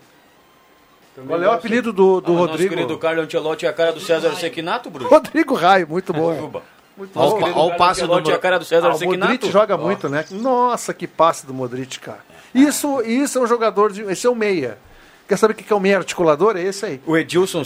Qual 1.26 1.42
é 1.42 1.48
o 1.48 1.52
apelido 1.52 1.92
do, 1.92 2.20
do 2.20 2.32
Ah, 2.32 2.34
Nosso 2.34 2.48
Rodrigo? 2.52 2.74
querido 2.74 2.98
Carlo 2.98 3.22
Ancelotti 3.22 3.66
é 3.66 3.68
a 3.68 3.72
cara 3.72 3.92
do 3.92 4.00
César 4.00 4.34
Sequinato, 4.34 4.90
Bruno? 4.90 5.08
Rodrigo 5.10 5.54
Raio, 5.54 5.88
muito 5.88 6.12
bom. 6.12 6.32
Muito 6.96 7.12
bom. 7.14 7.40
olha 7.40 7.54
o 7.54 7.76
passe 7.76 8.06
do 8.06 8.30
é 8.30 8.34
a 8.34 8.38
cara 8.38 8.58
do 8.58 8.64
César 8.64 8.88
Ah, 8.88 8.94
o 8.94 8.98
Sequinato? 8.98 9.32
Modric 9.32 9.50
joga 9.52 9.76
muito, 9.76 10.08
né? 10.08 10.24
Nossa, 10.30 10.92
que 10.92 11.06
passe 11.06 11.46
do 11.46 11.54
Modric, 11.54 11.98
cara. 12.00 12.20
Isso, 12.54 13.00
isso 13.02 13.38
é 13.38 13.40
um 13.42 13.46
jogador 13.46 13.92
de. 13.92 14.02
Esse 14.02 14.26
é 14.26 14.30
o 14.30 14.34
meia. 14.34 14.76
Quer 15.28 15.36
saber 15.36 15.52
o 15.52 15.56
que 15.56 15.72
é 15.72 15.76
o 15.76 15.78
meia 15.78 15.98
articulador? 15.98 16.56
É 16.56 16.62
esse 16.62 16.84
aí. 16.84 17.00
O 17.06 17.16
Edilson, 17.16 17.62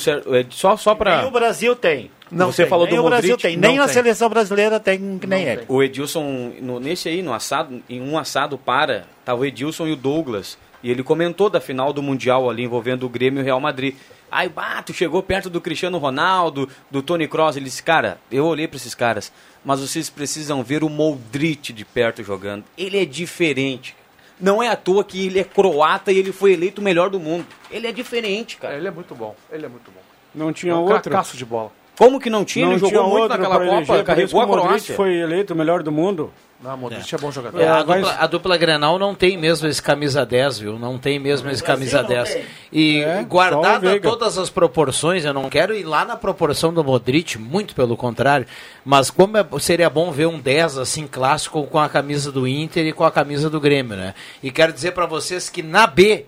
só, 0.51 0.77
só 0.77 0.91
Nem 0.91 0.99
pra... 0.99 1.27
o 1.27 1.31
Brasil 1.31 1.75
tem. 1.75 2.11
Não 2.31 2.53
Você 2.53 2.63
tem. 2.65 2.69
falou 2.71 2.85
nem 2.87 2.97
do 2.97 3.01
o 3.01 3.09
Brasil 3.09 3.39
tem. 3.39 3.57
Nem 3.57 3.79
a 3.79 3.85
tem. 3.87 3.95
seleção 3.95 4.29
brasileira 4.29 4.79
tem 4.79 5.19
que 5.19 5.27
nem 5.27 5.45
ele. 5.45 5.65
O 5.67 5.83
Edilson, 5.83 6.53
no- 6.61 6.79
nesse 6.79 7.09
aí, 7.09 7.23
no 7.23 7.33
assado, 7.33 7.81
em 7.89 8.03
um 8.03 8.19
assado 8.19 8.59
para, 8.59 9.05
tava 9.25 9.41
o 9.41 9.45
Edilson 9.47 9.87
e 9.87 9.93
o 9.93 9.97
Douglas. 9.97 10.59
E 10.85 10.91
ele 10.91 11.03
comentou 11.03 11.49
da 11.49 11.61
final 11.63 11.95
do 11.95 12.03
Mundial 12.03 12.49
ali 12.51 12.63
envolvendo 12.63 13.07
o 13.07 13.09
Grêmio 13.09 13.41
e 13.41 13.43
o 13.43 13.45
Real 13.45 13.59
Madrid. 13.59 13.95
Aí, 14.31 14.51
bato, 14.51 14.93
chegou 14.93 15.23
perto 15.23 15.49
do 15.49 15.59
Cristiano 15.61 15.97
Ronaldo, 15.97 16.69
do 16.91 17.01
Tony 17.03 17.27
Kroos. 17.27 17.57
Ele 17.57 17.65
disse, 17.65 17.83
cara, 17.83 18.19
eu 18.31 18.45
olhei 18.45 18.69
para 18.69 18.77
esses 18.77 18.95
caras, 18.95 19.33
mas 19.65 19.81
vocês 19.81 20.11
precisam 20.11 20.63
ver 20.63 20.85
o 20.85 20.91
Modric 20.91 21.73
de 21.73 21.87
perto 21.87 22.23
jogando. 22.23 22.65
Ele 22.77 22.99
é 22.99 23.07
diferente. 23.07 23.97
Não 24.39 24.63
é 24.63 24.69
à 24.69 24.77
toa 24.77 25.03
que 25.03 25.27
ele 25.27 25.39
é 25.39 25.45
croata 25.45 26.13
e 26.13 26.19
ele 26.19 26.33
foi 26.33 26.53
eleito 26.53 26.83
o 26.83 26.85
melhor 26.85 27.09
do 27.09 27.19
mundo. 27.19 27.47
Ele 27.71 27.87
é 27.87 27.93
diferente, 27.93 28.59
cara. 28.59 28.77
Ele 28.77 28.87
é 28.87 28.91
muito 28.91 29.15
bom. 29.15 29.35
Ele 29.51 29.65
é 29.65 29.69
muito 29.69 29.91
bom. 29.91 30.01
Não 30.35 30.53
tinha 30.53 30.73
É 30.73 30.77
um 30.77 30.81
outro. 30.81 31.01
cracaço 31.01 31.35
de 31.37 31.45
bola. 31.47 31.73
Como 31.97 32.21
que 32.21 32.29
não 32.29 32.45
tinha? 32.45 32.67
Não 32.67 32.73
ele 32.73 32.81
jogou 32.81 32.91
tinha 32.99 33.03
muito 33.09 33.29
naquela 33.29 33.57
eleger, 33.65 33.87
Copa, 33.87 34.03
carregou 34.05 34.41
a 34.41 34.45
o 34.45 34.49
Modric 34.49 34.67
Croácia. 34.69 34.95
foi 34.97 35.15
eleito 35.15 35.55
o 35.55 35.57
melhor 35.57 35.83
do 35.83 35.93
mundo. 35.93 36.31
Não, 36.65 36.77
Modric 36.79 37.15
é, 37.15 37.19
bom 37.19 37.31
jogador. 37.31 37.61
É, 37.61 37.69
a, 37.69 37.85
mas- 37.85 38.01
dupla, 38.01 38.17
a 38.19 38.27
dupla 38.27 38.57
Grenal 38.57 38.99
não 38.99 39.15
tem 39.15 39.37
mesmo 39.37 39.69
esse 39.69 39.83
camisa 39.83 40.25
10, 40.25 40.61
viu? 40.61 40.79
Não 40.79 40.99
tem 40.99 41.19
mesmo 41.19 41.51
esse 41.51 41.63
camisa 41.63 42.03
10. 42.03 42.39
E 42.73 43.03
É, 43.03 43.23
guardada 43.23 44.01
todas 44.01 44.39
as 44.39 44.49
proporções, 44.49 45.27
eu 45.27 45.35
não 45.35 45.51
quero 45.51 45.75
ir 45.75 45.85
lá 45.85 46.07
na 46.07 46.17
proporção 46.17 46.73
do 46.73 46.83
Modric, 46.83 47.37
muito 47.39 47.75
pelo 47.75 47.99
contrário, 47.99 48.47
mas 48.83 49.11
como 49.11 49.37
é- 49.37 49.47
seria 49.61 49.91
bom 49.91 50.11
ver 50.11 50.27
um 50.27 50.41
10 50.41 50.79
assim 50.79 51.07
clássico 51.07 51.65
com 51.67 51.79
a 51.79 51.87
camisa 51.89 52.33
do 52.33 52.49
Inter 52.49 52.87
e 52.87 52.93
com 52.93 53.05
a 53.05 53.11
camisa 53.13 53.51
do 53.51 53.61
Grêmio, 53.61 53.95
né? 53.95 54.15
E 54.43 54.51
quero 54.51 54.73
dizer 54.73 54.93
para 54.93 55.05
vocês 55.05 55.51
que 55.51 55.63
na 55.63 55.87
B, 55.87 56.25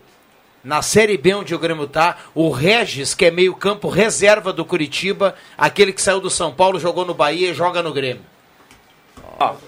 na 0.62 0.82
Série 0.82 1.16
B 1.16 1.32
onde 1.34 1.54
o 1.54 1.58
Grêmio 1.58 1.86
tá, 1.86 2.18
o 2.34 2.50
Regis, 2.50 3.14
que 3.14 3.24
é 3.24 3.30
meio 3.30 3.54
campo 3.54 3.88
reserva 3.88 4.52
do 4.52 4.66
Curitiba, 4.66 5.34
aquele 5.56 5.94
que 5.94 6.02
saiu 6.02 6.20
do 6.20 6.28
São 6.28 6.52
Paulo, 6.52 6.78
jogou 6.78 7.06
no 7.06 7.14
Bahia 7.14 7.50
e 7.52 7.54
joga 7.54 7.82
no 7.82 7.92
Grêmio. 7.94 8.22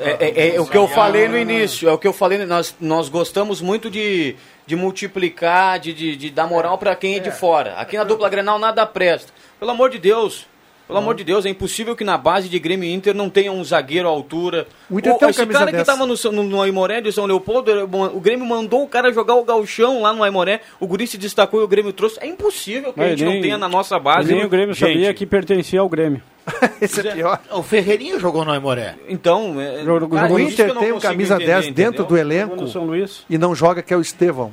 É, 0.00 0.30
é- 0.50 0.56
é 0.56 0.60
o 0.60 0.66
que 0.66 0.76
eu 0.76 0.88
falei 0.88 1.28
no 1.28 1.36
início, 1.38 1.88
é 1.88 1.92
o 1.92 1.98
que 1.98 2.08
eu 2.08 2.12
falei, 2.12 2.38
nós, 2.46 2.74
nós 2.80 3.08
gostamos 3.10 3.60
muito 3.60 3.90
de, 3.90 4.34
de 4.66 4.74
multiplicar, 4.74 5.78
de, 5.78 5.92
de, 5.92 6.16
de 6.16 6.30
dar 6.30 6.46
moral 6.46 6.78
pra 6.78 6.96
quem 6.96 7.16
é 7.16 7.18
de 7.18 7.30
fora. 7.30 7.74
Aqui 7.74 7.96
na 7.96 8.04
dupla 8.04 8.28
Grenal 8.30 8.58
nada 8.58 8.86
presta. 8.86 9.30
Pelo 9.58 9.70
amor 9.70 9.90
de 9.90 9.98
Deus, 9.98 10.46
pelo 10.88 10.98
amor 10.98 11.14
de 11.14 11.22
Deus, 11.22 11.46
é 11.46 11.48
impossível 11.50 11.94
que 11.94 12.02
na 12.02 12.18
base 12.18 12.48
de 12.48 12.58
Grêmio 12.58 12.88
e 12.88 12.92
Inter 12.92 13.14
não 13.14 13.30
tenha 13.30 13.52
um 13.52 13.62
zagueiro 13.62 14.08
à 14.08 14.10
altura. 14.10 14.66
O 14.90 14.98
Inter 14.98 15.14
tem 15.16 15.28
um 15.28 15.30
esse 15.30 15.46
cara 15.46 15.66
que 15.66 15.72
dessa. 15.72 15.84
tava 15.92 16.04
no, 16.06 16.16
São- 16.16 16.32
no, 16.32 16.42
no 16.42 16.60
Aimoré 16.60 17.00
de 17.00 17.12
São 17.12 17.26
Leopoldo, 17.26 17.70
o 18.14 18.18
Grêmio 18.20 18.44
mandou 18.44 18.82
o 18.82 18.88
cara 18.88 19.12
jogar 19.12 19.34
o 19.36 19.44
galchão 19.44 20.02
lá 20.02 20.12
no 20.12 20.24
Aimoré, 20.24 20.62
o 20.80 20.86
Guri 20.86 21.06
se 21.06 21.16
destacou 21.16 21.60
e 21.60 21.64
o 21.64 21.68
Grêmio 21.68 21.92
trouxe. 21.92 22.18
É 22.20 22.26
impossível 22.26 22.92
que 22.92 22.98
a 22.98 23.02
Mas 23.04 23.10
gente 23.12 23.24
nem- 23.24 23.34
não 23.36 23.42
tenha 23.42 23.58
na 23.58 23.68
nossa 23.68 23.98
base. 23.98 24.32
Nem 24.34 24.44
o 24.44 24.48
Grêmio 24.48 24.74
gente. 24.74 24.90
sabia 24.92 25.14
que 25.14 25.24
pertencia 25.24 25.78
ao 25.80 25.88
Grêmio. 25.88 26.20
Esse 26.80 27.06
é 27.06 27.12
pior. 27.12 27.38
O 27.52 27.62
Ferreirinho 27.62 28.18
jogou 28.18 28.42
no 28.42 28.50
Aimoré. 28.50 28.94
Então, 29.06 29.60
é, 29.60 29.84
Jogou- 29.84 30.08
cara, 30.08 30.32
O 30.32 30.36
que 30.36 30.42
Inter 30.44 30.72
não 30.72 30.80
tem 30.80 30.92
um 30.92 30.98
camisa 30.98 31.34
entender, 31.34 31.46
10 31.52 31.64
dentro 31.66 31.70
entendeu? 31.82 31.92
do 31.92 31.98
Jogou 32.04 32.16
elenco 32.16 32.56
no 32.56 32.66
São 32.68 32.84
Luís. 32.86 33.24
e 33.28 33.36
não 33.36 33.54
joga, 33.54 33.82
que 33.82 33.92
é 33.92 33.96
o 33.96 34.00
Estevão. 34.00 34.52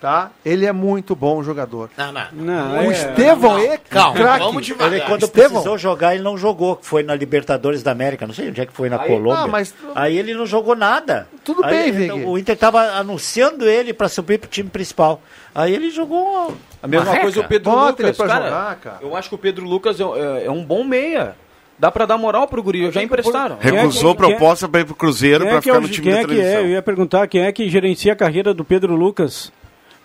Tá? 0.00 0.30
Ele 0.44 0.64
é 0.66 0.72
muito 0.72 1.14
bom 1.14 1.42
jogador. 1.42 1.90
Não, 1.96 2.10
não. 2.12 2.26
Não, 2.32 2.72
o 2.78 2.82
é- 2.82 2.86
Estevão 2.92 3.58
é 3.58 3.76
Calma, 3.76 4.14
craque. 4.16 4.44
vamos 4.44 4.66
devagar. 4.66 4.92
Ele, 4.94 5.00
quando 5.02 5.22
Estevão? 5.24 5.50
precisou 5.50 5.76
jogar, 5.78 6.14
ele 6.14 6.22
não 6.24 6.38
jogou, 6.38 6.76
que 6.76 6.86
foi 6.86 7.02
na 7.02 7.14
Libertadores 7.14 7.82
da 7.82 7.90
América, 7.92 8.26
não 8.26 8.34
sei 8.34 8.48
onde 8.48 8.60
é 8.60 8.66
que 8.66 8.72
foi, 8.72 8.88
na 8.88 9.00
Aí- 9.00 9.08
Colômbia. 9.08 9.44
ah, 9.44 9.46
mas- 9.46 9.74
Aí 9.94 10.16
ele 10.16 10.34
não 10.34 10.46
jogou 10.46 10.74
nada. 10.74 11.28
Tudo 11.44 11.64
Aí, 11.64 11.92
bem, 11.92 12.04
então, 12.04 12.16
Vig. 12.18 12.28
O 12.28 12.38
Inter 12.38 12.56
tava 12.56 12.80
anunciando 12.92 13.68
ele 13.68 13.92
para 13.92 14.08
subir 14.08 14.38
pro 14.38 14.48
time 14.48 14.68
principal. 14.70 15.20
Aí 15.54 15.74
ele 15.74 15.90
jogou 15.90 16.56
A 16.82 16.86
mesma 16.86 17.04
Marreca. 17.06 17.22
coisa 17.24 17.40
o 17.40 17.44
Pedro 17.48 17.70
Bota 17.70 18.02
ele 18.02 18.08
Lucas. 18.10 18.16
pra 18.16 18.26
cara, 18.26 18.44
jogar, 18.46 18.76
cara. 18.76 18.98
Eu 19.02 19.16
acho 19.16 19.28
que 19.28 19.34
o 19.34 19.38
Pedro 19.38 19.64
Lucas 19.66 20.00
é, 20.00 20.02
é- 20.04 20.46
é 20.46 20.50
um 20.50 20.64
bom 20.64 20.82
meia. 20.84 21.34
Dá 21.78 21.90
pra 21.90 22.04
dar 22.04 22.18
moral 22.18 22.46
pro 22.46 22.62
guri, 22.62 22.90
já 22.90 23.02
emprestaram. 23.02 23.56
É 23.58 23.70
Recusou 23.70 24.14
que- 24.14 24.20
quem 24.22 24.30
é- 24.32 24.36
proposta 24.36 24.68
para 24.68 24.80
ir 24.80 24.84
pro 24.84 24.94
Cruzeiro 24.94 25.46
para 25.46 25.54
é 25.54 25.56
é 25.56 25.60
ficar 25.62 25.78
o- 25.78 25.80
no 25.80 25.88
time 25.88 26.06
quem 26.10 26.12
é 26.12 26.24
que 26.26 26.32
é? 26.32 26.34
transição. 26.36 26.60
Eu 26.60 26.68
ia 26.68 26.82
perguntar 26.82 27.26
quem 27.26 27.42
é 27.42 27.50
que 27.52 27.70
gerencia 27.70 28.12
a 28.12 28.16
carreira 28.16 28.52
do 28.52 28.62
Pedro 28.66 28.94
Lucas. 28.94 29.50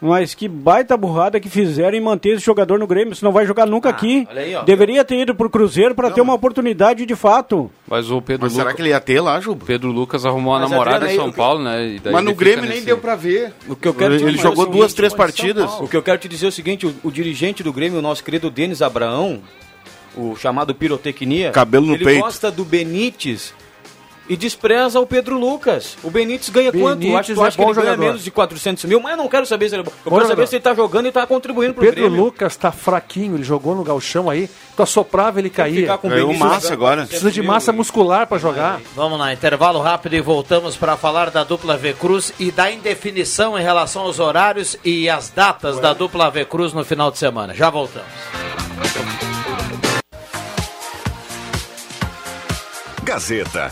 Mas 0.01 0.34
que 0.36 0.47
baita 0.49 0.97
burrada 0.97 1.39
que 1.39 1.49
fizeram 1.49 1.97
em 1.97 2.01
manter 2.01 2.36
esse 2.36 2.45
jogador 2.45 2.77
no 2.77 2.86
Grêmio. 2.86 3.13
Isso 3.13 3.23
não 3.23 3.31
vai 3.31 3.45
jogar 3.45 3.65
nunca 3.65 3.89
aqui. 3.89 4.27
olha 4.29 4.41
aí, 4.41 4.53
ó. 4.55 4.63
Deveria 4.63 5.05
ter 5.05 5.21
ido 5.21 5.34
pro 5.34 5.49
Cruzeiro 5.49 5.95
para 5.95 6.12
ter 6.12 6.19
uma 6.21 6.34
oportunidade 6.34 7.05
de 7.05 7.15
fato. 7.15 7.71
Mas 7.88 8.12
o 8.12 8.21
Pedro 8.21 8.43
Mas 8.43 8.51
será 8.53 8.65
Lucas, 8.65 8.75
que 8.75 8.81
ele 8.81 8.89
ia 8.89 8.99
ter 8.99 9.21
lá, 9.21 9.39
Juba? 9.39 9.65
Pedro 9.65 9.89
Lucas 9.91 10.25
arrumou 10.25 10.53
uma 10.53 10.60
Mas, 10.60 10.69
namorada 10.69 11.12
em 11.12 11.15
São 11.15 11.31
que- 11.31 11.38
Paulo, 11.38 11.63
né? 11.63 11.88
e 11.95 11.99
daí 11.99 12.12
Mas 12.13 12.25
no 12.25 12.36
Grêmio 12.36 12.63
nem 12.63 12.71
nesse- 12.71 12.86
deu 12.86 12.97
para 12.97 13.15
ver. 13.15 13.53
O 13.69 13.75
que 13.75 13.88
eu 13.88 13.93
quero 13.93 14.13
Ele 14.15 14.38
jogou 14.38 14.65
duas, 14.67 14.93
três 14.93 15.13
partidas. 15.13 15.71
O 15.79 15.88
que 15.88 15.95
eu 15.95 16.03
quero 16.03 16.17
te 16.19 16.27
dizer 16.27 16.47
é 16.47 16.49
o 16.49 16.51
seguinte: 16.51 16.86
o, 16.86 16.93
o 17.01 17.10
dirigente 17.12 17.63
do 17.63 17.71
Grêmio, 17.71 17.99
o 17.99 18.01
nosso 18.01 18.21
querido 18.23 18.51
Denis 18.51 18.81
Abraão, 18.81 19.39
o 20.15 20.36
chamado 20.36 20.75
Pirotecnia, 20.75 21.51
Cabelo 21.51 21.86
no 21.88 21.95
ele 21.95 22.03
peito. 22.03 22.21
gosta 22.21 22.51
do 22.51 22.65
Benítez 22.65 23.53
e 24.27 24.35
despreza 24.35 24.99
o 24.99 25.05
Pedro 25.05 25.38
Lucas. 25.39 25.97
O 26.03 26.09
Benítez 26.09 26.49
ganha 26.49 26.71
quanto? 26.71 27.03
Eu 27.05 27.17
acho, 27.17 27.33
Benítez 27.33 27.38
tu 27.38 27.43
é 27.43 27.47
acha 27.47 27.55
que 27.57 27.61
ele 27.63 27.67
bom 27.67 27.73
ganha 27.73 27.85
jogador. 27.91 28.05
menos 28.07 28.23
de 28.23 28.31
400 28.31 28.85
mil, 28.85 28.99
mas 28.99 29.11
eu 29.11 29.17
não 29.17 29.27
quero 29.27 29.45
saber 29.45 29.69
se 29.69 29.75
ele 29.75 29.81
é 29.81 29.83
bom. 29.85 29.91
Eu 29.91 29.95
Bom 29.95 30.01
quero 30.03 30.15
jogador. 30.15 30.27
saber 30.35 30.47
se 30.47 30.55
ele 30.55 30.63
tá 30.63 30.73
jogando 30.73 31.07
e 31.07 31.11
tá 31.11 31.25
contribuindo 31.27 31.73
pro 31.73 31.83
Pedro 31.83 32.01
Grêmio. 32.01 32.23
Lucas 32.23 32.55
tá 32.55 32.71
fraquinho, 32.71 33.35
ele 33.35 33.43
jogou 33.43 33.75
no 33.75 33.83
galchão 33.83 34.29
aí, 34.29 34.49
tu 34.75 34.83
assoprava, 34.83 35.39
ele 35.39 35.49
que 35.49 35.55
ficar 35.63 35.69
caía. 35.69 35.97
com 35.97 36.09
Ganhou 36.09 36.27
Benítez 36.29 36.39
massa 36.49 36.61
jogando 36.69 36.73
agora. 36.73 36.95
400 37.01 37.09
Precisa 37.09 37.31
de 37.31 37.41
massa 37.47 37.71
muscular 37.71 38.27
pra 38.27 38.38
jogar. 38.38 38.81
Vamos 38.95 39.19
lá, 39.19 39.31
intervalo 39.33 39.79
rápido 39.81 40.15
e 40.15 40.21
voltamos 40.21 40.75
para 40.75 40.97
falar 40.97 41.29
da 41.29 41.43
dupla 41.43 41.77
V 41.77 41.93
Cruz 41.93 42.33
e 42.39 42.51
da 42.51 42.71
indefinição 42.71 43.57
em 43.59 43.61
relação 43.63 44.03
aos 44.03 44.19
horários 44.19 44.77
e 44.83 45.09
as 45.09 45.29
datas 45.29 45.79
da 45.79 45.93
dupla 45.93 46.29
V 46.31 46.45
Cruz 46.45 46.73
no 46.73 46.83
final 46.83 47.11
de 47.11 47.17
semana. 47.17 47.53
Já 47.53 47.69
voltamos. 47.69 48.07
Gazeta, 53.03 53.71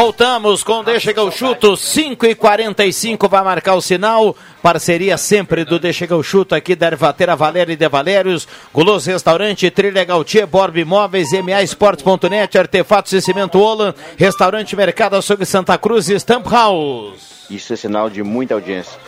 Voltamos 0.00 0.62
com 0.62 0.82
Deixa 0.82 1.12
que 1.12 1.20
eu 1.20 1.30
chuto, 1.30 1.76
5 1.76 2.24
e 2.24 2.34
45 2.34 3.28
vai 3.28 3.44
marcar 3.44 3.74
o 3.74 3.82
sinal. 3.82 4.34
Parceria 4.62 5.18
sempre 5.18 5.62
do 5.62 5.78
Deixa 5.78 6.06
que 6.06 6.12
eu 6.14 6.22
chuto 6.22 6.54
aqui 6.54 6.74
da 6.74 6.86
Ervatera 6.86 7.36
Valéria 7.36 7.74
e 7.74 7.76
de 7.76 7.86
Valérios, 7.86 8.48
Guloso 8.72 9.10
Restaurante, 9.10 9.70
Trilha 9.70 10.02
Gautier, 10.02 10.46
Borb 10.46 10.78
Imóveis, 10.78 11.32
MA 11.32 11.62
Esportes.net, 11.62 12.56
Artefatos 12.56 13.12
e 13.12 13.20
Cimento 13.20 13.58
Olan, 13.58 13.92
Restaurante 14.16 14.74
Mercado 14.74 15.16
Açougue 15.16 15.44
Santa 15.44 15.76
Cruz 15.76 16.08
e 16.08 16.14
Stamp 16.14 16.46
House. 16.46 17.44
Isso 17.50 17.74
é 17.74 17.76
sinal 17.76 18.08
de 18.08 18.22
muita 18.22 18.54
audiência. 18.54 18.98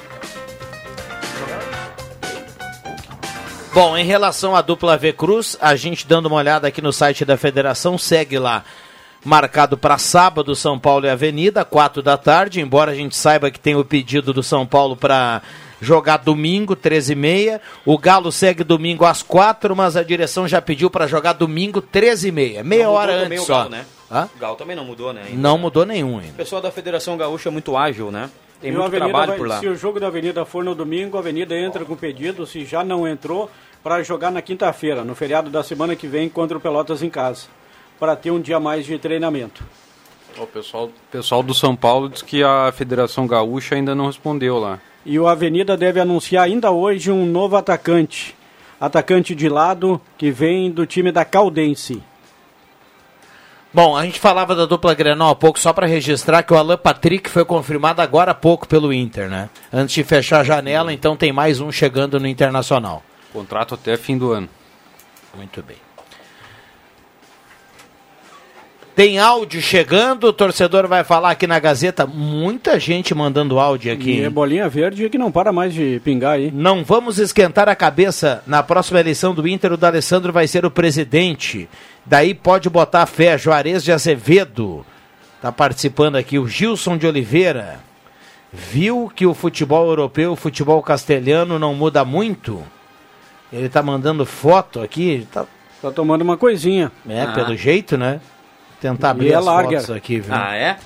Bom, 3.73 3.97
em 3.97 4.05
relação 4.05 4.55
à 4.55 4.61
dupla 4.61 4.99
V 4.99 5.15
Cruz, 5.15 5.57
a 5.59 5.75
gente 5.75 6.07
dando 6.07 6.27
uma 6.27 6.37
olhada 6.37 6.69
aqui 6.69 6.83
no 6.83 6.93
site 6.93 7.25
da 7.25 7.39
federação, 7.39 7.97
segue 7.97 8.39
lá. 8.39 8.63
Marcado 9.25 9.79
para 9.79 9.99
sábado, 9.99 10.55
São 10.57 10.79
Paulo 10.79 11.07
e 11.07 11.09
Avenida, 11.09 11.65
4 11.65 12.03
da 12.03 12.17
tarde, 12.17 12.61
embora 12.61 12.91
a 12.91 12.95
gente 12.95 13.17
saiba 13.17 13.51
que 13.51 13.61
tem 13.61 13.77
o 13.77 13.85
pedido 13.85 14.33
do 14.33 14.43
São 14.43 14.67
Paulo 14.67 14.97
para 14.97 15.41
jogar 15.81 16.17
domingo, 16.19 16.75
13 16.75 17.13
e 17.13 17.17
meia. 17.17 17.61
O 17.87 17.97
Galo 17.97 18.33
segue 18.33 18.65
domingo 18.65 19.05
às 19.05 19.23
4, 19.23 19.77
mas 19.77 19.97
a 19.97 20.03
direção 20.03 20.49
já 20.49 20.61
pediu 20.61 20.91
para 20.91 21.07
jogar 21.07 21.35
domingo, 21.35 21.81
13 21.81 22.29
e 22.29 22.33
meia. 22.33 22.65
Meia 22.65 22.85
Não 22.85 22.93
hora 22.93 23.15
antes 23.25 23.43
o 23.43 23.47
só. 23.47 23.59
Galo, 23.59 23.71
né? 23.71 23.85
Hã? 24.11 24.29
O 24.35 24.39
Galo 24.39 24.57
também 24.57 24.75
não 24.77 24.85
mudou, 24.85 25.13
né? 25.13 25.23
ainda. 25.27 25.41
Não 25.41 25.57
mudou 25.57 25.87
nenhum 25.87 26.19
ainda. 26.19 26.33
O 26.33 26.37
pessoal 26.37 26.61
da 26.61 26.71
Federação 26.73 27.17
Gaúcha 27.17 27.49
é 27.49 27.53
muito 27.53 27.77
ágil, 27.77 28.11
né? 28.11 28.29
Tem 28.61 28.71
E 28.71 28.75
muito 28.75 28.91
trabalho 28.91 29.29
vai- 29.29 29.39
por 29.39 29.49
lá. 29.49 29.59
Se 29.61 29.67
o 29.69 29.75
jogo 29.77 29.99
da 30.01 30.07
Avenida 30.09 30.45
for 30.45 30.63
no 30.65 30.75
domingo, 30.75 31.17
a 31.17 31.21
Avenida 31.21 31.57
entra 31.57 31.85
com 31.85 31.97
pedido, 31.97 32.45
se 32.47 32.65
já 32.65 32.85
não 32.85 33.07
entrou, 33.09 33.51
para 33.83 34.03
jogar 34.03 34.31
na 34.31 34.41
quinta-feira, 34.43 35.03
no 35.05 35.15
feriado 35.17 35.51
da 35.51 35.63
semana 35.65 35.97
que 35.97 36.07
vem, 36.07 36.29
contra 36.29 36.57
o 36.57 36.61
Pelotas 36.61 37.03
em 37.03 37.11
casa, 37.11 37.47
para 38.03 38.17
ter 38.17 38.33
um 38.33 38.41
dia 38.41 38.59
mais 38.59 38.85
de 38.85 38.99
treinamento. 38.99 39.63
O 40.37 40.45
pessoal, 40.45 40.91
pessoal 41.09 41.41
do 41.41 41.55
São 41.55 41.77
Paulo 41.77 42.09
diz 42.09 42.21
que 42.21 42.43
a 42.43 42.73
Federação 42.73 43.29
Gaúcha 43.29 43.77
ainda 43.77 43.95
não 43.95 44.09
respondeu 44.09 44.59
lá. 44.59 44.81
E 45.07 45.21
o 45.21 45.29
Avenida 45.29 45.77
deve 45.77 46.01
anunciar 46.01 46.47
ainda 46.47 46.73
hoje 46.73 47.13
um 47.13 47.25
novo 47.25 47.55
atacante. 47.55 48.35
Atacante 48.81 49.37
de 49.37 49.49
lado 49.49 50.01
que 50.19 50.33
vem 50.33 50.69
do 50.69 50.85
time 50.85 51.13
da 51.13 51.25
Caldense. 51.25 52.03
Bom, 53.73 53.97
a 53.97 54.05
gente 54.05 54.19
falava 54.19 54.57
da 54.57 54.67
dupla 54.67 54.95
Grenal 54.95 55.29
há 55.29 55.37
pouco, 55.37 55.61
só 55.61 55.73
para 55.73 55.87
registrar 55.87 56.43
que 56.43 56.53
o 56.53 56.57
Alan 56.57 56.79
Patrick 56.79 57.31
foi 57.31 57.45
confirmado 57.45 58.03
agora 58.03 58.33
há 58.33 58.35
pouco 58.35 58.67
pelo 58.67 58.93
Inter, 58.93 59.31
né? 59.31 59.49
Antes 59.73 59.95
de 59.95 60.03
fechar 60.03 60.41
a 60.41 60.45
janela, 60.45 60.93
então 60.93 61.17
tem 61.17 61.33
mais 61.33 61.61
um 61.61 61.71
chegando 61.71 62.19
no 62.19 62.27
Internacional. 62.27 63.01
Contrato 63.33 63.77
até 63.77 63.97
fim 63.97 64.19
do 64.19 64.33
ano. 64.33 64.49
Muito 65.37 65.63
bem. 65.63 65.77
Tem 69.03 69.19
áudio 69.19 69.61
chegando, 69.61 70.29
o 70.29 70.33
torcedor 70.33 70.87
vai 70.87 71.03
falar 71.03 71.33
aqui 71.33 71.45
na 71.45 71.59
Gazeta. 71.59 72.07
Muita 72.07 72.79
gente 72.79 73.13
mandando 73.13 73.59
áudio 73.59 73.93
aqui. 73.93 74.19
E 74.21 74.23
é 74.23 74.31
bolinha 74.31 74.69
verde 74.69 75.09
que 75.11 75.19
não 75.19 75.33
para 75.33 75.53
mais 75.53 75.75
de 75.75 76.01
pingar 76.05 76.35
aí. 76.35 76.53
Não 76.53 76.85
vamos 76.85 77.19
esquentar 77.19 77.69
a 77.69 77.75
cabeça. 77.75 78.45
Na 78.47 78.63
próxima 78.63 79.01
eleição 79.01 79.35
do 79.35 79.49
Inter, 79.49 79.73
o 79.73 79.77
D'Alessandro 79.77 80.33
vai 80.33 80.47
ser 80.47 80.65
o 80.65 80.71
presidente. 80.71 81.69
Daí 82.07 82.33
pode 82.33 82.71
botar 82.71 83.05
fé. 83.07 83.37
Juarez 83.37 83.83
de 83.83 83.91
Azevedo 83.91 84.87
está 85.35 85.51
participando 85.51 86.15
aqui. 86.15 86.39
O 86.39 86.47
Gilson 86.47 86.97
de 86.97 87.05
Oliveira 87.05 87.81
viu 88.53 89.11
que 89.13 89.27
o 89.27 89.35
futebol 89.35 89.89
europeu, 89.89 90.31
o 90.31 90.37
futebol 90.37 90.81
castelhano 90.81 91.59
não 91.59 91.75
muda 91.75 92.05
muito. 92.05 92.63
Ele 93.53 93.67
está 93.67 93.83
mandando 93.83 94.25
foto 94.25 94.81
aqui. 94.81 95.27
Tá, 95.33 95.45
Tá 95.83 95.91
tomando 95.91 96.23
uma 96.23 96.37
coisinha. 96.37 96.93
é, 97.09 97.23
Ah. 97.23 97.33
pelo 97.33 97.57
jeito, 97.57 97.97
né? 97.99 98.21
Tentar 98.83 99.11
abrir 99.11 99.29
E 99.29 99.33
é 99.33 99.37
as 99.37 99.45
lager. 99.45 99.81
fotos 99.81 99.91
aqui, 99.97 100.21
viu? 100.21 100.35
Ah, 100.35 100.55
é? 100.55 100.77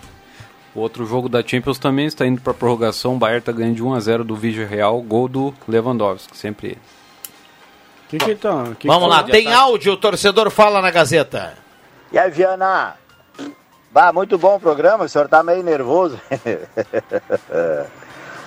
O 0.74 0.80
outro 0.80 1.04
jogo 1.06 1.28
da 1.28 1.42
Champions 1.42 1.78
também 1.78 2.06
está 2.06 2.26
indo 2.26 2.40
para 2.42 2.52
prorrogação. 2.54 3.16
O 3.16 3.18
Bayern 3.18 3.38
está 3.40 3.50
ganhando 3.50 3.74
de 3.74 3.82
1 3.82 3.94
a 3.94 4.00
0 4.00 4.22
do 4.22 4.36
Vídeo 4.36 4.66
Real, 4.68 5.00
gol 5.00 5.26
do 5.26 5.54
Lewandowski, 5.66 6.36
sempre 6.36 6.68
ele. 6.68 6.78
Que 8.08 8.18
que 8.18 8.34
tá, 8.36 8.68
que 8.78 8.86
Vamos 8.86 9.04
que 9.04 9.10
lá, 9.10 9.22
tá- 9.24 9.32
tem 9.32 9.52
áudio, 9.52 9.94
o 9.94 9.96
torcedor 9.96 10.48
fala 10.50 10.80
na 10.80 10.90
Gazeta. 10.92 11.54
E 12.12 12.18
aí, 12.18 12.30
Viana? 12.30 12.94
Bah, 13.90 14.12
muito 14.12 14.38
bom 14.38 14.56
o 14.56 14.60
programa, 14.60 15.04
o 15.04 15.08
senhor 15.08 15.26
tá 15.26 15.42
meio 15.42 15.62
nervoso. 15.64 16.20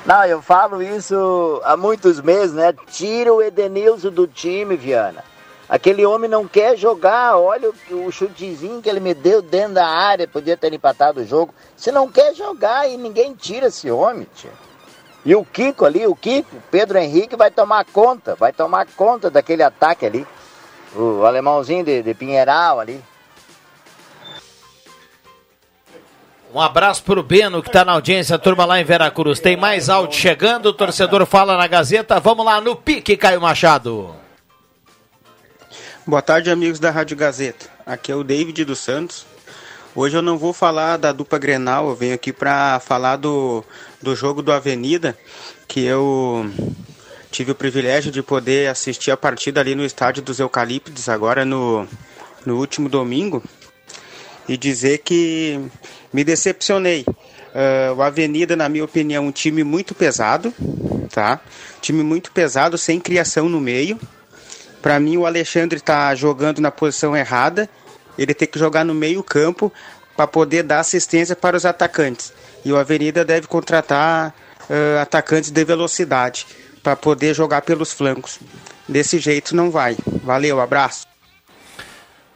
Não, 0.06 0.24
eu 0.26 0.42
falo 0.42 0.82
isso 0.82 1.62
há 1.66 1.76
muitos 1.76 2.22
meses, 2.22 2.54
né? 2.54 2.74
Tira 2.90 3.34
o 3.34 3.42
Edenilson 3.42 4.12
do 4.12 4.26
time, 4.28 4.78
Viana. 4.78 5.24
Aquele 5.70 6.04
homem 6.04 6.28
não 6.28 6.48
quer 6.48 6.76
jogar. 6.76 7.38
Olha 7.38 7.70
o, 7.70 8.08
o 8.08 8.12
chutezinho 8.12 8.82
que 8.82 8.90
ele 8.90 9.00
me 9.00 9.14
deu 9.14 9.42
dentro 9.42 9.76
da 9.76 9.88
área, 9.88 10.28
podia 10.28 10.58
ter 10.58 10.74
empatado 10.74 11.22
o 11.22 11.26
jogo. 11.26 11.54
Você 11.78 11.92
não 11.92 12.10
quer 12.10 12.34
jogar 12.34 12.90
e 12.90 12.98
ninguém 12.98 13.36
tira 13.36 13.68
esse 13.68 13.92
homem, 13.92 14.28
tio. 14.34 14.50
E 15.24 15.36
o 15.36 15.46
Kiko 15.46 15.86
ali, 15.86 16.08
o 16.08 16.16
Kiko, 16.16 16.56
Pedro 16.72 16.98
Henrique 16.98 17.36
vai 17.36 17.52
tomar 17.52 17.86
conta, 17.86 18.36
vai 18.36 18.52
tomar 18.52 18.88
conta 18.96 19.30
daquele 19.30 19.62
ataque 19.62 20.06
ali. 20.06 20.26
O 20.96 21.24
alemãozinho 21.24 21.84
de, 21.84 22.02
de 22.02 22.14
Pinheiral 22.16 22.80
ali. 22.80 23.00
Um 26.52 26.60
abraço 26.60 27.04
pro 27.04 27.22
Beno 27.22 27.62
que 27.62 27.70
tá 27.70 27.86
na 27.86 27.92
audiência, 27.92 28.36
a 28.36 28.40
turma 28.40 28.66
lá 28.66 28.80
em 28.80 28.84
Veracruz. 28.84 29.40
Tem 29.40 29.56
mais 29.56 29.88
áudio 29.88 30.18
chegando, 30.18 30.68
o 30.68 30.74
torcedor 30.74 31.24
fala 31.28 31.56
na 31.56 31.68
Gazeta. 31.68 32.20
Vamos 32.20 32.44
lá 32.44 32.60
no 32.60 32.76
pique, 32.76 33.16
Caio 33.16 33.40
Machado. 33.40 34.16
Boa 36.08 36.22
tarde, 36.22 36.50
amigos 36.50 36.80
da 36.80 36.90
Rádio 36.90 37.16
Gazeta. 37.16 37.68
Aqui 37.86 38.12
é 38.12 38.16
o 38.16 38.24
David 38.24 38.64
dos 38.66 38.80
Santos. 38.80 39.28
Hoje 39.94 40.18
eu 40.18 40.22
não 40.22 40.38
vou 40.38 40.54
falar 40.54 40.98
da 40.98 41.12
dupla 41.12 41.38
Grenal, 41.38 41.90
eu 41.90 41.96
venho 41.96 42.16
aqui 42.16 42.32
para 42.32 42.80
falar 42.80 43.18
do, 43.18 43.64
do 44.02 44.16
jogo 44.16 44.42
do 44.42 44.52
Avenida, 44.52 45.16
que 45.68 45.84
eu 45.84 46.50
tive 47.30 47.52
o 47.52 47.56
privilégio 47.56 48.12
de 48.12 48.24
poder 48.24 48.70
assistir 48.70 49.12
a 49.12 49.18
partida 49.18 49.60
ali 49.60 49.76
no 49.76 49.86
estádio 49.86 50.24
dos 50.24 50.40
Eucaliptos, 50.40 51.10
agora 51.10 51.44
no, 51.46 51.86
no 52.46 52.58
último 52.58 52.88
domingo, 52.88 53.44
e 54.48 54.58
dizer 54.58 55.00
que 55.00 55.60
me 56.14 56.24
decepcionei. 56.24 57.06
Uh, 57.08 57.94
o 57.98 58.02
Avenida, 58.02 58.56
na 58.56 58.70
minha 58.70 58.86
opinião, 58.86 59.28
um 59.28 59.32
time 59.32 59.64
muito 59.64 59.94
pesado, 59.94 60.54
tá? 61.12 61.42
Time 61.82 62.02
muito 62.04 62.32
pesado, 62.32 62.78
sem 62.78 63.00
criação 63.00 63.50
no 63.50 63.60
meio. 63.60 64.00
Para 64.82 65.00
mim, 65.00 65.18
o 65.18 65.26
Alexandre 65.26 65.78
está 65.78 66.14
jogando 66.16 66.62
na 66.62 66.72
posição 66.72 67.16
errada. 67.16 67.70
Ele 68.18 68.34
tem 68.34 68.48
que 68.48 68.60
jogar 68.60 68.84
no 68.84 68.94
meio 68.94 69.24
campo 69.24 69.72
para 70.16 70.28
poder 70.28 70.64
dar 70.64 70.80
assistência 70.80 71.36
para 71.36 71.58
os 71.58 71.66
atacantes. 71.66 72.34
E 72.64 72.72
o 72.72 72.78
Avenida 72.78 73.24
deve 73.24 73.48
contratar 73.48 74.34
uh, 74.70 75.00
atacantes 75.02 75.50
de 75.50 75.64
velocidade 75.64 76.46
para 76.84 76.96
poder 76.96 77.34
jogar 77.34 77.62
pelos 77.62 77.92
flancos. 77.94 78.40
Desse 78.88 79.20
jeito 79.20 79.56
não 79.56 79.70
vai. 79.70 79.98
Valeu, 80.24 80.60
abraço. 80.60 81.09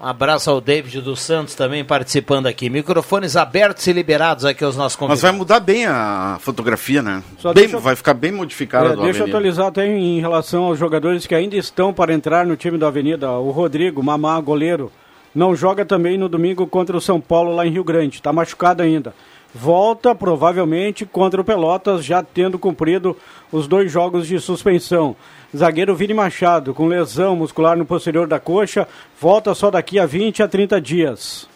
Um 0.04 0.08
abraço 0.08 0.50
ao 0.52 0.60
David 0.60 1.00
dos 1.00 1.22
Santos 1.22 1.56
também 1.56 1.86
participando 1.86 2.48
aqui. 2.48 2.70
Microfones 2.70 3.38
abertos 3.38 3.88
e 3.88 3.94
liberados 3.94 4.44
aqui 4.44 4.62
aos 4.62 4.76
nossos 4.76 4.98
Mas 4.98 5.00
convidados. 5.00 5.22
vai 5.22 5.32
mudar 5.32 5.60
bem 5.62 5.86
a 5.86 6.36
fotografia, 6.42 7.02
né? 7.02 7.24
Só 7.40 7.54
Bem- 7.54 7.72
eu- 7.72 7.80
Vai 7.80 7.96
ficar 7.96 8.14
bem 8.14 8.30
modificada. 8.34 8.94
É, 8.94 8.96
deixa 8.98 9.22
eu 9.22 9.28
atualizar 9.28 9.68
até 9.68 9.88
em 9.88 10.20
relação 10.20 10.66
aos 10.66 10.78
jogadores 10.78 11.26
que 11.26 11.34
ainda 11.34 11.56
estão 11.56 11.94
para 11.94 12.14
entrar 12.14 12.46
no 12.46 12.58
time 12.58 12.78
da 12.78 12.88
Avenida. 12.88 13.32
O 13.32 13.52
Rodrigo, 13.52 14.04
Mamá, 14.04 14.42
goleiro, 14.42 14.92
não 15.34 15.56
joga 15.56 15.86
também 15.86 16.18
no 16.18 16.28
domingo 16.28 16.68
contra 16.68 16.98
o 16.98 17.02
São 17.02 17.22
Paulo 17.22 17.56
lá 17.56 17.66
em 17.66 17.72
Rio 17.72 17.84
Grande. 17.86 18.16
Está 18.18 18.34
machucado 18.34 18.84
ainda. 18.84 19.16
Volta 19.54 20.16
provavelmente 20.16 21.06
contra 21.06 21.40
o 21.40 21.44
Pelotas, 21.44 22.04
já 22.04 22.24
tendo 22.24 22.58
cumprido 22.58 23.16
os 23.52 23.68
dois 23.68 23.92
jogos 23.92 24.28
de 24.28 24.40
suspensão. 24.40 25.16
Zagueiro 25.56 25.96
Vini 25.96 26.14
Machado, 26.14 26.74
com 26.74 26.88
lesão 26.88 27.36
muscular 27.36 27.78
no 27.78 27.86
posterior 27.86 28.28
da 28.28 28.40
coxa, 28.40 28.88
volta 29.22 29.54
só 29.54 29.70
daqui 29.70 30.00
a 30.00 30.06
20 30.06 30.42
a 30.42 30.48
30 30.48 30.82
dias. 30.82 31.48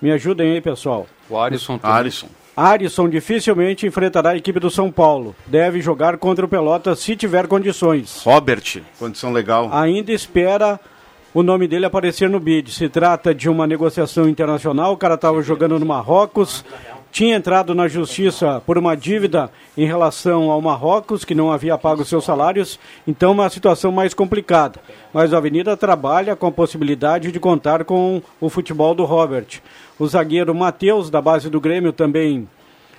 Me 0.00 0.12
ajudem 0.12 0.52
aí, 0.52 0.60
pessoal. 0.60 1.06
O 1.28 1.36
Arisson. 1.36 1.80
Arisson. 1.82 2.28
Arisson 2.56 3.08
dificilmente 3.08 3.86
enfrentará 3.86 4.30
a 4.30 4.36
equipe 4.36 4.60
do 4.60 4.70
São 4.70 4.90
Paulo. 4.90 5.34
Deve 5.46 5.80
jogar 5.80 6.16
contra 6.16 6.44
o 6.46 6.48
Pelotas 6.48 7.00
se 7.00 7.16
tiver 7.16 7.46
condições. 7.46 8.22
Robert, 8.24 8.82
condição 8.98 9.32
legal. 9.32 9.68
Ainda 9.72 10.12
espera 10.12 10.80
o 11.34 11.42
nome 11.42 11.68
dele 11.68 11.84
aparecer 11.84 12.30
no 12.30 12.40
bid. 12.40 12.70
Se 12.70 12.88
trata 12.88 13.34
de 13.34 13.48
uma 13.48 13.66
negociação 13.66 14.26
internacional. 14.26 14.94
O 14.94 14.96
cara 14.96 15.16
estava 15.16 15.42
jogando 15.42 15.78
no 15.78 15.84
Marrocos. 15.84 16.64
Tinha 17.16 17.34
entrado 17.34 17.74
na 17.74 17.88
justiça 17.88 18.60
por 18.66 18.76
uma 18.76 18.94
dívida 18.94 19.50
em 19.74 19.86
relação 19.86 20.50
ao 20.50 20.60
Marrocos, 20.60 21.24
que 21.24 21.34
não 21.34 21.50
havia 21.50 21.78
pago 21.78 22.04
seus 22.04 22.26
salários. 22.26 22.78
Então, 23.08 23.32
uma 23.32 23.48
situação 23.48 23.90
mais 23.90 24.12
complicada. 24.12 24.78
Mas 25.14 25.32
a 25.32 25.38
Avenida 25.38 25.74
trabalha 25.78 26.36
com 26.36 26.46
a 26.46 26.52
possibilidade 26.52 27.32
de 27.32 27.40
contar 27.40 27.86
com 27.86 28.20
o 28.38 28.50
futebol 28.50 28.94
do 28.94 29.06
Robert. 29.06 29.62
O 29.98 30.06
zagueiro 30.06 30.54
Matheus, 30.54 31.08
da 31.08 31.22
base 31.22 31.48
do 31.48 31.58
Grêmio, 31.58 31.90
também 31.90 32.46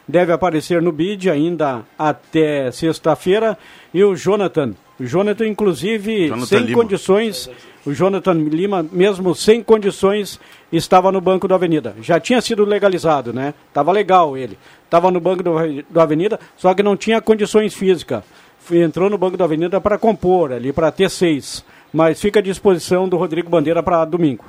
deve 0.07 0.31
aparecer 0.31 0.81
no 0.81 0.91
bid 0.91 1.29
ainda 1.29 1.83
até 1.95 2.71
sexta-feira. 2.71 3.55
E 3.93 4.03
o 4.03 4.15
Jonathan. 4.15 4.73
O 4.99 5.05
Jonathan, 5.05 5.45
inclusive, 5.45 6.29
Jonathan 6.29 6.45
sem 6.47 6.59
Lima. 6.61 6.81
condições. 6.81 7.51
O 7.87 7.93
Jonathan 7.93 8.33
Lima, 8.33 8.85
mesmo 8.91 9.33
sem 9.33 9.63
condições, 9.63 10.39
estava 10.71 11.09
no 11.11 11.21
banco 11.21 11.47
do 11.47 11.53
Avenida. 11.53 11.95
Já 12.01 12.19
tinha 12.19 12.41
sido 12.41 12.65
legalizado, 12.65 13.31
né? 13.31 13.53
Tava 13.73 13.93
legal 13.93 14.35
ele. 14.37 14.57
Tava 14.89 15.09
no 15.09 15.21
banco 15.21 15.41
do, 15.41 15.51
do 15.89 15.99
Avenida, 16.01 16.37
só 16.57 16.73
que 16.73 16.83
não 16.83 16.97
tinha 16.97 17.21
condições 17.21 17.73
físicas. 17.73 18.23
Entrou 18.69 19.09
no 19.09 19.17
banco 19.17 19.37
do 19.37 19.43
Avenida 19.43 19.79
para 19.79 19.97
compor 19.97 20.51
ali, 20.51 20.73
para 20.73 20.91
ter 20.91 21.09
seis. 21.09 21.63
Mas 21.93 22.19
fica 22.19 22.39
à 22.39 22.43
disposição 22.43 23.07
do 23.07 23.15
Rodrigo 23.15 23.49
Bandeira 23.49 23.81
para 23.81 24.03
domingo. 24.03 24.43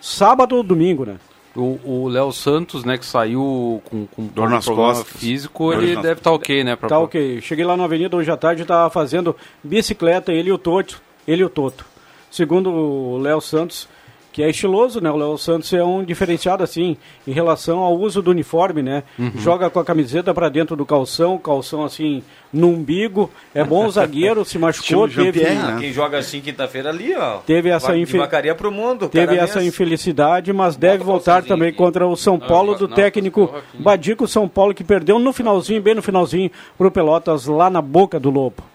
Sábado 0.00 0.54
ou 0.56 0.62
domingo, 0.62 1.06
né? 1.06 1.16
O 1.56 2.08
Léo 2.08 2.32
Santos, 2.32 2.84
né, 2.84 2.98
que 2.98 3.06
saiu 3.06 3.80
com, 3.84 4.06
com 4.08 4.26
Dor 4.26 4.50
nas 4.50 4.64
problema 4.64 4.92
costas. 4.92 5.20
físico, 5.20 5.70
Dor 5.72 5.82
ele 5.82 5.94
nas- 5.94 6.02
deve 6.02 6.20
estar 6.20 6.32
ok, 6.32 6.64
né? 6.64 6.76
pra- 6.76 6.88
Tá 6.88 6.98
ok. 6.98 7.40
Cheguei 7.40 7.64
lá 7.64 7.76
na 7.76 7.84
avenida 7.84 8.16
hoje 8.16 8.30
à 8.30 8.36
tarde 8.36 8.60
e 8.60 8.64
estava 8.64 8.90
fazendo 8.90 9.34
bicicleta, 9.62 10.32
ele 10.32 10.50
e 10.50 10.52
o 10.52 10.58
Toto. 10.58 11.00
Ele 11.26 11.40
e 11.42 11.44
o 11.44 11.48
Toto. 11.48 11.86
Segundo 12.34 12.68
o 12.68 13.18
Léo 13.18 13.40
Santos, 13.40 13.88
que 14.32 14.42
é 14.42 14.50
estiloso, 14.50 15.00
né? 15.00 15.08
O 15.08 15.16
Léo 15.16 15.38
Santos 15.38 15.72
é 15.72 15.84
um 15.84 16.02
diferenciado, 16.02 16.64
assim, 16.64 16.96
em 17.24 17.30
relação 17.30 17.78
ao 17.78 17.96
uso 17.96 18.20
do 18.20 18.32
uniforme, 18.32 18.82
né? 18.82 19.04
Uhum. 19.16 19.30
Joga 19.36 19.70
com 19.70 19.78
a 19.78 19.84
camiseta 19.84 20.34
para 20.34 20.48
dentro 20.48 20.74
do 20.74 20.84
calção, 20.84 21.38
calção 21.38 21.84
assim, 21.84 22.20
no 22.52 22.70
umbigo. 22.70 23.30
É 23.54 23.62
bom 23.62 23.86
o 23.86 23.90
zagueiro, 23.92 24.44
se 24.44 24.58
machucou, 24.58 25.08
teve... 25.08 25.44
Né? 25.44 25.76
Quem 25.78 25.92
joga 25.92 26.18
assim 26.18 26.40
quinta-feira 26.40 26.88
ali, 26.88 27.14
ó. 27.14 27.36
Teve 27.46 27.68
essa 27.68 27.92
va- 27.92 27.96
infe- 27.96 28.14
de 28.14 28.18
vacaria 28.18 28.56
pro 28.56 28.72
mundo. 28.72 29.08
Teve 29.08 29.36
essa 29.36 29.60
mês. 29.60 29.68
infelicidade, 29.68 30.52
mas 30.52 30.74
deve 30.74 31.04
voltar 31.04 31.44
também 31.44 31.72
contra 31.72 32.04
o 32.04 32.16
São 32.16 32.36
Paulo 32.36 32.74
do 32.74 32.88
não, 32.88 32.96
técnico 32.96 33.42
não, 33.42 33.52
não, 33.74 33.82
Badico 33.82 34.26
São 34.26 34.48
Paulo, 34.48 34.74
que 34.74 34.82
perdeu 34.82 35.20
no 35.20 35.32
finalzinho, 35.32 35.80
bem 35.80 35.94
no 35.94 36.02
finalzinho, 36.02 36.50
pro 36.76 36.90
Pelotas 36.90 37.46
lá 37.46 37.70
na 37.70 37.80
boca 37.80 38.18
do 38.18 38.30
Lobo. 38.30 38.73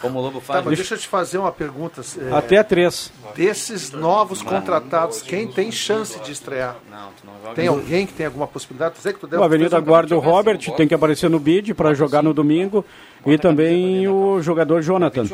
Como 0.00 0.18
o 0.18 0.22
Lobo 0.22 0.40
Tá, 0.40 0.44
faz. 0.46 0.64
mas 0.64 0.76
deixa 0.76 0.94
eu 0.94 0.98
te 0.98 1.08
fazer 1.08 1.38
uma 1.38 1.50
pergunta. 1.50 2.02
é, 2.20 2.36
Até 2.36 2.62
três. 2.62 3.10
Desses 3.34 3.92
novos 3.92 4.42
contratados, 4.42 5.22
quem 5.22 5.46
tem 5.48 5.72
chance 5.72 6.20
de 6.20 6.32
estrear? 6.32 6.76
Não, 6.90 7.08
tu 7.08 7.26
não 7.26 7.32
joga. 7.42 7.54
Tem 7.54 7.66
alguém 7.66 8.06
que 8.06 8.12
tem 8.12 8.26
alguma 8.26 8.46
possibilidade? 8.46 8.94
Tu 9.00 9.12
que 9.14 9.18
tu 9.20 9.26
deu 9.26 9.40
O 9.40 9.44
Avenida 9.44 9.80
guarda 9.80 10.14
o 10.14 10.20
Robert, 10.20 10.58
tem 10.76 10.86
que 10.86 10.94
aparecer 10.94 11.30
no 11.30 11.38
bid 11.40 11.72
para 11.74 11.94
jogar 11.94 12.22
no 12.22 12.34
domingo. 12.34 12.84
E 13.24 13.38
também 13.38 14.06
o 14.06 14.40
jogador 14.42 14.82
Jonathan. 14.82 15.24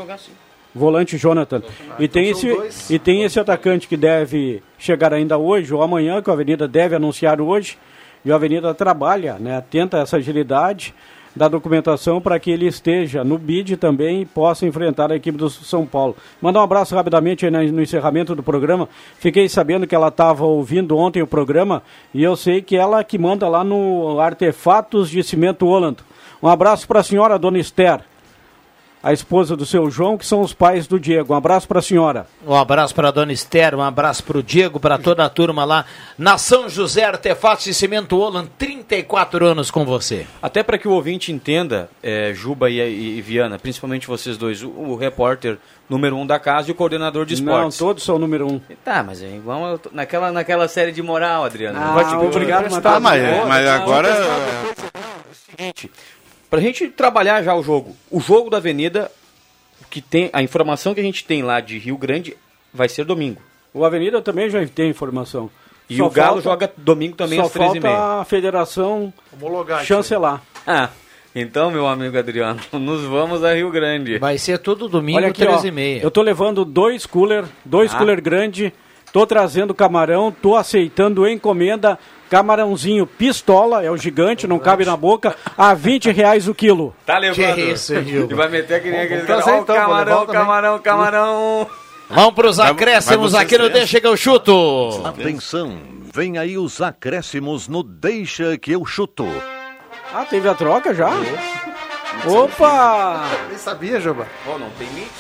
Volante 0.74 1.18
Jonathan. 1.18 1.62
E 1.98 2.08
tem, 2.08 2.30
Então 2.30 2.64
esse, 2.64 2.94
e 2.94 2.98
tem 2.98 3.24
esse 3.24 3.38
atacante 3.38 3.86
que 3.86 3.96
deve 3.96 4.62
chegar 4.78 5.12
ainda 5.12 5.36
hoje 5.36 5.74
ou 5.74 5.82
amanhã, 5.82 6.22
que 6.22 6.30
a 6.30 6.32
Avenida 6.32 6.66
deve 6.66 6.94
anunciar 6.96 7.40
hoje. 7.40 7.76
E 8.24 8.32
a 8.32 8.36
Avenida 8.36 8.72
trabalha, 8.72 9.36
né? 9.38 9.62
Tenta 9.68 9.98
essa 9.98 10.16
agilidade 10.16 10.94
da 11.34 11.48
documentação 11.48 12.20
para 12.20 12.38
que 12.38 12.50
ele 12.50 12.66
esteja 12.66 13.24
no 13.24 13.38
bid 13.38 13.76
também 13.76 14.22
e 14.22 14.26
possa 14.26 14.66
enfrentar 14.66 15.10
a 15.10 15.16
equipe 15.16 15.38
do 15.38 15.48
São 15.48 15.86
Paulo. 15.86 16.16
Mandar 16.40 16.60
um 16.60 16.64
abraço 16.64 16.94
rapidamente 16.94 17.48
no 17.50 17.82
encerramento 17.82 18.34
do 18.34 18.42
programa. 18.42 18.88
Fiquei 19.18 19.48
sabendo 19.48 19.86
que 19.86 19.94
ela 19.94 20.08
estava 20.08 20.44
ouvindo 20.44 20.96
ontem 20.96 21.22
o 21.22 21.26
programa 21.26 21.82
e 22.12 22.22
eu 22.22 22.36
sei 22.36 22.60
que 22.60 22.76
ela 22.76 23.02
que 23.02 23.18
manda 23.18 23.48
lá 23.48 23.64
no 23.64 24.20
Artefatos 24.20 25.08
de 25.08 25.22
Cimento 25.22 25.66
Holland. 25.66 25.98
Um 26.42 26.48
abraço 26.48 26.86
para 26.88 27.00
a 27.00 27.04
senhora, 27.04 27.38
dona 27.38 27.58
Esther, 27.58 28.00
a 29.02 29.12
esposa 29.12 29.56
do 29.56 29.66
seu 29.66 29.90
João, 29.90 30.16
que 30.16 30.24
são 30.24 30.40
os 30.42 30.52
pais 30.54 30.86
do 30.86 30.98
Diego. 31.00 31.32
Um 31.32 31.36
abraço 31.36 31.66
para 31.66 31.80
a 31.80 31.82
senhora. 31.82 32.26
Um 32.46 32.54
abraço 32.54 32.94
para 32.94 33.08
a 33.08 33.10
dona 33.10 33.32
Esther, 33.32 33.74
um 33.74 33.82
abraço 33.82 34.22
para 34.24 34.38
o 34.38 34.42
Diego, 34.42 34.78
para 34.78 34.96
toda 34.98 35.24
a 35.24 35.28
turma 35.28 35.64
lá 35.64 35.84
na 36.16 36.38
São 36.38 36.68
José 36.68 37.04
Artefatos 37.04 37.66
e 37.66 37.74
Cimento 37.74 38.16
Holland, 38.16 38.48
34 38.58 39.44
anos 39.44 39.70
com 39.70 39.84
você. 39.84 40.26
Até 40.40 40.62
para 40.62 40.78
que 40.78 40.86
o 40.86 40.92
ouvinte 40.92 41.32
entenda, 41.32 41.90
é, 42.02 42.32
Juba 42.32 42.70
e, 42.70 42.78
e- 42.78 43.18
e 43.18 43.20
Viana, 43.22 43.58
principalmente 43.58 44.06
vocês 44.06 44.36
dois, 44.36 44.62
o, 44.62 44.68
o 44.70 44.96
repórter 44.96 45.58
número 45.90 46.16
um 46.16 46.24
da 46.26 46.38
casa 46.38 46.68
e 46.68 46.72
o 46.72 46.74
coordenador 46.74 47.26
de 47.26 47.42
Não, 47.42 47.52
esportes. 47.54 47.78
todos 47.78 48.02
são 48.04 48.16
o 48.16 48.18
número 48.18 48.46
um. 48.46 48.60
Tá, 48.84 49.02
mas 49.02 49.22
é 49.22 49.28
igual 49.28 49.78
naquela, 49.92 50.30
naquela 50.32 50.68
série 50.68 50.92
de 50.92 51.02
moral, 51.02 51.44
Adriano. 51.44 51.78
Ah, 51.78 52.18
obrigado, 52.22 52.80
Tá, 52.80 52.98
Matheus. 53.00 53.36
mas, 53.36 53.48
mas 53.48 53.66
agora. 53.68 54.08
seguinte, 55.50 55.90
pra 56.52 56.60
gente 56.60 56.88
trabalhar 56.88 57.42
já 57.42 57.54
o 57.54 57.62
jogo, 57.62 57.96
o 58.10 58.20
jogo 58.20 58.50
da 58.50 58.58
Avenida, 58.58 59.10
o 59.80 59.86
que 59.88 60.02
tem, 60.02 60.28
a 60.34 60.42
informação 60.42 60.92
que 60.92 61.00
a 61.00 61.02
gente 61.02 61.24
tem 61.24 61.42
lá 61.42 61.60
de 61.60 61.78
Rio 61.78 61.96
Grande 61.96 62.36
vai 62.74 62.90
ser 62.90 63.06
domingo. 63.06 63.40
O 63.72 63.86
Avenida 63.86 64.20
também 64.20 64.50
já 64.50 64.64
tem 64.66 64.90
informação. 64.90 65.50
E 65.88 65.96
Só 65.96 66.06
o 66.06 66.10
Galo 66.10 66.42
falta- 66.42 66.66
joga 66.66 66.72
domingo 66.76 67.16
também 67.16 67.40
às 67.40 67.50
13h30. 67.50 67.80
falta 67.80 68.20
a 68.20 68.24
federação 68.26 69.10
Homologar. 69.32 69.82
chancelar. 69.82 70.42
Ah, 70.66 70.90
então, 71.34 71.70
meu 71.70 71.86
amigo 71.86 72.18
Adriano, 72.18 72.60
nos 72.74 73.02
vamos 73.04 73.42
a 73.42 73.54
Rio 73.54 73.70
Grande. 73.70 74.18
Vai 74.18 74.36
ser 74.36 74.58
todo 74.58 74.88
domingo, 74.90 75.16
Olha 75.16 75.28
aqui, 75.28 75.42
ó, 75.46 75.56
13h30. 75.58 76.02
eu 76.02 76.10
tô 76.10 76.20
levando 76.20 76.66
dois 76.66 77.06
cooler, 77.06 77.46
dois 77.64 77.94
Ah. 77.94 77.96
cooler 77.96 78.20
grande, 78.20 78.74
tô 79.10 79.26
trazendo 79.26 79.72
camarão, 79.74 80.30
tô 80.30 80.54
aceitando 80.54 81.26
encomenda, 81.26 81.98
camarãozinho 82.32 83.06
pistola, 83.06 83.84
é 83.84 83.90
o 83.90 83.96
gigante, 83.98 84.46
não 84.46 84.58
cabe 84.58 84.86
na 84.86 84.96
boca, 84.96 85.36
a 85.56 85.74
20 85.74 86.10
reais 86.12 86.48
o 86.48 86.54
quilo. 86.54 86.96
Tá 87.04 87.18
levando. 87.18 87.54
Que 87.54 87.60
isso, 87.60 88.02
Gil? 88.02 88.26
E 88.32 88.34
vai 88.34 88.48
meter 88.48 88.82
que 88.82 88.90
nem 88.90 89.00
aquele 89.00 89.26
cara. 89.26 89.40
Então, 89.40 89.64
camarão, 89.64 90.26
camarão, 90.26 90.78
camarão. 90.78 91.66
Vamos 92.08 92.32
para 92.32 92.48
os 92.48 92.58
acréscimos 92.58 93.34
aqui 93.34 93.58
no 93.58 93.68
Deixa 93.68 94.00
que 94.00 94.06
eu 94.06 94.16
chuto. 94.16 95.02
Atenção, 95.04 95.78
vem 96.14 96.38
aí 96.38 96.56
os 96.56 96.80
acréscimos 96.80 97.68
no 97.68 97.82
Deixa 97.82 98.56
que 98.56 98.72
eu 98.72 98.86
chuto. 98.86 99.26
Ah, 100.14 100.24
teve 100.24 100.48
a 100.48 100.54
troca 100.54 100.94
já? 100.94 101.10
Opa! 102.26 103.28
Nem 103.50 103.58
sabia, 103.58 104.00
Juba. 104.00 104.26
Pô, 104.46 104.58
não 104.58 104.70
tem 104.70 104.88
mix, 104.92 105.10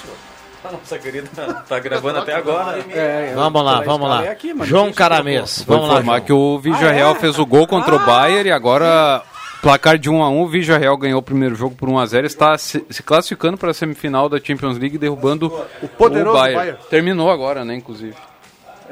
Nossa 0.70 0.98
querida 0.98 1.28
tá 1.68 1.78
gravando 1.78 2.18
até 2.20 2.34
agora. 2.34 2.78
É, 2.90 3.32
Vamos 3.34 3.64
lá, 3.64 3.80
vamos 3.82 4.08
lá. 4.08 4.22
João 4.64 4.92
Caramês. 4.92 5.64
Vamos 5.66 5.88
lá, 5.88 5.94
informar 5.94 6.16
João. 6.18 6.26
que 6.26 6.32
o 6.32 6.58
Vigia 6.58 6.90
Real 6.92 7.14
fez 7.16 7.38
o 7.38 7.46
gol 7.46 7.66
contra 7.66 7.94
o 7.94 7.98
Bayern 7.98 8.48
e 8.48 8.52
agora 8.52 9.22
placar 9.60 9.96
de 9.98 10.10
1 10.10 10.22
a 10.22 10.28
1, 10.28 10.40
o 10.42 10.48
Vigia 10.48 10.76
Real 10.78 10.96
ganhou 10.96 11.20
o 11.20 11.22
primeiro 11.22 11.54
jogo 11.54 11.74
por 11.76 11.88
1 11.88 11.98
a 11.98 12.06
0, 12.06 12.26
está 12.26 12.58
se, 12.58 12.84
se 12.90 13.02
classificando 13.02 13.56
para 13.56 13.70
a 13.70 13.74
semifinal 13.74 14.28
da 14.28 14.40
Champions 14.40 14.76
League 14.78 14.98
derrubando 14.98 15.46
o, 15.82 15.86
poderoso 15.88 16.36
Bayern. 16.36 16.56
Bayern. 16.60 16.78
Terminou 16.90 17.30
agora, 17.30 17.64
né, 17.64 17.74
inclusive. 17.76 18.14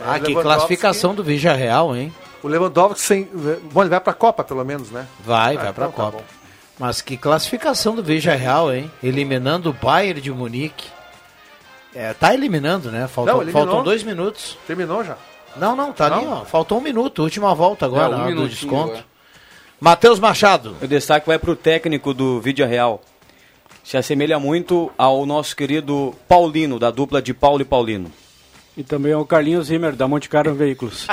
Ah, 0.06 0.18
que 0.18 0.34
classificação 0.34 1.14
do 1.14 1.22
Vigia 1.24 1.52
Real, 1.54 1.94
hein? 1.96 2.12
O 2.42 2.48
Lewandowski 2.48 3.00
sem. 3.00 3.28
Bom, 3.72 3.82
ele 3.82 3.90
vai 3.90 4.00
pra 4.00 4.14
Copa, 4.14 4.42
pelo 4.42 4.64
menos, 4.64 4.90
né? 4.90 5.06
Vai, 5.24 5.56
Ah, 5.56 5.62
vai 5.64 5.72
pra 5.72 5.86
então 5.86 5.90
tá 5.90 6.10
Copa. 6.12 6.18
bom. 6.18 6.24
Mas 6.78 7.02
que 7.02 7.16
classificação 7.18 7.94
do 7.94 8.02
Vigia 8.02 8.34
Real, 8.34 8.72
hein? 8.72 8.90
Eliminando 9.02 9.68
o 9.70 9.72
Bayern 9.74 10.20
de 10.20 10.30
Munique. 10.32 10.86
É, 11.94 12.12
tá 12.12 12.32
eliminando, 12.32 12.90
né? 12.90 13.08
Faltam, 13.08 13.34
Não, 13.36 13.42
eliminou. 13.42 13.66
faltam 13.66 13.84
dois 13.84 14.02
minutos. 14.02 14.56
Terminou 14.66 15.02
já. 15.04 15.16
Não, 15.56 15.74
não, 15.74 15.92
tá 15.92 16.06
ali, 16.06 16.24
Não? 16.24 16.42
ó. 16.42 16.44
Faltou 16.44 16.78
um 16.78 16.80
minuto, 16.80 17.22
última 17.22 17.54
volta 17.54 17.86
agora, 17.86 18.14
É, 18.14 18.32
um 18.32 18.34
do 18.34 18.48
desconto. 18.48 18.90
agora. 18.92 19.04
Matheus 19.80 20.20
Machado. 20.20 20.76
O 20.80 20.86
destaque 20.86 21.26
vai 21.26 21.38
para 21.38 21.50
o 21.50 21.56
técnico 21.56 22.14
do 22.14 22.40
Vídeo 22.40 22.66
Real. 22.66 23.00
Se 23.82 23.96
assemelha 23.96 24.38
muito 24.38 24.92
ao 24.96 25.24
nosso 25.26 25.56
querido 25.56 26.14
Paulino, 26.28 26.78
da 26.78 26.90
dupla 26.90 27.20
de 27.20 27.34
Paulo 27.34 27.62
e 27.62 27.64
Paulino. 27.64 28.12
E 28.76 28.84
também 28.84 29.14
o 29.14 29.24
Carlinhos 29.24 29.66
Zimmer, 29.66 29.96
da 29.96 30.06
Monte 30.06 30.28
Carlo 30.28 30.54
Veículos. 30.54 31.06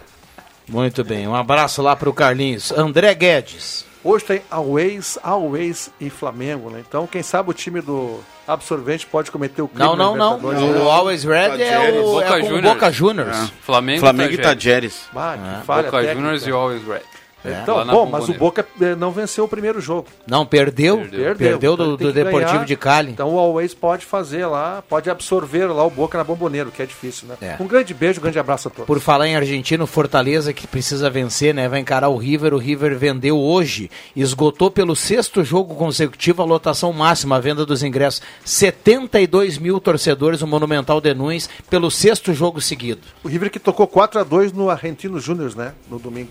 Muito 0.68 1.02
bem, 1.02 1.26
um 1.26 1.34
abraço 1.34 1.82
lá 1.82 1.96
pro 1.96 2.12
Carlinhos. 2.12 2.70
André 2.72 3.12
Guedes. 3.14 3.84
Hoje 4.02 4.24
tem 4.24 4.42
Always, 4.50 5.18
Always 5.22 5.90
e 6.00 6.08
Flamengo, 6.08 6.70
né? 6.70 6.82
Então, 6.86 7.06
quem 7.06 7.22
sabe 7.22 7.50
o 7.50 7.52
time 7.52 7.80
do 7.82 8.20
Absorvente 8.48 9.06
pode 9.06 9.30
cometer 9.30 9.60
o 9.60 9.68
crime 9.68 9.84
Não, 9.84 9.94
não, 9.94 10.16
não. 10.16 10.38
Né? 10.38 10.58
O 10.80 10.88
Always 10.88 11.22
Red 11.24 11.62
é 11.62 12.00
o, 12.00 12.04
Boca 12.12 12.38
é 12.38 12.42
Juniors. 12.42 12.74
Boca 12.74 12.90
Juniors. 12.90 13.36
É. 13.36 13.50
Flamengo, 13.62 14.00
Flamengo 14.00 14.32
e 14.32 14.38
Tajeres. 14.38 15.06
Tajeres. 15.06 15.08
Ah, 15.14 15.36
que 15.36 15.60
É. 15.60 15.64
falha 15.64 15.82
Boca 15.84 15.98
técnica. 15.98 16.14
Juniors 16.20 16.46
e 16.46 16.50
Always 16.50 16.82
Red. 16.86 17.02
Então, 17.44 17.76
Lá 17.76 17.84
na 17.84 17.92
bom, 17.92 18.06
mas 18.06 18.28
o. 18.28 18.34
Boca 18.34 18.66
eh, 18.80 18.94
não 18.94 19.10
venceu 19.10 19.44
o 19.44 19.48
primeiro 19.48 19.80
jogo. 19.80 20.06
Não, 20.26 20.44
perdeu. 20.44 20.98
Perdeu. 20.98 21.36
Perdeu, 21.36 21.74
Então 21.74 21.76
do, 21.76 21.96
tem 21.96 22.06
do 22.06 22.12
Deportivo 22.12 22.52
ganhar. 22.52 22.64
de 22.66 22.76
Cali. 22.76 23.12
Então 23.12 23.34
o 23.34 23.38
Always 23.38 23.72
pode 23.74 24.04
fazer 24.04 24.46
lá, 24.46 24.82
pode 24.88 25.08
absorver 25.08 25.66
lá 25.66 25.84
o 25.84 25.90
Boca 25.90 26.18
na 26.18 26.24
Bomboneiro, 26.24 26.70
que 26.70 26.82
é 26.82 26.86
difícil, 26.86 27.28
né? 27.28 27.36
É. 27.40 27.56
Um 27.60 27.66
grande 27.66 27.94
beijo, 27.94 28.20
um 28.20 28.22
grande 28.22 28.38
abraço 28.38 28.68
a 28.68 28.70
todos. 28.70 28.86
Por 28.86 29.00
falar 29.00 29.26
em 29.26 29.36
Argentina, 29.36 29.82
o 29.82 29.86
Fortaleza 29.86 30.52
que 30.52 30.66
precisa 30.66 31.08
vencer, 31.08 31.54
né? 31.54 31.68
Vai 31.68 31.80
encarar 31.80 32.08
o 32.08 32.16
River. 32.16 32.52
O 32.54 32.58
River 32.58 32.96
vendeu 32.98 33.38
hoje, 33.38 33.90
esgotou 34.14 34.70
pelo 34.70 34.94
sexto 34.94 35.42
jogo 35.42 35.74
consecutivo 35.74 36.42
a 36.42 36.44
lotação 36.44 36.92
máxima, 36.92 37.36
a 37.36 37.40
venda 37.40 37.64
dos 37.64 37.82
ingressos. 37.82 38.20
72 38.44 39.58
mil 39.58 39.80
torcedores, 39.80 40.42
o 40.42 40.46
Monumental 40.46 41.00
de 41.00 41.14
Nunes, 41.14 41.48
pelo 41.68 41.90
sexto 41.90 42.32
jogo 42.34 42.60
seguido. 42.60 43.00
O 43.24 43.28
River 43.28 43.50
que 43.50 43.58
tocou 43.58 43.86
4 43.86 44.20
a 44.20 44.24
2 44.24 44.52
no 44.52 44.68
Argentino 44.68 45.18
Júnior, 45.18 45.54
né? 45.56 45.72
No 45.90 45.98
domingo. 45.98 46.30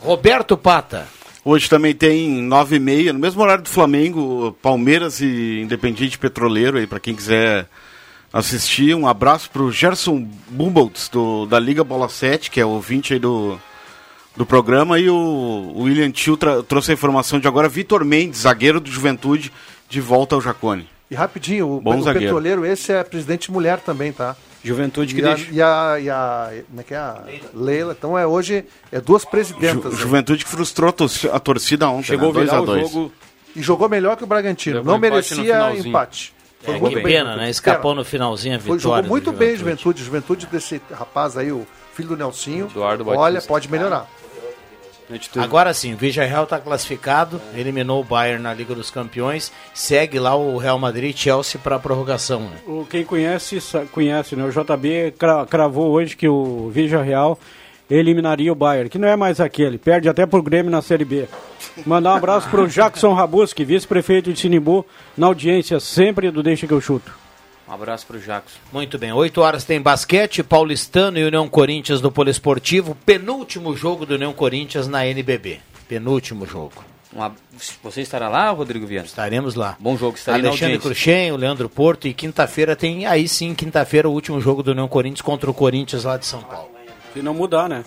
Roberto 0.00 0.49
Pata. 0.56 1.08
Hoje 1.44 1.70
também 1.70 1.94
tem 1.94 2.28
9 2.42 2.76
e 2.76 2.78
meia, 2.78 3.12
no 3.12 3.18
mesmo 3.18 3.42
horário 3.42 3.64
do 3.64 3.70
Flamengo, 3.70 4.56
Palmeiras 4.60 5.20
e 5.20 5.60
Independiente 5.62 6.18
Petroleiro, 6.18 6.76
aí 6.76 6.86
para 6.86 7.00
quem 7.00 7.14
quiser 7.14 7.66
assistir. 8.32 8.94
Um 8.94 9.06
abraço 9.08 9.50
pro 9.50 9.72
Gerson 9.72 10.28
Bumboltz, 10.48 11.08
do, 11.08 11.46
da 11.46 11.58
Liga 11.58 11.82
Bola 11.82 12.08
7, 12.08 12.50
que 12.50 12.60
é 12.60 12.66
ouvinte 12.66 13.14
aí 13.14 13.18
do, 13.18 13.58
do 14.36 14.44
programa, 14.44 14.98
e 14.98 15.08
o, 15.08 15.14
o 15.14 15.82
William 15.82 16.10
Tio 16.10 16.36
trouxe 16.36 16.90
a 16.90 16.94
informação 16.94 17.40
de 17.40 17.48
agora, 17.48 17.68
Vitor 17.68 18.04
Mendes, 18.04 18.40
zagueiro 18.40 18.78
do 18.78 18.90
Juventude, 18.90 19.50
de 19.88 20.00
volta 20.00 20.34
ao 20.34 20.40
Jacone. 20.40 20.86
E 21.10 21.14
rapidinho, 21.14 21.68
o, 21.68 21.80
Bom 21.80 21.96
o 21.98 22.02
zagueiro. 22.02 22.26
petroleiro, 22.26 22.64
esse 22.64 22.92
é 22.92 23.02
presidente 23.02 23.50
mulher 23.50 23.80
também, 23.80 24.12
tá? 24.12 24.36
Juventude 24.62 25.14
que 25.14 25.20
E 25.20 25.24
a, 25.24 25.34
deixa. 25.34 25.50
e 25.52 25.62
a, 25.62 25.96
e 26.00 26.10
a- 26.10 26.50
Como 26.68 26.80
é 26.80 26.84
que 26.84 26.94
é? 26.94 26.98
A 26.98 27.22
Leila. 27.54 27.94
Então 27.98 28.18
é 28.18 28.26
hoje 28.26 28.64
é 28.92 29.00
duas 29.00 29.24
presidentas. 29.24 29.92
Ju, 29.92 29.96
né? 29.98 30.02
Juventude 30.02 30.44
que 30.44 30.50
frustrou 30.50 30.90
a 30.90 30.92
torci- 30.92 31.28
a 31.28 31.38
torcida 31.40 31.88
ontem, 31.88 32.08
Chegou 32.08 32.28
né? 32.28 32.34
2 32.34 32.44
virar 32.46 32.58
a 32.58 32.62
o 32.62 32.66
2 32.66 32.90
jogo. 32.90 33.12
E 33.56 33.62
jogou 33.62 33.88
melhor 33.88 34.16
que 34.16 34.24
o 34.24 34.26
Bragantino. 34.26 34.82
Não 34.82 34.98
merecia 34.98 35.74
empate. 35.74 36.32
Foi 36.62 36.74
É, 36.76 36.78
muito 36.78 36.96
que 36.98 37.02
bem, 37.02 37.14
pena, 37.14 37.36
né? 37.36 37.48
Escapou 37.48 37.94
no 37.94 38.04
finalzinho 38.04 38.56
a 38.56 38.58
Foi, 38.60 38.76
vitória. 38.76 38.96
jogou 39.02 39.08
muito 39.08 39.32
bem 39.32 39.56
Juventude. 39.56 40.04
Juventude 40.04 40.46
desse 40.46 40.80
rapaz 40.92 41.38
aí, 41.38 41.50
o 41.50 41.66
filho 41.94 42.10
do 42.10 42.16
Nelsinho. 42.18 42.66
Eduardo 42.66 43.08
Olha, 43.08 43.16
Batista. 43.34 43.48
pode 43.48 43.70
melhorar. 43.70 44.06
Teve- 45.18 45.44
Agora 45.44 45.74
sim, 45.74 45.94
o 45.94 45.96
Vigia 45.96 46.24
Real 46.24 46.44
está 46.44 46.58
classificado, 46.58 47.40
eliminou 47.54 48.00
o 48.00 48.04
Bayern 48.04 48.42
na 48.42 48.54
Liga 48.54 48.74
dos 48.74 48.90
Campeões, 48.90 49.52
segue 49.74 50.18
lá 50.18 50.34
o 50.36 50.56
Real 50.56 50.78
Madrid 50.78 51.14
e 51.14 51.18
Chelsea 51.18 51.60
para 51.62 51.76
a 51.76 51.78
prorrogação. 51.78 52.40
Né? 52.42 52.56
O, 52.66 52.86
quem 52.88 53.04
conhece, 53.04 53.58
conhece, 53.92 54.36
né? 54.36 54.44
O 54.44 54.50
JB 54.50 55.14
cra- 55.18 55.46
cravou 55.46 55.90
hoje 55.90 56.16
que 56.16 56.28
o 56.28 56.70
Vigia 56.72 57.02
Real 57.02 57.38
eliminaria 57.90 58.52
o 58.52 58.54
Bayern, 58.54 58.88
que 58.88 58.98
não 58.98 59.08
é 59.08 59.16
mais 59.16 59.40
aquele, 59.40 59.76
perde 59.76 60.08
até 60.08 60.24
pro 60.24 60.42
Grêmio 60.42 60.70
na 60.70 60.80
Série 60.80 61.04
B. 61.04 61.26
Mandar 61.84 62.12
um 62.12 62.16
abraço 62.16 62.48
pro 62.48 62.68
Jackson 62.68 63.12
Rabuski, 63.12 63.64
vice-prefeito 63.64 64.32
de 64.32 64.38
Sinimbu, 64.38 64.86
na 65.16 65.26
audiência 65.26 65.80
sempre 65.80 66.30
do 66.30 66.42
Deixa 66.42 66.66
que 66.68 66.72
eu 66.72 66.80
chuto. 66.80 67.12
Um 67.70 67.74
abraço 67.74 68.04
pro 68.04 68.20
Jacos. 68.20 68.54
Muito 68.72 68.98
bem, 68.98 69.12
8 69.12 69.40
horas 69.40 69.62
tem 69.64 69.80
basquete, 69.80 70.42
Paulistano 70.42 71.18
e 71.18 71.24
União 71.24 71.48
Corinthians 71.48 72.00
do 72.00 72.10
Poliesportivo, 72.10 72.96
penúltimo 73.06 73.76
jogo 73.76 74.04
do 74.04 74.14
União 74.14 74.32
Corinthians 74.32 74.88
na 74.88 75.06
NBB. 75.06 75.60
Penúltimo 75.88 76.44
jogo. 76.44 76.84
Um 77.14 77.22
ab- 77.22 77.36
Você 77.82 78.00
estará 78.02 78.28
lá, 78.28 78.50
Rodrigo 78.50 78.86
Viana? 78.86 79.06
Estaremos 79.06 79.54
lá. 79.54 79.76
Bom 79.78 79.96
jogo, 79.96 80.16
estarei 80.16 80.44
Alexandre. 80.46 80.78
Cruxem, 80.78 81.30
o 81.32 81.36
Leandro 81.36 81.68
Porto 81.68 82.08
e 82.08 82.14
quinta-feira 82.14 82.74
tem, 82.74 83.06
aí 83.06 83.28
sim, 83.28 83.54
quinta-feira 83.54 84.08
o 84.08 84.12
último 84.12 84.40
jogo 84.40 84.62
do 84.64 84.72
União 84.72 84.88
Corinthians 84.88 85.20
contra 85.22 85.48
o 85.50 85.54
Corinthians 85.54 86.04
lá 86.04 86.16
de 86.16 86.26
São 86.26 86.40
Paulo. 86.42 86.70
Se 87.12 87.22
não 87.22 87.34
mudar, 87.34 87.68
né? 87.68 87.84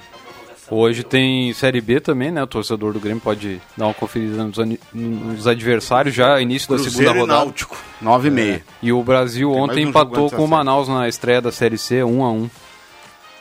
Hoje 0.74 1.04
tem 1.04 1.54
Série 1.54 1.80
B 1.80 2.00
também, 2.00 2.32
né? 2.32 2.42
O 2.42 2.48
torcedor 2.48 2.94
do 2.94 3.00
Grêmio 3.00 3.22
pode 3.22 3.62
dar 3.78 3.86
uma 3.86 3.94
conferida 3.94 4.44
nos, 4.44 4.58
nos 4.92 5.48
adversários 5.48 6.16
já, 6.16 6.42
início 6.42 6.68
da 6.70 6.76
Cruzeiro 6.76 6.98
segunda 6.98 7.18
e 7.18 7.22
rodada. 7.22 7.46
Náutico, 7.46 7.78
9 8.02 8.28
e 8.28 8.32
meia. 8.32 8.64
E 8.82 8.92
o 8.92 9.04
Brasil 9.04 9.52
Tem 9.52 9.62
ontem 9.62 9.86
um 9.86 9.90
empatou 9.90 10.30
da 10.30 10.36
com 10.38 10.46
o. 10.46 10.48
Manaus 10.48 10.88
na 10.88 11.08
estreia 11.08 11.40
da 11.42 11.52
Série 11.52 11.78
C, 11.78 12.04
1 12.04 12.24
a 12.24 12.32
1 12.32 12.50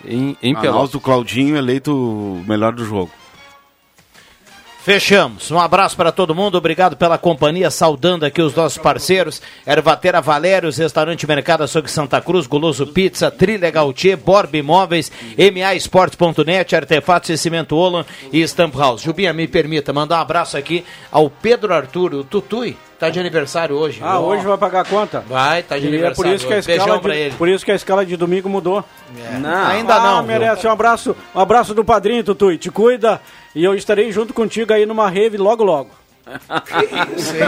Em, 0.05 0.37
em 0.43 0.53
Manaus 0.53 0.73
Pelotas. 0.73 0.91
do 0.91 1.01
Claudinho 1.01 1.57
eleito 1.57 1.97
o 1.97 2.45
melhor 2.47 2.73
do 2.73 2.85
jogo. 2.85 3.11
Fechamos. 4.85 5.49
Um 5.53 5.61
abraço 5.61 5.97
para 5.97 6.11
todo 6.11 6.35
mundo. 6.35 6.59
Obrigado 6.59 6.97
pela 6.97 7.17
companhia. 7.17 7.71
Saudando 7.71 8.25
aqui 8.25 8.43
os 8.43 8.53
nossos 8.53 8.79
parceiros. 8.79 9.41
Ervatera 9.65 10.21
Valérios, 10.21 10.77
Restaurante 10.77 11.25
Mercado 11.25 11.63
Açougue 11.63 11.89
Santa 11.89 12.21
Cruz, 12.21 12.49
Goloso 12.49 12.89
Pizza, 12.89 13.31
Trilegal 13.31 13.93
Tchê, 13.93 14.17
Borb 14.17 14.53
Imóveis, 14.57 15.13
MAEsportes.net, 15.39 16.75
Artefatos 16.75 17.31
e 17.31 17.39
Cimento 17.39 17.77
Olan 17.77 18.05
e 18.33 18.43
Stamp 18.43 18.75
House. 18.75 19.03
Jubinha, 19.03 19.33
me 19.33 19.47
permita 19.47 19.93
mandar 19.93 20.19
um 20.19 20.23
abraço 20.23 20.57
aqui 20.57 20.85
ao 21.13 21.31
Pedro 21.31 21.73
Arturo, 21.73 22.25
Tutui. 22.25 22.77
Tá 23.03 23.11
de 23.11 23.19
aniversário 23.19 23.75
hoje. 23.75 23.99
Ah, 24.01 24.21
hoje 24.21 24.47
vai 24.47 24.57
pagar 24.57 24.83
a 24.83 24.85
conta? 24.85 25.25
Vai, 25.27 25.65
tá 25.65 25.77
de 25.77 25.83
E 25.83 25.87
é 25.87 25.89
aniversário. 25.89 26.15
por 26.15 26.37
isso 26.37 26.47
que 26.47 26.55
a 26.55 26.59
escala 26.59 27.01
de, 27.01 27.11
ele. 27.11 27.35
por 27.35 27.49
isso 27.49 27.65
que 27.65 27.73
a 27.73 27.75
escala 27.75 28.07
de 28.07 28.17
domingo 28.17 28.49
mudou. 28.49 28.85
Não, 29.41 29.67
ainda 29.67 29.97
ah, 29.97 30.01
não. 30.05 30.19
viu? 30.19 30.29
merece 30.29 30.69
um 30.69 30.71
abraço, 30.71 31.17
um 31.35 31.41
abraço 31.41 31.75
do 31.75 31.85
padrinho, 31.85 32.23
Tutui. 32.23 32.59
Te 32.59 32.71
cuida 32.71 33.21
e 33.57 33.65
eu 33.65 33.75
estarei 33.75 34.13
junto 34.13 34.33
contigo 34.33 34.73
aí 34.73 34.87
numa 34.87 35.11
rave 35.11 35.37
logo 35.37 35.65
logo. 35.65 35.91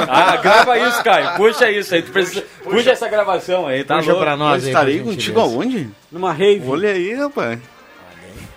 ah, 0.09 0.37
grava 0.39 0.77
isso, 0.77 1.05
Caio. 1.05 1.37
Puxa 1.37 1.71
isso 1.71 1.95
aí. 1.95 2.03
Tu 2.03 2.11
precisa... 2.11 2.45
Puxa 2.65 2.91
essa 2.91 3.09
gravação 3.09 3.69
aí, 3.69 3.85
tá 3.85 3.99
Puxa 3.99 4.11
louco? 4.11 4.25
pra 4.25 4.37
nós 4.37 4.61
Eu 4.61 4.67
aí, 4.67 4.73
estarei 4.73 5.01
contigo 5.05 5.39
aonde? 5.39 5.89
Numa 6.11 6.33
rave. 6.33 6.69
Olha 6.69 6.91
aí, 6.91 7.15
rapaz. 7.15 7.61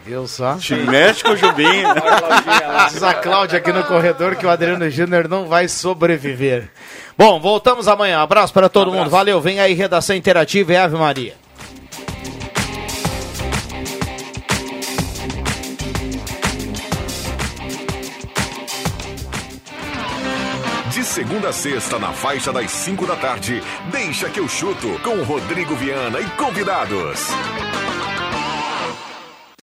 Viu 0.07 0.25
só? 0.25 0.55
Te 0.55 0.73
mexe 0.73 1.21
com 1.21 1.31
o 1.31 1.35
Jubinho. 1.35 1.89
Diz 2.89 3.03
a 3.03 3.13
Cláudia 3.13 3.57
aqui 3.57 3.73
no 3.73 3.83
corredor 3.83 4.37
que 4.37 4.45
o 4.45 4.49
Adriano 4.49 4.89
Júnior 4.89 5.27
não 5.27 5.47
vai 5.47 5.67
sobreviver. 5.67 6.69
Bom, 7.17 7.41
voltamos 7.41 7.89
amanhã. 7.89 8.21
Abraço 8.21 8.53
para 8.53 8.69
todo 8.69 8.89
mundo. 8.89 9.09
Valeu. 9.09 9.41
Vem 9.41 9.59
aí, 9.59 9.73
redação 9.73 10.15
interativa 10.15 10.71
e 10.71 10.77
Ave 10.77 10.95
Maria. 10.95 11.33
De 20.89 21.03
segunda 21.03 21.49
a 21.49 21.53
sexta, 21.53 21.99
na 21.99 22.13
faixa 22.13 22.53
das 22.53 22.71
5 22.71 23.05
da 23.05 23.17
tarde, 23.17 23.61
deixa 23.91 24.29
que 24.29 24.39
eu 24.39 24.47
chuto 24.47 24.87
com 25.03 25.21
Rodrigo 25.23 25.75
Viana 25.75 26.21
e 26.21 26.25
convidados. 26.37 27.27